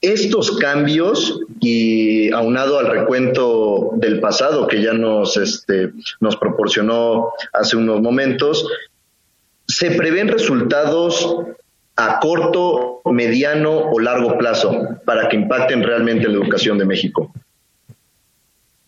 Estos 0.00 0.56
cambios 0.56 1.40
y 1.60 2.30
aunado 2.32 2.78
al 2.78 2.86
recuento 2.86 3.90
del 3.96 4.20
pasado 4.20 4.66
que 4.66 4.80
ya 4.80 4.94
nos, 4.94 5.36
este, 5.36 5.92
nos 6.20 6.36
proporcionó 6.36 7.30
hace 7.52 7.76
unos 7.76 8.00
momentos, 8.00 8.66
¿se 9.66 9.90
prevén 9.90 10.28
resultados 10.28 11.36
a 11.96 12.18
corto, 12.20 13.00
mediano 13.06 13.90
o 13.90 13.98
largo 13.98 14.36
plazo 14.36 14.72
para 15.04 15.28
que 15.28 15.36
impacten 15.36 15.82
realmente 15.82 16.28
la 16.28 16.34
educación 16.34 16.78
de 16.78 16.84
México? 16.84 17.32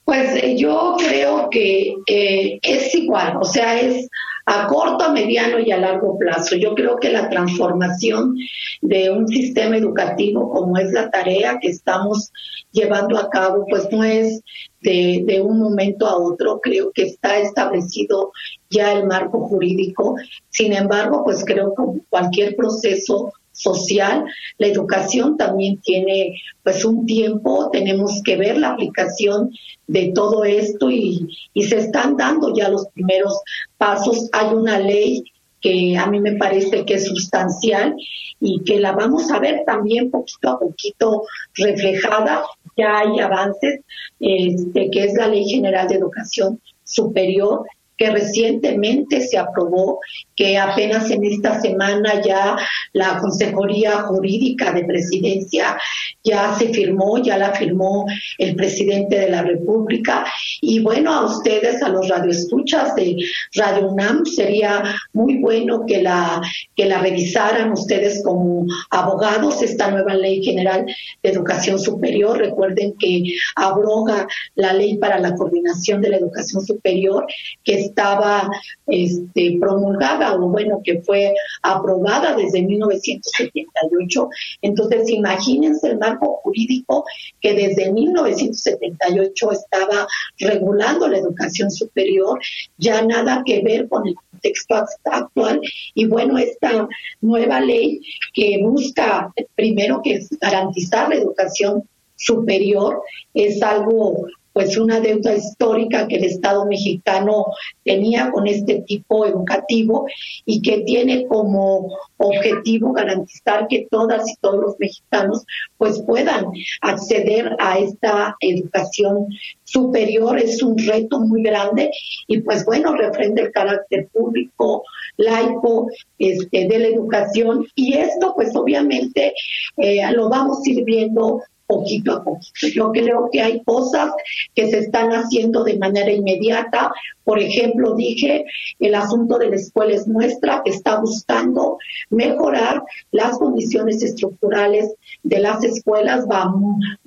Pues 0.05 0.43
eh, 0.43 0.57
yo 0.57 0.97
creo 0.99 1.49
que 1.51 1.95
eh, 2.07 2.59
es 2.63 2.95
igual, 2.95 3.37
o 3.41 3.45
sea, 3.45 3.79
es 3.79 4.09
a 4.47 4.67
corto, 4.67 5.05
a 5.05 5.13
mediano 5.13 5.59
y 5.59 5.71
a 5.71 5.77
largo 5.77 6.17
plazo. 6.19 6.57
Yo 6.57 6.75
creo 6.75 6.97
que 6.97 7.11
la 7.11 7.29
transformación 7.29 8.35
de 8.81 9.11
un 9.11 9.29
sistema 9.29 9.77
educativo 9.77 10.51
como 10.51 10.79
es 10.79 10.91
la 10.93 11.11
tarea 11.11 11.59
que 11.61 11.69
estamos 11.69 12.33
llevando 12.73 13.19
a 13.19 13.29
cabo, 13.29 13.67
pues 13.69 13.89
no 13.91 14.03
es 14.03 14.41
de, 14.81 15.23
de 15.27 15.43
un 15.43 15.59
momento 15.59 16.07
a 16.07 16.17
otro, 16.17 16.61
creo 16.63 16.91
que 16.93 17.03
está 17.03 17.39
establecido 17.39 18.33
ya 18.71 18.93
el 18.93 19.07
marco 19.07 19.47
jurídico. 19.49 20.17
Sin 20.51 20.73
embargo, 20.73 21.25
pues 21.25 21.45
creo 21.45 21.75
que 21.75 22.01
cualquier 22.09 22.57
proceso 22.57 23.33
social. 23.53 24.25
La 24.59 24.69
educación 24.69 25.37
también 25.37 25.81
tiene 25.81 26.41
pues 26.63 26.85
un 26.85 27.07
tiempo, 27.07 27.71
tenemos 27.71 28.23
que 28.25 28.37
ver 28.37 28.57
la 28.57 28.71
aplicación 28.71 29.51
de 29.87 30.13
todo 30.15 30.45
esto 30.45 30.91
y, 30.91 31.29
y 31.55 31.63
se 31.65 31.79
están 31.79 32.17
dando 32.17 32.55
ya 32.55 32.69
los 32.69 32.87
primeros 32.95 33.41
pasos. 33.77 34.29
Hay 34.33 34.55
una 34.55 34.79
ley 34.79 35.25
que 35.61 35.97
a 35.97 36.07
mí 36.07 36.21
me 36.21 36.37
parece 36.37 36.85
que 36.85 36.95
es 36.95 37.07
sustancial 37.07 37.97
y 38.41 38.63
que 38.63 38.79
la 38.79 38.93
vamos 38.93 39.31
a 39.31 39.41
ver 39.41 39.65
también 39.67 40.11
poquito 40.11 40.51
a 40.51 40.59
poquito 40.59 41.25
reflejada. 41.55 42.45
Ya 42.77 42.99
hay 42.99 43.19
avances, 43.19 43.81
este, 44.21 44.89
que 44.91 45.05
es 45.05 45.15
la 45.15 45.27
Ley 45.27 45.49
General 45.49 45.89
de 45.89 45.97
Educación 45.97 46.61
Superior, 46.85 47.67
que 47.99 48.11
recientemente 48.11 49.21
se 49.21 49.37
aprobó, 49.37 50.01
que 50.37 50.57
apenas 50.57 51.11
en 51.11 51.25
esta 51.25 51.61
semana 51.61 52.23
ya 52.25 52.57
la 52.93 53.19
Consejería 53.19 54.03
Jurídica 54.03 54.73
de 54.73 54.85
Presidencia 54.85 55.77
ya 56.23 56.55
se 56.55 56.69
firmó, 56.69 57.19
ya 57.19 57.37
la 57.37 57.53
firmó 57.53 58.07
el 58.39 58.55
presidente 58.55 59.19
de 59.19 59.31
la 59.31 59.43
República. 59.43 60.25
Y 60.61 60.81
bueno, 60.81 61.13
a 61.13 61.27
ustedes, 61.27 61.83
a 61.83 61.89
los 61.89 62.09
radioescuchas 62.09 62.95
de 62.95 63.17
Radio 63.55 63.89
UNAM, 63.89 64.25
sería 64.25 64.83
muy 65.13 65.39
bueno 65.39 65.85
que 65.87 66.01
la, 66.01 66.41
que 66.77 66.85
la 66.85 66.99
revisaran 66.99 67.73
ustedes 67.73 68.23
como 68.23 68.65
abogados, 68.91 69.61
esta 69.63 69.91
nueva 69.91 70.15
ley 70.15 70.45
general 70.45 70.87
de 71.23 71.31
educación 71.31 71.81
superior. 71.81 72.39
Recuerden 72.39 72.95
que 72.99 73.25
abroga 73.57 74.29
la 74.55 74.73
ley 74.73 74.99
para 74.99 75.19
la 75.19 75.35
coordinación 75.35 76.01
de 76.01 76.11
la 76.11 76.19
educación 76.19 76.65
superior, 76.65 77.27
que 77.65 77.88
estaba 77.89 78.49
este, 78.87 79.59
promulgada 79.61 80.35
o 80.35 80.49
bueno, 80.49 80.81
que 80.83 81.01
fue 81.03 81.35
aprobada 81.63 82.37
desde 82.37 82.63
1978. 82.63 84.29
Entonces, 84.63 85.11
imagínense 85.11 85.89
el 85.89 85.99
marco 85.99 86.41
jurídico 86.43 87.05
que 87.41 87.55
desde 87.55 87.93
1978 87.93 89.53
estaba 89.53 90.07
regulando 90.39 91.09
la 91.09 91.19
educación 91.19 91.71
superior, 91.71 92.39
ya 92.79 93.03
nada 93.03 93.43
que 93.45 93.63
ver 93.63 93.89
con 93.89 94.07
el 94.07 94.15
contexto 94.15 94.75
actual. 95.05 95.61
Y 95.95 96.07
bueno, 96.07 96.39
esta 96.39 96.89
nueva 97.21 97.61
ley 97.61 98.01
que 98.35 98.61
busca 98.63 99.33
primero 99.55 100.01
que 100.03 100.21
garantizar 100.41 101.09
la 101.09 101.17
educación 101.17 101.85
superior 102.17 103.01
es 103.33 103.63
algo 103.63 104.27
pues 104.59 104.77
una 104.77 104.99
deuda 104.99 105.37
histórica 105.37 106.09
que 106.09 106.17
el 106.17 106.25
Estado 106.25 106.67
mexicano 106.67 107.47
tenía 107.85 108.33
con 108.33 108.49
este 108.49 108.83
tipo 108.89 109.25
educativo 109.25 110.09
y 110.45 110.61
que 110.63 110.79
tiene 110.81 111.29
como 111.29 111.97
objetivo 112.17 112.93
garantizar 112.93 113.69
que 113.69 113.87
todas 113.89 114.29
y 114.29 114.35
todos 114.41 114.61
los 114.61 114.75
mexicanos 114.81 115.45
pues 115.77 116.03
puedan 116.03 116.47
acceder 116.81 117.55
a 117.61 117.79
esta 117.79 118.37
educación 118.41 119.29
superior. 119.63 120.37
Es 120.41 120.61
un 120.61 120.77
reto 120.77 121.21
muy 121.21 121.45
grande 121.45 121.93
y 122.27 122.41
pues 122.41 122.65
bueno 122.65 122.97
refrenda 122.97 123.43
el 123.43 123.53
carácter 123.53 124.09
público 124.09 124.83
laico 125.19 125.89
este 126.19 126.67
de 126.67 126.79
la 126.81 126.89
educación. 126.89 127.65
Y 127.77 127.97
esto 127.97 128.33
pues 128.35 128.57
obviamente 128.57 129.35
eh, 129.77 130.03
lo 130.11 130.29
vamos 130.29 130.67
a 130.67 130.69
ir 130.69 130.83
viendo 130.83 131.45
poquito 131.69 132.13
a 132.15 132.25
poquito. 132.25 132.69
Yo 132.75 132.91
creo 132.91 133.29
que 133.31 133.41
hay 133.41 133.63
cosas 133.63 134.11
que 134.55 134.69
se 134.69 134.79
están 134.79 135.11
haciendo 135.11 135.63
de 135.63 135.79
manera 135.79 136.11
inmediata. 136.11 136.91
Por 137.23 137.39
ejemplo, 137.39 137.95
dije, 137.95 138.47
el 138.81 138.95
asunto 138.95 139.39
de 139.39 139.51
la 139.51 139.57
escuela 139.57 139.95
es 139.95 140.09
nuestra, 140.09 140.63
está 140.65 140.99
buscando 140.99 141.79
mejorar 142.11 142.83
las 143.13 143.39
condiciones 143.39 144.03
estructurales 144.03 144.93
de 145.23 145.39
las 145.39 145.63
escuelas, 145.63 146.27
va, 146.27 146.53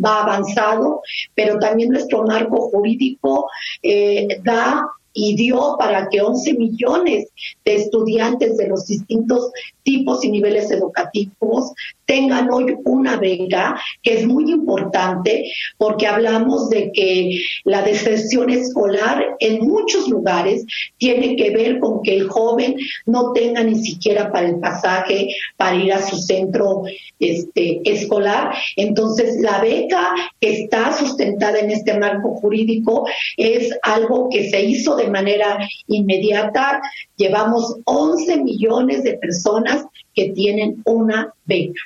va 0.03 0.21
avanzado, 0.21 1.01
pero 1.33 1.59
también 1.59 1.89
nuestro 1.89 2.23
marco 2.23 2.69
jurídico 2.69 3.49
eh, 3.81 4.39
da 4.43 4.85
y 5.13 5.35
dio 5.35 5.75
para 5.77 6.09
que 6.09 6.21
11 6.21 6.53
millones 6.53 7.27
de 7.65 7.75
estudiantes 7.75 8.57
de 8.57 8.67
los 8.67 8.87
distintos 8.87 9.51
tipos 9.83 10.23
y 10.23 10.31
niveles 10.31 10.71
educativos 10.71 11.73
tengan 12.05 12.51
hoy 12.51 12.75
una 12.83 13.15
beca, 13.17 13.79
que 14.03 14.19
es 14.19 14.27
muy 14.27 14.51
importante 14.51 15.49
porque 15.77 16.07
hablamos 16.07 16.69
de 16.69 16.91
que 16.91 17.41
la 17.63 17.81
deserción 17.81 18.49
escolar 18.49 19.37
en 19.39 19.65
muchos 19.65 20.09
lugares 20.09 20.65
tiene 20.97 21.37
que 21.37 21.51
ver 21.51 21.79
con 21.79 22.01
que 22.03 22.15
el 22.15 22.27
joven 22.27 22.75
no 23.05 23.31
tenga 23.31 23.63
ni 23.63 23.75
siquiera 23.75 24.31
para 24.31 24.47
el 24.47 24.59
pasaje 24.59 25.29
para 25.55 25.75
ir 25.75 25.93
a 25.93 26.05
su 26.05 26.17
centro 26.17 26.83
este, 27.19 27.81
escolar. 27.85 28.55
Entonces, 28.75 29.39
la 29.39 29.61
beca 29.61 30.13
que 30.41 30.63
está 30.63 30.91
sustentada 30.97 31.59
en 31.59 31.71
este 31.71 31.97
marco 31.97 32.35
jurídico 32.35 33.07
es 33.37 33.69
algo 33.83 34.29
que 34.29 34.49
se 34.49 34.61
hizo 34.61 34.95
de 34.97 35.00
manera 35.09 35.57
inmediata. 35.87 36.81
Llevamos 37.15 37.77
11 37.85 38.37
millones 38.43 39.03
de 39.03 39.17
personas 39.17 39.85
que 40.13 40.29
tienen 40.31 40.81
una 40.85 41.33
beca. 41.45 41.81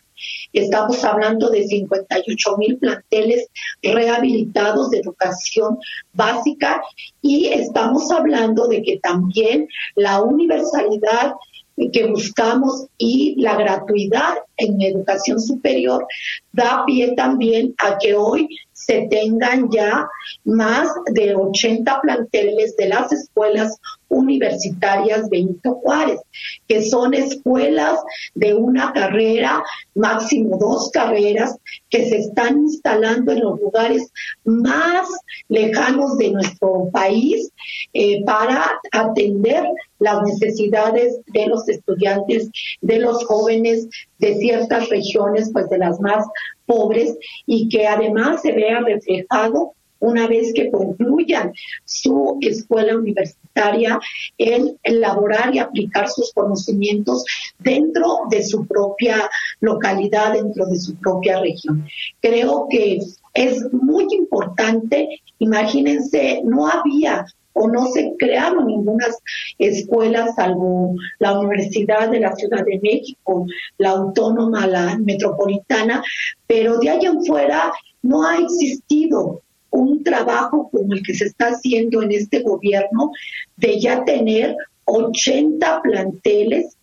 Estamos 0.54 1.04
hablando 1.04 1.50
de 1.50 1.68
58 1.68 2.58
mil 2.58 2.78
planteles 2.78 3.48
rehabilitados 3.82 4.90
de 4.90 5.00
educación 5.00 5.78
básica 6.14 6.82
y 7.22 7.48
estamos 7.48 8.10
hablando 8.12 8.68
de 8.68 8.82
que 8.82 8.98
también 9.00 9.68
la 9.96 10.22
universalidad 10.22 11.34
que 11.92 12.06
buscamos 12.08 12.88
y 12.98 13.36
la 13.42 13.56
gratuidad 13.58 14.38
en 14.58 14.82
educación 14.82 15.40
superior 15.40 16.06
da 16.52 16.84
pie 16.86 17.14
también 17.16 17.74
a 17.78 17.98
que 17.98 18.16
hoy 18.16 18.48
se 18.72 19.08
tengan 19.10 19.70
ya 19.72 20.08
más 20.44 20.90
de 21.12 21.36
80 21.36 22.02
planteles 22.02 22.76
de 22.78 22.90
las 22.90 23.12
escuelas 23.12 23.80
universitarias 24.10 25.30
Benito 25.30 25.76
Juárez, 25.76 26.20
que 26.68 26.84
son 26.84 27.14
escuelas 27.14 28.00
de 28.36 28.54
una 28.54 28.94
carrera, 28.94 29.64
máximo 29.96 30.58
dos 30.60 30.90
carreras, 30.92 31.58
que 31.90 32.08
se 32.10 32.18
están 32.18 32.60
instalando 32.60 33.32
en 33.32 33.42
los 33.42 33.60
lugares 33.60 34.12
más 34.44 35.08
lejanos 35.48 36.18
de 36.18 36.32
nuestro 36.32 36.90
país 36.92 37.50
eh, 37.94 38.24
para 38.26 38.80
atender 38.92 39.64
las 40.00 40.22
necesidades 40.24 41.20
de 41.28 41.48
los 41.48 41.68
estudiantes, 41.68 42.50
de 42.82 43.00
los 43.00 43.24
jóvenes 43.26 43.88
de 44.20 44.36
ciertas 44.46 44.90
regiones, 44.90 45.50
pues 45.52 45.68
de 45.70 45.80
las 45.80 46.00
más 46.00 46.24
pobres, 46.68 47.18
y 47.48 47.68
que 47.68 47.88
además 47.88 48.42
se 48.44 48.52
vea 48.52 48.80
reflejado 48.80 49.74
una 50.00 50.28
vez 50.28 50.54
que 50.54 50.70
concluyan 50.70 51.52
su 51.84 52.38
escuela 52.42 52.96
universitaria 52.96 54.00
en 54.38 54.78
elaborar 54.84 55.56
y 55.56 55.60
aplicar 55.60 56.10
sus 56.10 56.32
conocimientos 56.34 57.26
dentro 57.58 58.20
de 58.30 58.44
su 58.44 58.68
propia 58.68 59.30
localidad, 59.62 60.34
dentro 60.34 60.68
de 60.68 60.80
su 60.80 60.96
propia 60.98 61.40
región. 61.40 61.88
Creo 62.22 62.68
que 62.70 63.00
es 63.34 63.74
muy 63.74 64.06
importante, 64.12 65.22
imagínense, 65.40 66.42
no 66.44 66.68
había 66.68 67.26
o 67.58 67.70
no 67.70 67.88
se 67.88 68.14
crearon 68.20 68.68
ninguna 68.68 69.08
escuela 69.58 70.28
salvo 70.36 70.96
la 71.20 71.40
Universidad 71.40 72.10
de 72.10 72.20
la 72.20 72.36
Ciudad 72.36 72.66
de 72.66 72.80
México, 72.82 73.46
la 73.78 73.92
Autónoma, 73.92 74.68
la 74.68 74.98
Metropolitana, 74.98 76.04
pero 76.48 76.78
de 76.80 76.90
allá 76.90 77.10
en 77.10 77.24
fuera 77.24 77.72
no 78.02 78.28
ha 78.28 78.38
existido 78.38 79.42
un 79.70 80.04
trabajo 80.04 80.70
como 80.70 80.94
el 80.94 81.02
que 81.02 81.14
se 81.14 81.26
está 81.26 81.48
haciendo 81.48 82.02
en 82.02 82.12
este 82.12 82.42
gobierno 82.42 83.12
de 83.56 83.80
ya 83.80 84.04
tener 84.04 84.56
80 84.86 85.82
planteles 85.82 86.75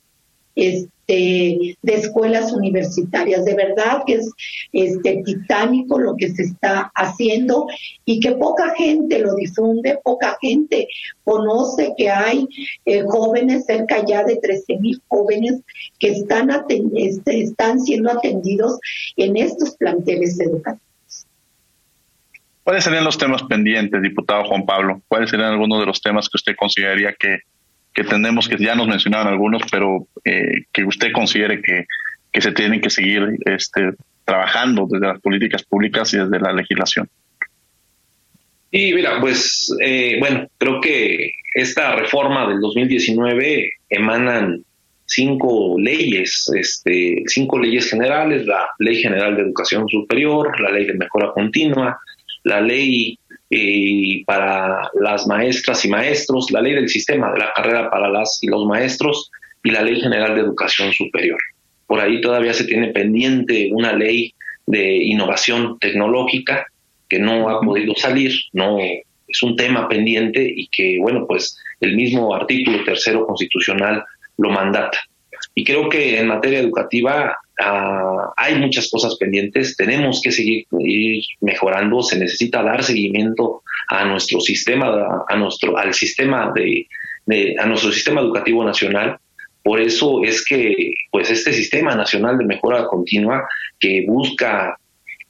este, 0.54 1.76
de 1.82 1.94
escuelas 1.94 2.52
universitarias. 2.52 3.44
De 3.44 3.54
verdad 3.54 4.02
que 4.06 4.14
es 4.14 4.30
este, 4.72 5.22
titánico 5.24 5.98
lo 5.98 6.16
que 6.16 6.30
se 6.30 6.42
está 6.42 6.90
haciendo 6.94 7.66
y 8.04 8.20
que 8.20 8.32
poca 8.32 8.74
gente 8.76 9.18
lo 9.18 9.34
difunde, 9.34 9.98
poca 10.02 10.36
gente 10.40 10.88
conoce 11.24 11.92
que 11.96 12.10
hay 12.10 12.48
eh, 12.84 13.02
jóvenes, 13.06 13.66
cerca 13.66 14.04
ya 14.06 14.24
de 14.24 14.36
13 14.36 14.78
mil 14.78 15.00
jóvenes 15.08 15.60
que 15.98 16.08
están, 16.08 16.50
este, 16.94 17.42
están 17.42 17.80
siendo 17.80 18.10
atendidos 18.10 18.78
en 19.16 19.36
estos 19.36 19.76
planteles 19.76 20.38
educativos. 20.40 20.82
¿Cuáles 22.64 22.84
serían 22.84 23.04
los 23.04 23.18
temas 23.18 23.42
pendientes, 23.42 24.00
diputado 24.00 24.44
Juan 24.44 24.64
Pablo? 24.64 25.02
¿Cuáles 25.08 25.30
serían 25.30 25.50
algunos 25.50 25.80
de 25.80 25.86
los 25.86 26.00
temas 26.00 26.28
que 26.28 26.36
usted 26.36 26.54
consideraría 26.56 27.12
que, 27.18 27.40
que 27.94 28.04
tenemos, 28.04 28.48
que 28.48 28.56
ya 28.56 28.74
nos 28.74 28.88
mencionaron 28.88 29.32
algunos, 29.32 29.62
pero 29.70 30.06
eh, 30.24 30.64
que 30.72 30.84
usted 30.84 31.12
considere 31.12 31.60
que, 31.60 31.86
que 32.30 32.40
se 32.40 32.52
tienen 32.52 32.80
que 32.80 32.90
seguir 32.90 33.36
este, 33.44 33.92
trabajando 34.24 34.86
desde 34.90 35.06
las 35.06 35.20
políticas 35.20 35.62
públicas 35.62 36.12
y 36.14 36.18
desde 36.18 36.40
la 36.40 36.52
legislación? 36.52 37.08
Y 38.70 38.94
mira, 38.94 39.20
pues 39.20 39.74
eh, 39.80 40.16
bueno, 40.18 40.48
creo 40.56 40.80
que 40.80 41.32
esta 41.54 41.94
reforma 41.94 42.48
del 42.48 42.60
2019 42.60 43.72
emanan 43.90 44.64
cinco 45.04 45.76
leyes, 45.78 46.50
este, 46.54 47.22
cinco 47.26 47.58
leyes 47.58 47.90
generales, 47.90 48.46
la 48.46 48.66
Ley 48.78 48.96
General 49.02 49.36
de 49.36 49.42
Educación 49.42 49.86
Superior, 49.88 50.58
la 50.58 50.70
Ley 50.70 50.86
de 50.86 50.94
Mejora 50.94 51.32
Continua, 51.32 51.98
la 52.44 52.60
ley 52.60 53.18
eh, 53.54 54.24
para 54.24 54.90
las 54.98 55.26
maestras 55.26 55.84
y 55.84 55.88
maestros, 55.88 56.50
la 56.50 56.62
ley 56.62 56.72
del 56.72 56.88
sistema 56.88 57.30
de 57.32 57.40
la 57.40 57.52
carrera 57.52 57.90
para 57.90 58.08
las 58.08 58.38
y 58.42 58.46
los 58.46 58.64
maestros 58.64 59.30
y 59.62 59.70
la 59.70 59.82
ley 59.82 60.00
general 60.00 60.34
de 60.34 60.40
educación 60.40 60.90
superior. 60.94 61.38
Por 61.86 62.00
ahí 62.00 62.22
todavía 62.22 62.54
se 62.54 62.64
tiene 62.64 62.88
pendiente 62.88 63.68
una 63.70 63.92
ley 63.92 64.32
de 64.64 64.96
innovación 64.96 65.78
tecnológica 65.78 66.66
que 67.10 67.18
no 67.18 67.50
ha 67.50 67.60
podido 67.60 67.94
salir, 67.94 68.32
no 68.54 68.78
es 68.78 69.42
un 69.42 69.54
tema 69.54 69.86
pendiente 69.86 70.42
y 70.42 70.68
que, 70.68 70.96
bueno, 70.98 71.26
pues 71.26 71.62
el 71.80 71.94
mismo 71.94 72.34
artículo 72.34 72.82
tercero 72.84 73.26
constitucional 73.26 74.02
lo 74.38 74.48
mandata. 74.48 74.96
Y 75.54 75.62
creo 75.62 75.90
que 75.90 76.18
en 76.18 76.28
materia 76.28 76.60
educativa 76.60 77.36
Ah, 77.60 78.32
hay 78.36 78.56
muchas 78.56 78.88
cosas 78.90 79.16
pendientes, 79.16 79.76
tenemos 79.76 80.20
que 80.22 80.32
seguir 80.32 80.64
mejorando, 81.40 82.02
se 82.02 82.18
necesita 82.18 82.62
dar 82.62 82.82
seguimiento 82.82 83.62
a 83.88 84.04
nuestro 84.04 84.40
sistema, 84.40 85.24
a 85.28 85.36
nuestro, 85.36 85.76
al 85.76 85.92
sistema 85.92 86.52
de, 86.54 86.86
a 87.58 87.66
nuestro 87.66 87.92
sistema 87.92 88.20
educativo 88.20 88.64
nacional. 88.64 89.18
Por 89.62 89.80
eso 89.80 90.24
es 90.24 90.44
que, 90.44 90.94
pues, 91.10 91.30
este 91.30 91.52
sistema 91.52 91.94
nacional 91.94 92.38
de 92.38 92.46
mejora 92.46 92.86
continua 92.86 93.46
que 93.78 94.04
busca 94.08 94.76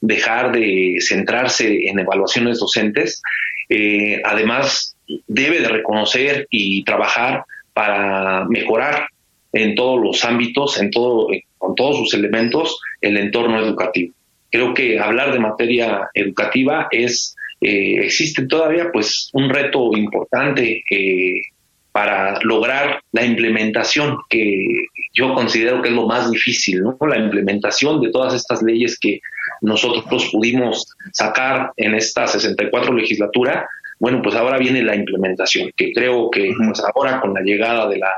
dejar 0.01 0.51
de 0.51 0.97
centrarse 0.99 1.87
en 1.87 1.99
evaluaciones 1.99 2.59
docentes, 2.59 3.21
eh, 3.69 4.21
además 4.23 4.95
debe 5.27 5.61
de 5.61 5.67
reconocer 5.67 6.47
y 6.49 6.83
trabajar 6.83 7.43
para 7.73 8.45
mejorar 8.45 9.07
en 9.53 9.75
todos 9.75 10.01
los 10.01 10.25
ámbitos, 10.25 10.81
en 10.81 10.91
todo, 10.91 11.27
con 11.57 11.75
todos 11.75 11.97
sus 11.97 12.13
elementos, 12.15 12.79
el 13.01 13.17
entorno 13.17 13.63
educativo. 13.63 14.13
Creo 14.51 14.73
que 14.73 14.99
hablar 14.99 15.31
de 15.31 15.39
materia 15.39 16.09
educativa 16.13 16.87
es, 16.91 17.35
eh, 17.61 17.95
existe 18.03 18.45
todavía 18.47 18.91
pues 18.91 19.29
un 19.33 19.49
reto 19.49 19.95
importante 19.95 20.83
eh, 20.89 21.41
para 21.91 22.39
lograr 22.41 23.01
la 23.11 23.23
implementación 23.23 24.17
que 24.27 24.65
yo 25.13 25.35
considero 25.35 25.81
que 25.81 25.89
es 25.89 25.95
lo 25.95 26.07
más 26.07 26.29
difícil, 26.31 26.81
¿no? 26.81 26.97
La 27.07 27.19
implementación 27.19 28.01
de 28.01 28.09
todas 28.09 28.33
estas 28.33 28.63
leyes 28.63 28.97
que 28.99 29.21
nosotros 29.61 30.29
pudimos 30.31 30.87
sacar 31.11 31.71
en 31.77 31.93
esta 31.93 32.25
64 32.25 32.93
legislatura, 32.93 33.67
bueno, 33.99 34.21
pues 34.23 34.35
ahora 34.35 34.57
viene 34.57 34.81
la 34.81 34.95
implementación, 34.95 35.69
que 35.77 35.93
creo 35.93 36.31
que 36.31 36.51
pues 36.65 36.81
ahora 36.95 37.21
con 37.21 37.35
la 37.35 37.41
llegada 37.41 37.87
de 37.87 37.99
la 37.99 38.11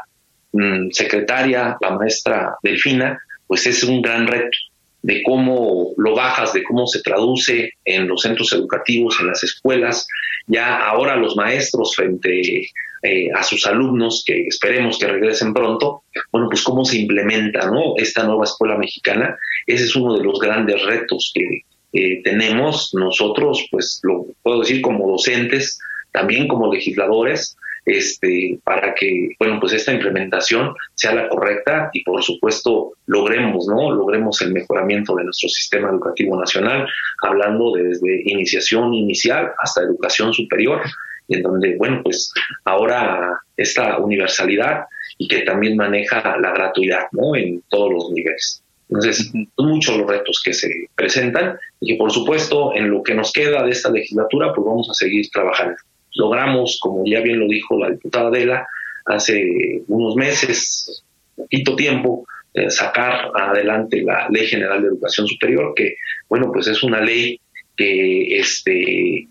Mm, 0.57 0.89
secretaria, 0.91 1.75
la 1.81 1.89
maestra 1.97 2.55
Delfina, 2.63 3.19
pues 3.45 3.67
es 3.67 3.83
un 3.83 4.01
gran 4.01 4.25
reto 4.25 4.57
de 5.01 5.21
cómo 5.21 5.91
lo 5.97 6.15
bajas, 6.15 6.53
de 6.53 6.63
cómo 6.63 6.87
se 6.87 7.01
traduce 7.01 7.71
en 7.83 8.07
los 8.07 8.21
centros 8.21 8.53
educativos, 8.53 9.17
en 9.19 9.27
las 9.27 9.43
escuelas, 9.43 10.07
ya 10.47 10.87
ahora 10.87 11.17
los 11.17 11.35
maestros 11.35 11.93
frente 11.93 12.69
eh, 13.03 13.27
a 13.35 13.43
sus 13.43 13.67
alumnos, 13.67 14.23
que 14.25 14.47
esperemos 14.47 14.97
que 14.97 15.07
regresen 15.07 15.53
pronto, 15.53 16.03
bueno, 16.31 16.47
pues 16.49 16.63
cómo 16.63 16.85
se 16.85 16.99
implementa 16.99 17.69
¿no? 17.69 17.97
esta 17.97 18.23
nueva 18.23 18.45
escuela 18.45 18.77
mexicana, 18.77 19.37
ese 19.67 19.83
es 19.83 19.95
uno 19.97 20.17
de 20.17 20.23
los 20.23 20.39
grandes 20.39 20.81
retos 20.85 21.33
que 21.35 21.63
eh, 21.91 22.21
tenemos 22.23 22.91
nosotros, 22.93 23.67
pues 23.69 23.99
lo 24.03 24.27
puedo 24.41 24.61
decir 24.61 24.81
como 24.81 25.11
docentes, 25.11 25.77
también 26.13 26.47
como 26.47 26.73
legisladores, 26.73 27.57
este, 27.85 28.59
para 28.63 28.95
que, 28.95 29.29
bueno, 29.39 29.59
pues 29.59 29.73
esta 29.73 29.93
implementación 29.93 30.73
sea 30.95 31.13
la 31.13 31.29
correcta 31.29 31.89
y 31.93 32.03
por 32.03 32.23
supuesto 32.23 32.93
logremos, 33.05 33.67
¿no? 33.67 33.91
Logremos 33.91 34.41
el 34.41 34.51
mejoramiento 34.51 35.15
de 35.15 35.25
nuestro 35.25 35.49
sistema 35.49 35.89
educativo 35.89 36.37
nacional, 36.39 36.87
hablando 37.21 37.73
desde 37.73 38.23
iniciación 38.25 38.93
inicial 38.93 39.51
hasta 39.59 39.83
educación 39.83 40.33
superior, 40.33 40.81
en 41.27 41.41
donde, 41.43 41.75
bueno, 41.77 42.01
pues 42.03 42.33
ahora 42.65 43.39
esta 43.55 43.97
universalidad 43.97 44.85
y 45.17 45.27
que 45.27 45.41
también 45.41 45.77
maneja 45.77 46.37
la 46.37 46.51
gratuidad, 46.51 47.07
¿no? 47.11 47.35
En 47.35 47.61
todos 47.69 47.93
los 47.93 48.11
niveles. 48.11 48.61
Entonces, 48.89 49.31
son 49.31 49.69
muchos 49.69 49.97
los 49.97 50.07
retos 50.07 50.41
que 50.43 50.53
se 50.53 50.69
presentan 50.95 51.57
y 51.79 51.93
que, 51.93 51.97
por 51.97 52.11
supuesto, 52.11 52.75
en 52.75 52.91
lo 52.91 53.01
que 53.01 53.15
nos 53.15 53.31
queda 53.31 53.63
de 53.63 53.71
esta 53.71 53.89
legislatura, 53.89 54.53
pues 54.53 54.65
vamos 54.65 54.89
a 54.89 54.93
seguir 54.93 55.27
trabajando 55.31 55.75
logramos, 56.15 56.79
como 56.81 57.03
ya 57.05 57.21
bien 57.21 57.39
lo 57.39 57.47
dijo 57.47 57.77
la 57.77 57.91
diputada 57.91 58.27
Adela, 58.27 58.67
hace 59.05 59.83
unos 59.87 60.15
meses, 60.15 61.03
poquito 61.35 61.75
tiempo, 61.75 62.25
eh, 62.53 62.69
sacar 62.69 63.31
adelante 63.35 64.01
la 64.01 64.27
Ley 64.29 64.47
General 64.47 64.81
de 64.81 64.87
Educación 64.87 65.27
Superior, 65.27 65.73
que, 65.75 65.95
bueno, 66.29 66.51
pues 66.51 66.67
es 66.67 66.81
una 66.83 67.01
ley 67.01 67.39
que 67.75 68.39
este, 68.39 69.27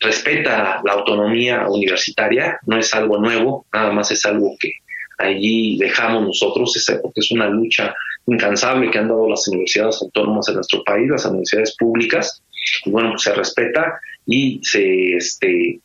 respeta 0.00 0.80
la 0.84 0.92
autonomía 0.92 1.66
universitaria, 1.68 2.58
no 2.66 2.78
es 2.78 2.92
algo 2.94 3.18
nuevo, 3.18 3.66
nada 3.72 3.92
más 3.92 4.10
es 4.10 4.24
algo 4.24 4.56
que 4.58 4.72
allí 5.18 5.76
dejamos 5.78 6.22
nosotros, 6.22 6.72
porque 7.02 7.20
es 7.20 7.30
una 7.30 7.48
lucha 7.48 7.94
incansable 8.26 8.90
que 8.90 8.98
han 8.98 9.08
dado 9.08 9.28
las 9.28 9.46
universidades 9.48 10.00
autónomas 10.02 10.48
en 10.48 10.56
nuestro 10.56 10.82
país, 10.82 11.08
las 11.08 11.26
universidades 11.26 11.76
públicas, 11.76 12.42
y 12.84 12.90
bueno, 12.90 13.10
pues 13.10 13.22
se 13.22 13.34
respeta 13.34 14.00
y 14.26 14.60
se, 14.62 15.16
este, 15.16 15.80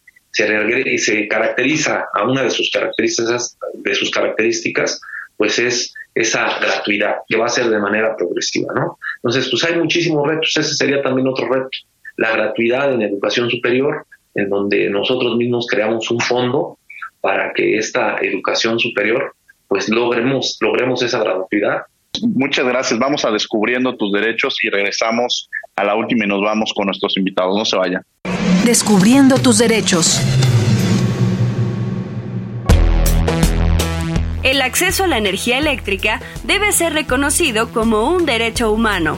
se, 0.97 1.27
caracteriza 1.27 2.05
a 2.13 2.23
una 2.23 2.43
de 2.43 2.49
sus 2.49 2.69
características, 2.71 3.57
de 3.73 3.95
sus 3.95 4.11
características, 4.11 5.01
pues 5.35 5.59
es 5.59 5.93
esa 6.13 6.59
gratuidad 6.59 7.17
que 7.27 7.37
va 7.37 7.45
a 7.45 7.49
ser 7.49 7.69
de 7.69 7.79
manera 7.79 8.15
progresiva, 8.15 8.73
¿no? 8.73 8.97
Entonces, 9.17 9.49
pues 9.49 9.63
hay 9.65 9.77
muchísimos 9.77 10.27
retos, 10.27 10.55
ese 10.57 10.73
sería 10.73 11.01
también 11.01 11.27
otro 11.27 11.47
reto, 11.47 11.69
la 12.17 12.31
gratuidad 12.31 12.93
en 12.93 13.01
educación 13.01 13.49
superior, 13.49 14.05
en 14.35 14.49
donde 14.49 14.89
nosotros 14.89 15.35
mismos 15.37 15.67
creamos 15.69 16.09
un 16.11 16.19
fondo 16.19 16.77
para 17.21 17.53
que 17.53 17.77
esta 17.77 18.17
educación 18.21 18.79
superior, 18.79 19.33
pues 19.67 19.89
logremos, 19.89 20.57
logremos 20.61 21.01
esa 21.03 21.19
gratuidad. 21.19 21.81
Muchas 22.21 22.65
gracias, 22.65 22.99
vamos 22.99 23.25
a 23.25 23.31
descubriendo 23.31 23.95
tus 23.95 24.11
derechos 24.11 24.63
y 24.63 24.69
regresamos 24.69 25.49
a 25.75 25.83
la 25.83 25.95
última 25.95 26.25
y 26.25 26.27
nos 26.27 26.41
vamos 26.41 26.73
con 26.75 26.85
nuestros 26.85 27.15
invitados, 27.17 27.55
no 27.55 27.65
se 27.65 27.75
vayan. 27.75 28.03
Descubriendo 28.67 29.37
tus 29.37 29.59
derechos. 29.59 30.19
El 34.43 34.61
acceso 34.61 35.05
a 35.05 35.07
la 35.07 35.17
energía 35.17 35.57
eléctrica 35.57 36.19
debe 36.43 36.73
ser 36.73 36.91
reconocido 36.91 37.71
como 37.71 38.09
un 38.09 38.25
derecho 38.25 38.69
humano. 38.69 39.17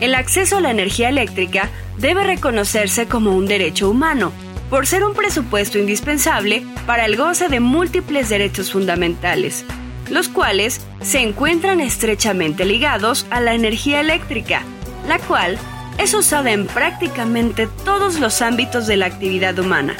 El 0.00 0.16
acceso 0.16 0.56
a 0.56 0.60
la 0.60 0.72
energía 0.72 1.10
eléctrica 1.10 1.70
debe 1.98 2.24
reconocerse 2.24 3.06
como 3.06 3.36
un 3.36 3.46
derecho 3.46 3.88
humano, 3.88 4.32
por 4.68 4.88
ser 4.88 5.04
un 5.04 5.14
presupuesto 5.14 5.78
indispensable 5.78 6.64
para 6.84 7.06
el 7.06 7.16
goce 7.16 7.48
de 7.48 7.60
múltiples 7.60 8.30
derechos 8.30 8.72
fundamentales, 8.72 9.64
los 10.10 10.28
cuales 10.28 10.80
se 11.02 11.20
encuentran 11.20 11.80
estrechamente 11.80 12.64
ligados 12.64 13.28
a 13.30 13.40
la 13.40 13.54
energía 13.54 14.00
eléctrica, 14.00 14.62
la 15.06 15.20
cual 15.20 15.56
es 15.98 16.14
usada 16.14 16.52
en 16.52 16.66
prácticamente 16.66 17.68
todos 17.84 18.18
los 18.20 18.42
ámbitos 18.42 18.86
de 18.86 18.96
la 18.96 19.06
actividad 19.06 19.58
humana, 19.58 19.96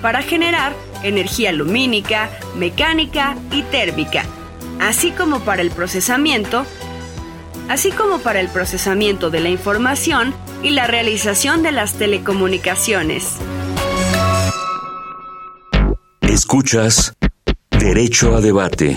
para 0.00 0.22
generar 0.22 0.72
energía 1.02 1.52
lumínica, 1.52 2.30
mecánica 2.56 3.36
y 3.50 3.62
térmica, 3.62 4.24
así 4.80 5.10
como 5.10 5.40
para 5.40 5.62
el 5.62 5.70
procesamiento, 5.70 6.64
así 7.68 7.90
como 7.90 8.18
para 8.18 8.40
el 8.40 8.48
procesamiento 8.48 9.30
de 9.30 9.40
la 9.40 9.48
información 9.48 10.34
y 10.62 10.70
la 10.70 10.86
realización 10.86 11.62
de 11.62 11.72
las 11.72 11.94
telecomunicaciones. 11.94 13.36
Escuchas 16.20 17.14
Derecho 17.70 18.36
a 18.36 18.40
Debate. 18.40 18.96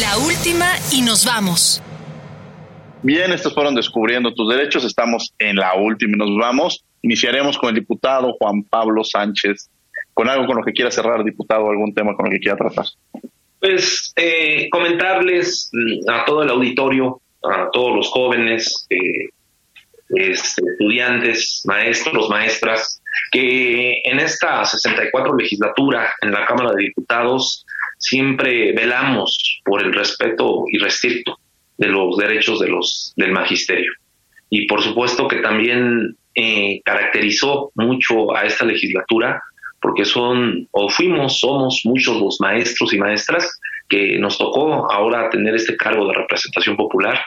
La 0.00 0.18
última 0.18 0.70
y 0.92 1.02
nos 1.02 1.24
vamos. 1.24 1.82
Bien, 3.04 3.32
estos 3.32 3.52
fueron 3.52 3.74
Descubriendo 3.74 4.32
tus 4.32 4.48
Derechos. 4.48 4.82
Estamos 4.82 5.34
en 5.38 5.56
la 5.56 5.74
última 5.74 6.14
y 6.14 6.18
nos 6.18 6.38
vamos. 6.38 6.86
Iniciaremos 7.02 7.58
con 7.58 7.68
el 7.68 7.74
diputado 7.74 8.32
Juan 8.38 8.62
Pablo 8.62 9.04
Sánchez. 9.04 9.68
Con 10.14 10.26
algo 10.30 10.46
con 10.46 10.56
lo 10.56 10.64
que 10.64 10.72
quiera 10.72 10.90
cerrar, 10.90 11.22
diputado, 11.22 11.68
algún 11.68 11.92
tema 11.92 12.16
con 12.16 12.24
lo 12.24 12.30
que 12.30 12.38
quiera 12.38 12.56
tratar. 12.56 12.86
Pues 13.60 14.10
eh, 14.16 14.70
comentarles 14.70 15.70
a 16.08 16.24
todo 16.24 16.44
el 16.44 16.48
auditorio, 16.48 17.20
a 17.42 17.68
todos 17.70 17.94
los 17.94 18.08
jóvenes, 18.08 18.86
eh, 18.88 19.28
este, 20.08 20.62
estudiantes, 20.62 21.60
maestros, 21.66 22.30
maestras, 22.30 23.02
que 23.30 24.00
en 24.02 24.18
esta 24.18 24.64
64 24.64 25.36
legislatura 25.36 26.10
en 26.22 26.32
la 26.32 26.46
Cámara 26.46 26.72
de 26.74 26.84
Diputados 26.84 27.66
siempre 27.98 28.72
velamos 28.72 29.60
por 29.62 29.82
el 29.82 29.92
respeto 29.92 30.64
irrestricto 30.72 31.38
de 31.76 31.88
los 31.88 32.16
derechos 32.16 32.60
de 32.60 32.68
los 32.68 33.12
del 33.16 33.32
magisterio. 33.32 33.92
Y 34.50 34.66
por 34.66 34.82
supuesto 34.82 35.26
que 35.26 35.38
también 35.38 36.16
eh, 36.34 36.80
caracterizó 36.84 37.72
mucho 37.74 38.34
a 38.34 38.44
esta 38.44 38.64
legislatura 38.64 39.42
porque 39.80 40.04
son 40.04 40.66
o 40.70 40.88
fuimos, 40.88 41.40
somos 41.40 41.82
muchos 41.84 42.18
los 42.20 42.40
maestros 42.40 42.94
y 42.94 42.98
maestras 42.98 43.58
que 43.88 44.18
nos 44.18 44.38
tocó 44.38 44.90
ahora 44.90 45.28
tener 45.28 45.54
este 45.54 45.76
cargo 45.76 46.06
de 46.06 46.14
representación 46.14 46.76
popular 46.76 47.20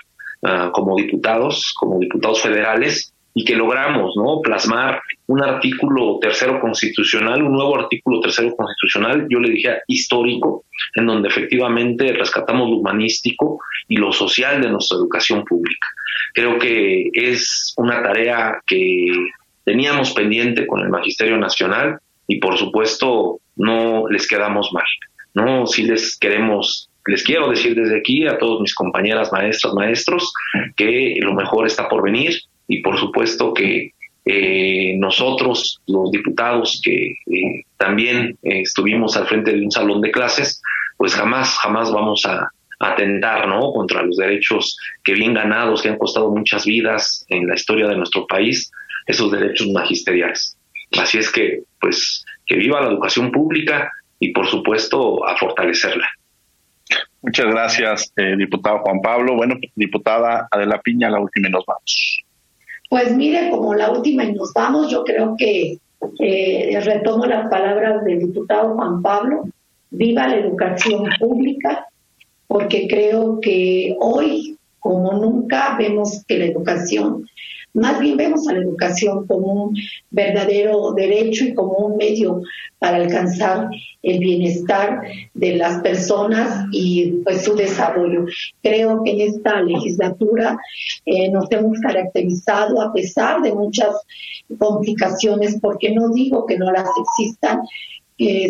ah, 0.43 0.71
como 0.73 0.95
diputados, 0.95 1.73
como 1.77 1.99
diputados 1.99 2.41
federales 2.41 3.13
y 3.37 3.45
que 3.45 3.55
logramos 3.55 4.15
no 4.17 4.41
plasmar 4.41 4.99
un 5.27 5.43
artículo 5.43 6.17
tercero 6.19 6.59
constitucional, 6.59 7.43
un 7.43 7.53
nuevo 7.53 7.77
artículo 7.79 8.19
tercero 8.19 8.55
constitucional, 8.55 9.27
yo 9.29 9.39
le 9.39 9.51
dije 9.51 9.77
histórico, 9.85 10.65
en 10.95 11.05
donde 11.05 11.29
efectivamente 11.29 12.13
rescatamos 12.13 12.67
lo 12.67 12.77
humanístico 12.77 13.59
y 13.87 13.97
lo 13.97 14.11
social 14.11 14.59
de 14.59 14.71
nuestra 14.71 14.97
educación 14.97 15.45
pública. 15.45 15.87
Creo 16.33 16.57
que 16.57 17.11
es 17.13 17.75
una 17.77 18.01
tarea 18.01 18.59
que 18.65 19.11
teníamos 19.63 20.13
pendiente 20.13 20.65
con 20.65 20.79
el 20.79 20.89
Magisterio 20.89 21.37
Nacional 21.37 21.99
y 22.27 22.39
por 22.39 22.57
supuesto 22.57 23.39
no 23.55 24.07
les 24.09 24.27
quedamos 24.27 24.73
mal. 24.73 24.85
No, 25.35 25.67
si 25.67 25.83
les 25.83 26.17
queremos 26.17 26.89
les 27.05 27.23
quiero 27.23 27.49
decir 27.49 27.73
desde 27.73 27.99
aquí 27.99 28.27
a 28.27 28.37
todos 28.37 28.59
mis 28.59 28.75
compañeras 28.75 29.31
maestras, 29.31 29.73
maestros, 29.73 30.33
que 30.75 31.15
lo 31.21 31.33
mejor 31.33 31.65
está 31.65 31.87
por 31.87 32.03
venir, 32.03 32.33
y 32.67 32.81
por 32.81 32.97
supuesto 32.97 33.53
que 33.53 33.93
eh, 34.29 34.97
nosotros, 34.97 35.81
los 35.87 36.11
diputados 36.11 36.81
que 36.83 37.11
eh, 37.11 37.63
también 37.77 38.37
eh, 38.43 38.61
estuvimos 38.61 39.15
al 39.15 39.25
frente 39.25 39.53
de 39.53 39.63
un 39.63 39.71
salón 39.71 40.01
de 40.01 40.11
clases, 40.11 40.61
pues 40.97 41.15
jamás, 41.15 41.57
jamás 41.59 41.91
vamos 41.91 42.25
a, 42.25 42.49
atentar 42.79 43.47
¿no? 43.47 43.71
contra 43.71 44.03
los 44.03 44.17
derechos 44.17 44.77
que 45.03 45.13
bien 45.13 45.33
ganados, 45.33 45.81
que 45.81 45.89
han 45.89 45.97
costado 45.97 46.29
muchas 46.29 46.63
vidas 46.63 47.25
en 47.27 47.47
la 47.47 47.55
historia 47.55 47.87
de 47.87 47.95
nuestro 47.95 48.27
país, 48.27 48.71
esos 49.07 49.31
derechos 49.31 49.67
magisteriales. 49.69 50.55
Así 50.99 51.17
es 51.17 51.31
que, 51.31 51.63
pues, 51.81 52.23
que 52.45 52.55
viva 52.55 52.81
la 52.81 52.89
educación 52.89 53.31
pública 53.31 53.91
y, 54.19 54.31
por 54.31 54.45
supuesto, 54.45 55.25
a 55.27 55.35
fortalecerla. 55.37 56.07
Muchas 57.23 57.47
gracias, 57.47 58.13
diputado 58.37 58.77
Juan 58.83 59.01
Pablo. 59.01 59.35
Bueno, 59.35 59.55
diputada 59.73 60.47
Adela 60.51 60.79
Piña, 60.79 61.09
la 61.09 61.19
última 61.19 61.47
y 61.47 61.51
nos 61.51 61.65
vamos. 61.65 62.26
Pues 62.89 63.15
mire, 63.15 63.49
como 63.49 63.73
la 63.73 63.91
última 63.91 64.23
y 64.23 64.33
nos 64.33 64.53
vamos, 64.53 64.89
yo 64.89 65.03
creo 65.03 65.35
que 65.37 65.79
eh, 66.19 66.79
retomo 66.83 67.25
las 67.25 67.49
palabras 67.49 68.03
del 68.05 68.19
diputado 68.19 68.75
Juan 68.75 69.01
Pablo, 69.01 69.45
viva 69.89 70.27
la 70.27 70.37
educación 70.37 71.05
pública, 71.19 71.87
porque 72.47 72.87
creo 72.87 73.39
que 73.41 73.95
hoy, 73.99 74.57
como 74.79 75.13
nunca, 75.13 75.75
vemos 75.77 76.23
que 76.27 76.37
la 76.37 76.45
educación 76.45 77.27
más 77.77 77.99
bien 77.99 78.17
vemos 78.17 78.47
a 78.47 78.53
la 78.53 78.61
educación 78.61 79.27
como 79.27 79.65
un 79.65 79.77
verdadero 80.09 80.93
derecho 80.93 81.45
y 81.45 81.53
como 81.53 81.73
un 81.73 81.97
medio 81.97 82.41
para 82.79 82.97
alcanzar 82.97 83.69
el 84.01 84.19
bienestar 84.19 85.01
de 85.33 85.55
las 85.55 85.81
personas 85.81 86.65
y 86.71 87.21
pues 87.23 87.43
su 87.43 87.55
desarrollo. 87.55 88.25
Creo 88.63 89.03
que 89.03 89.11
en 89.11 89.21
esta 89.21 89.61
legislatura 89.61 90.57
eh, 91.05 91.29
nos 91.29 91.51
hemos 91.51 91.79
caracterizado 91.79 92.81
a 92.81 92.91
pesar 92.91 93.41
de 93.41 93.53
muchas 93.53 93.95
complicaciones, 94.57 95.59
porque 95.61 95.91
no 95.91 96.09
digo 96.09 96.45
que 96.47 96.57
no 96.57 96.71
las 96.71 96.89
existan, 96.99 97.61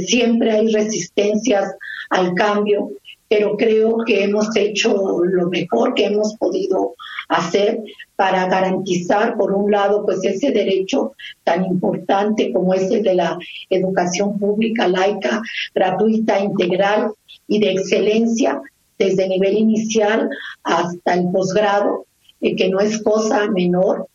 siempre 0.06 0.52
hay 0.52 0.72
resistencias 0.72 1.76
al 2.10 2.34
cambio, 2.36 2.92
pero 3.28 3.58
creo 3.58 3.98
que 4.06 4.24
hemos 4.24 4.56
hecho 4.56 5.20
lo 5.22 5.50
mejor 5.50 5.94
que 5.94 6.06
hemos 6.06 6.36
podido 6.38 6.96
hacer 7.28 7.84
para 8.16 8.48
garantizar, 8.48 9.38
por 9.38 9.54
un 9.54 9.72
lado, 9.72 10.06
pues 10.06 10.24
ese 10.24 10.52
derecho 10.52 11.14
tan 11.44 11.66
importante 11.66 12.52
como 12.52 12.74
es 12.74 12.90
el 12.92 13.04
de 13.04 13.16
la 13.16 13.38
educación 13.70 14.40
pública, 14.40 14.88
laica, 14.88 15.42
gratuita, 15.76 16.40
integral 16.40 17.12
y 17.48 17.60
de 17.60 17.72
excelencia, 17.72 18.62
desde 18.98 19.26
el 19.26 19.30
nivel 19.30 19.58
inicial 19.58 20.30
hasta 20.64 21.14
el 21.14 21.30
posgrado, 21.32 22.06
eh, 22.42 22.56
que 22.56 22.70
no 22.70 22.80
es 22.80 23.02
cosa 23.04 23.48
menor. 23.52 24.08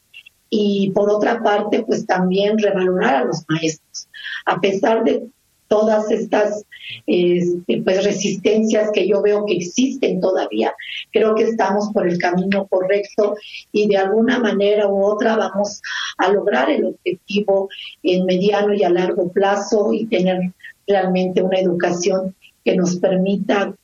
Y 0.50 0.90
por 0.90 1.08
otra 1.08 1.42
parte, 1.42 1.82
pues 1.82 2.04
también 2.04 2.58
revalorar 2.58 3.14
a 3.14 3.24
los 3.24 3.44
maestros. 3.48 4.08
A 4.44 4.60
pesar 4.60 5.04
de 5.04 5.28
todas 5.72 6.10
estas 6.10 6.66
este, 7.06 7.80
pues 7.82 8.04
resistencias 8.04 8.90
que 8.92 9.08
yo 9.08 9.22
veo 9.22 9.46
que 9.46 9.54
existen 9.54 10.20
todavía. 10.20 10.74
Creo 11.10 11.34
que 11.34 11.44
estamos 11.44 11.88
por 11.94 12.06
el 12.06 12.18
camino 12.18 12.66
correcto 12.66 13.36
y 13.72 13.88
de 13.88 13.96
alguna 13.96 14.38
manera 14.38 14.86
u 14.86 15.02
otra 15.02 15.34
vamos 15.34 15.80
a 16.18 16.30
lograr 16.30 16.68
el 16.68 16.84
objetivo 16.84 17.70
en 18.02 18.26
mediano 18.26 18.74
y 18.74 18.82
a 18.82 18.90
largo 18.90 19.32
plazo 19.32 19.94
y 19.94 20.04
tener 20.04 20.52
realmente 20.86 21.40
una 21.40 21.58
educación 21.58 22.36
que 22.62 22.76
nos 22.76 22.96
permita 22.96 23.74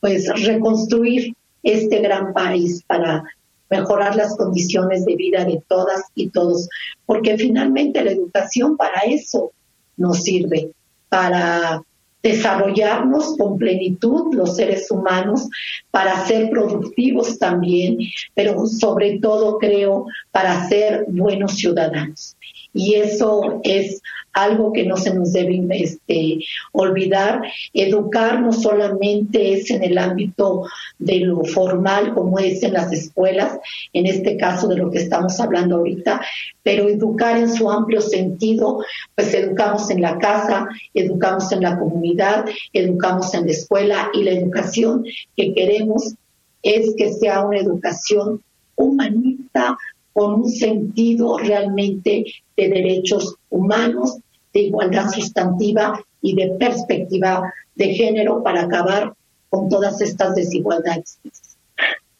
pues 0.00 0.28
reconstruir 0.44 1.36
este 1.62 2.00
gran 2.00 2.32
país 2.32 2.82
para 2.84 3.22
mejorar 3.70 4.16
las 4.16 4.36
condiciones 4.36 5.04
de 5.04 5.14
vida 5.14 5.44
de 5.44 5.62
todas 5.68 6.02
y 6.16 6.30
todos, 6.30 6.68
porque 7.06 7.38
finalmente 7.38 8.02
la 8.02 8.10
educación 8.10 8.76
para 8.76 9.02
eso 9.02 9.52
nos 9.96 10.24
sirve, 10.24 10.72
para 11.08 11.82
desarrollarnos 12.22 13.36
con 13.36 13.58
plenitud 13.58 14.34
los 14.34 14.56
seres 14.56 14.90
humanos, 14.90 15.48
para 15.90 16.26
ser 16.26 16.50
productivos 16.50 17.38
también, 17.38 17.98
pero 18.34 18.66
sobre 18.66 19.18
todo 19.20 19.58
creo 19.58 20.06
para 20.32 20.68
ser 20.68 21.04
buenos 21.08 21.56
ciudadanos. 21.56 22.36
Y 22.74 22.94
eso 22.94 23.60
es 23.64 24.02
algo 24.32 24.72
que 24.72 24.84
no 24.84 24.96
se 24.96 25.14
nos 25.14 25.32
debe 25.32 25.60
este, 25.70 26.38
olvidar. 26.72 27.42
Educar 27.72 28.40
no 28.40 28.52
solamente 28.52 29.54
es 29.54 29.70
en 29.70 29.82
el 29.82 29.98
ámbito 29.98 30.64
de 30.98 31.20
lo 31.20 31.44
formal, 31.44 32.14
como 32.14 32.38
es 32.38 32.62
en 32.62 32.74
las 32.74 32.92
escuelas, 32.92 33.58
en 33.92 34.06
este 34.06 34.36
caso 34.36 34.68
de 34.68 34.76
lo 34.76 34.90
que 34.90 34.98
estamos 34.98 35.40
hablando 35.40 35.76
ahorita, 35.76 36.20
pero 36.62 36.88
educar 36.88 37.36
en 37.38 37.52
su 37.52 37.70
amplio 37.70 38.00
sentido, 38.00 38.84
pues 39.14 39.34
educamos 39.34 39.90
en 39.90 40.02
la 40.02 40.18
casa, 40.18 40.68
educamos 40.94 41.50
en 41.52 41.62
la 41.62 41.78
comunidad, 41.78 42.44
educamos 42.72 43.34
en 43.34 43.46
la 43.46 43.52
escuela 43.52 44.10
y 44.12 44.22
la 44.22 44.32
educación 44.32 45.04
que 45.36 45.54
queremos 45.54 46.14
es 46.62 46.94
que 46.96 47.12
sea 47.12 47.44
una 47.44 47.58
educación 47.58 48.42
humanista, 48.76 49.76
con 50.12 50.34
un 50.34 50.48
sentido 50.48 51.38
realmente 51.38 52.24
de 52.58 52.68
derechos 52.68 53.36
humanos, 53.50 54.18
de 54.52 54.62
igualdad 54.62 55.08
sustantiva 55.10 56.00
y 56.20 56.34
de 56.34 56.56
perspectiva 56.58 57.54
de 57.76 57.94
género 57.94 58.42
para 58.42 58.62
acabar 58.62 59.12
con 59.48 59.68
todas 59.68 60.00
estas 60.00 60.34
desigualdades. 60.34 61.20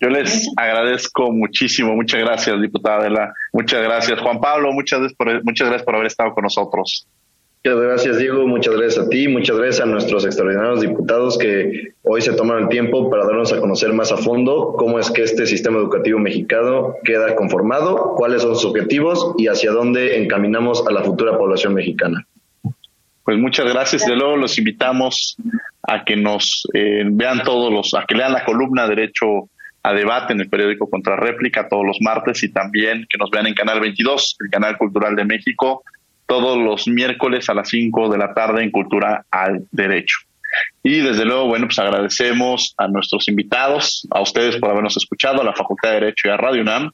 Yo 0.00 0.08
les 0.08 0.48
agradezco 0.56 1.32
muchísimo, 1.32 1.94
muchas 1.96 2.20
gracias, 2.20 2.60
diputada 2.60 2.98
Adela, 2.98 3.34
muchas 3.52 3.82
gracias, 3.82 4.20
Juan 4.20 4.40
Pablo, 4.40 4.72
muchas 4.72 5.00
gracias 5.00 5.16
por, 5.18 5.44
muchas 5.44 5.66
gracias 5.66 5.84
por 5.84 5.96
haber 5.96 6.06
estado 6.06 6.32
con 6.32 6.44
nosotros. 6.44 7.08
Muchas 7.64 7.80
gracias, 7.82 8.18
Diego. 8.18 8.46
Muchas 8.46 8.76
gracias 8.76 9.04
a 9.04 9.08
ti. 9.08 9.26
Muchas 9.26 9.56
gracias 9.56 9.80
a 9.80 9.86
nuestros 9.86 10.24
extraordinarios 10.24 10.80
diputados 10.80 11.36
que 11.36 11.92
hoy 12.02 12.20
se 12.22 12.32
tomaron 12.32 12.64
el 12.64 12.68
tiempo 12.68 13.10
para 13.10 13.26
darnos 13.26 13.52
a 13.52 13.60
conocer 13.60 13.92
más 13.92 14.12
a 14.12 14.16
fondo 14.16 14.74
cómo 14.78 14.98
es 14.98 15.10
que 15.10 15.24
este 15.24 15.44
sistema 15.44 15.78
educativo 15.78 16.20
mexicano 16.20 16.94
queda 17.04 17.34
conformado, 17.34 18.14
cuáles 18.16 18.42
son 18.42 18.54
sus 18.54 18.66
objetivos 18.66 19.34
y 19.38 19.48
hacia 19.48 19.72
dónde 19.72 20.22
encaminamos 20.22 20.86
a 20.86 20.92
la 20.92 21.02
futura 21.02 21.36
población 21.36 21.74
mexicana. 21.74 22.26
Pues 23.24 23.36
muchas 23.38 23.70
gracias. 23.70 24.06
De 24.06 24.14
luego 24.14 24.36
los 24.36 24.56
invitamos 24.56 25.36
a 25.82 26.04
que 26.04 26.16
nos 26.16 26.66
eh, 26.74 27.02
vean 27.04 27.42
todos 27.42 27.72
los, 27.72 27.92
a 27.94 28.04
que 28.06 28.14
lean 28.14 28.32
la 28.32 28.44
columna 28.44 28.86
Derecho 28.86 29.50
a 29.82 29.92
debate 29.92 30.32
en 30.32 30.40
el 30.40 30.48
periódico 30.48 30.88
Contrarréplica 30.88 31.68
todos 31.68 31.84
los 31.84 31.98
martes 32.00 32.42
y 32.42 32.52
también 32.52 33.06
que 33.08 33.18
nos 33.18 33.30
vean 33.30 33.46
en 33.46 33.54
Canal 33.54 33.80
22, 33.80 34.36
el 34.40 34.50
canal 34.50 34.76
cultural 34.78 35.16
de 35.16 35.24
México, 35.24 35.82
todos 36.28 36.58
los 36.58 36.86
miércoles 36.86 37.48
a 37.48 37.54
las 37.54 37.70
5 37.70 38.10
de 38.10 38.18
la 38.18 38.34
tarde 38.34 38.62
en 38.62 38.70
Cultura 38.70 39.24
al 39.30 39.66
Derecho. 39.72 40.18
Y 40.82 41.00
desde 41.00 41.24
luego, 41.24 41.46
bueno, 41.46 41.66
pues 41.66 41.78
agradecemos 41.78 42.74
a 42.76 42.86
nuestros 42.86 43.28
invitados, 43.28 44.06
a 44.10 44.20
ustedes 44.20 44.56
por 44.58 44.70
habernos 44.70 44.96
escuchado, 44.96 45.40
a 45.40 45.44
la 45.44 45.54
Facultad 45.54 45.88
de 45.88 46.00
Derecho 46.00 46.28
y 46.28 46.30
a 46.30 46.36
Radio 46.36 46.62
UNAM. 46.62 46.90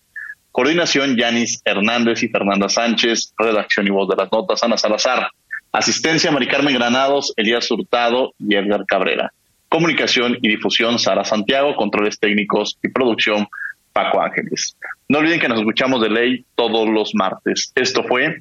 Coordinación, 0.52 1.16
Yanis 1.16 1.60
Hernández 1.64 2.22
y 2.22 2.28
Fernanda 2.28 2.68
Sánchez. 2.68 3.34
Redacción 3.36 3.88
y 3.88 3.90
voz 3.90 4.08
de 4.08 4.16
las 4.16 4.30
notas, 4.30 4.62
Ana 4.62 4.78
Salazar. 4.78 5.28
Asistencia, 5.72 6.30
Mari 6.30 6.46
Carmen 6.46 6.74
Granados, 6.74 7.32
Elías 7.36 7.68
Hurtado 7.68 8.34
y 8.38 8.54
Edgar 8.54 8.86
Cabrera. 8.86 9.32
Comunicación 9.68 10.38
y 10.42 10.48
difusión, 10.48 11.00
Sara 11.00 11.24
Santiago. 11.24 11.74
Controles 11.74 12.20
técnicos 12.20 12.78
y 12.84 12.88
producción, 12.88 13.48
Paco 13.92 14.20
Ángeles. 14.20 14.76
No 15.08 15.18
olviden 15.18 15.40
que 15.40 15.48
nos 15.48 15.58
escuchamos 15.58 16.00
de 16.00 16.10
ley 16.10 16.44
todos 16.54 16.88
los 16.88 17.16
martes. 17.16 17.72
Esto 17.74 18.04
fue 18.04 18.40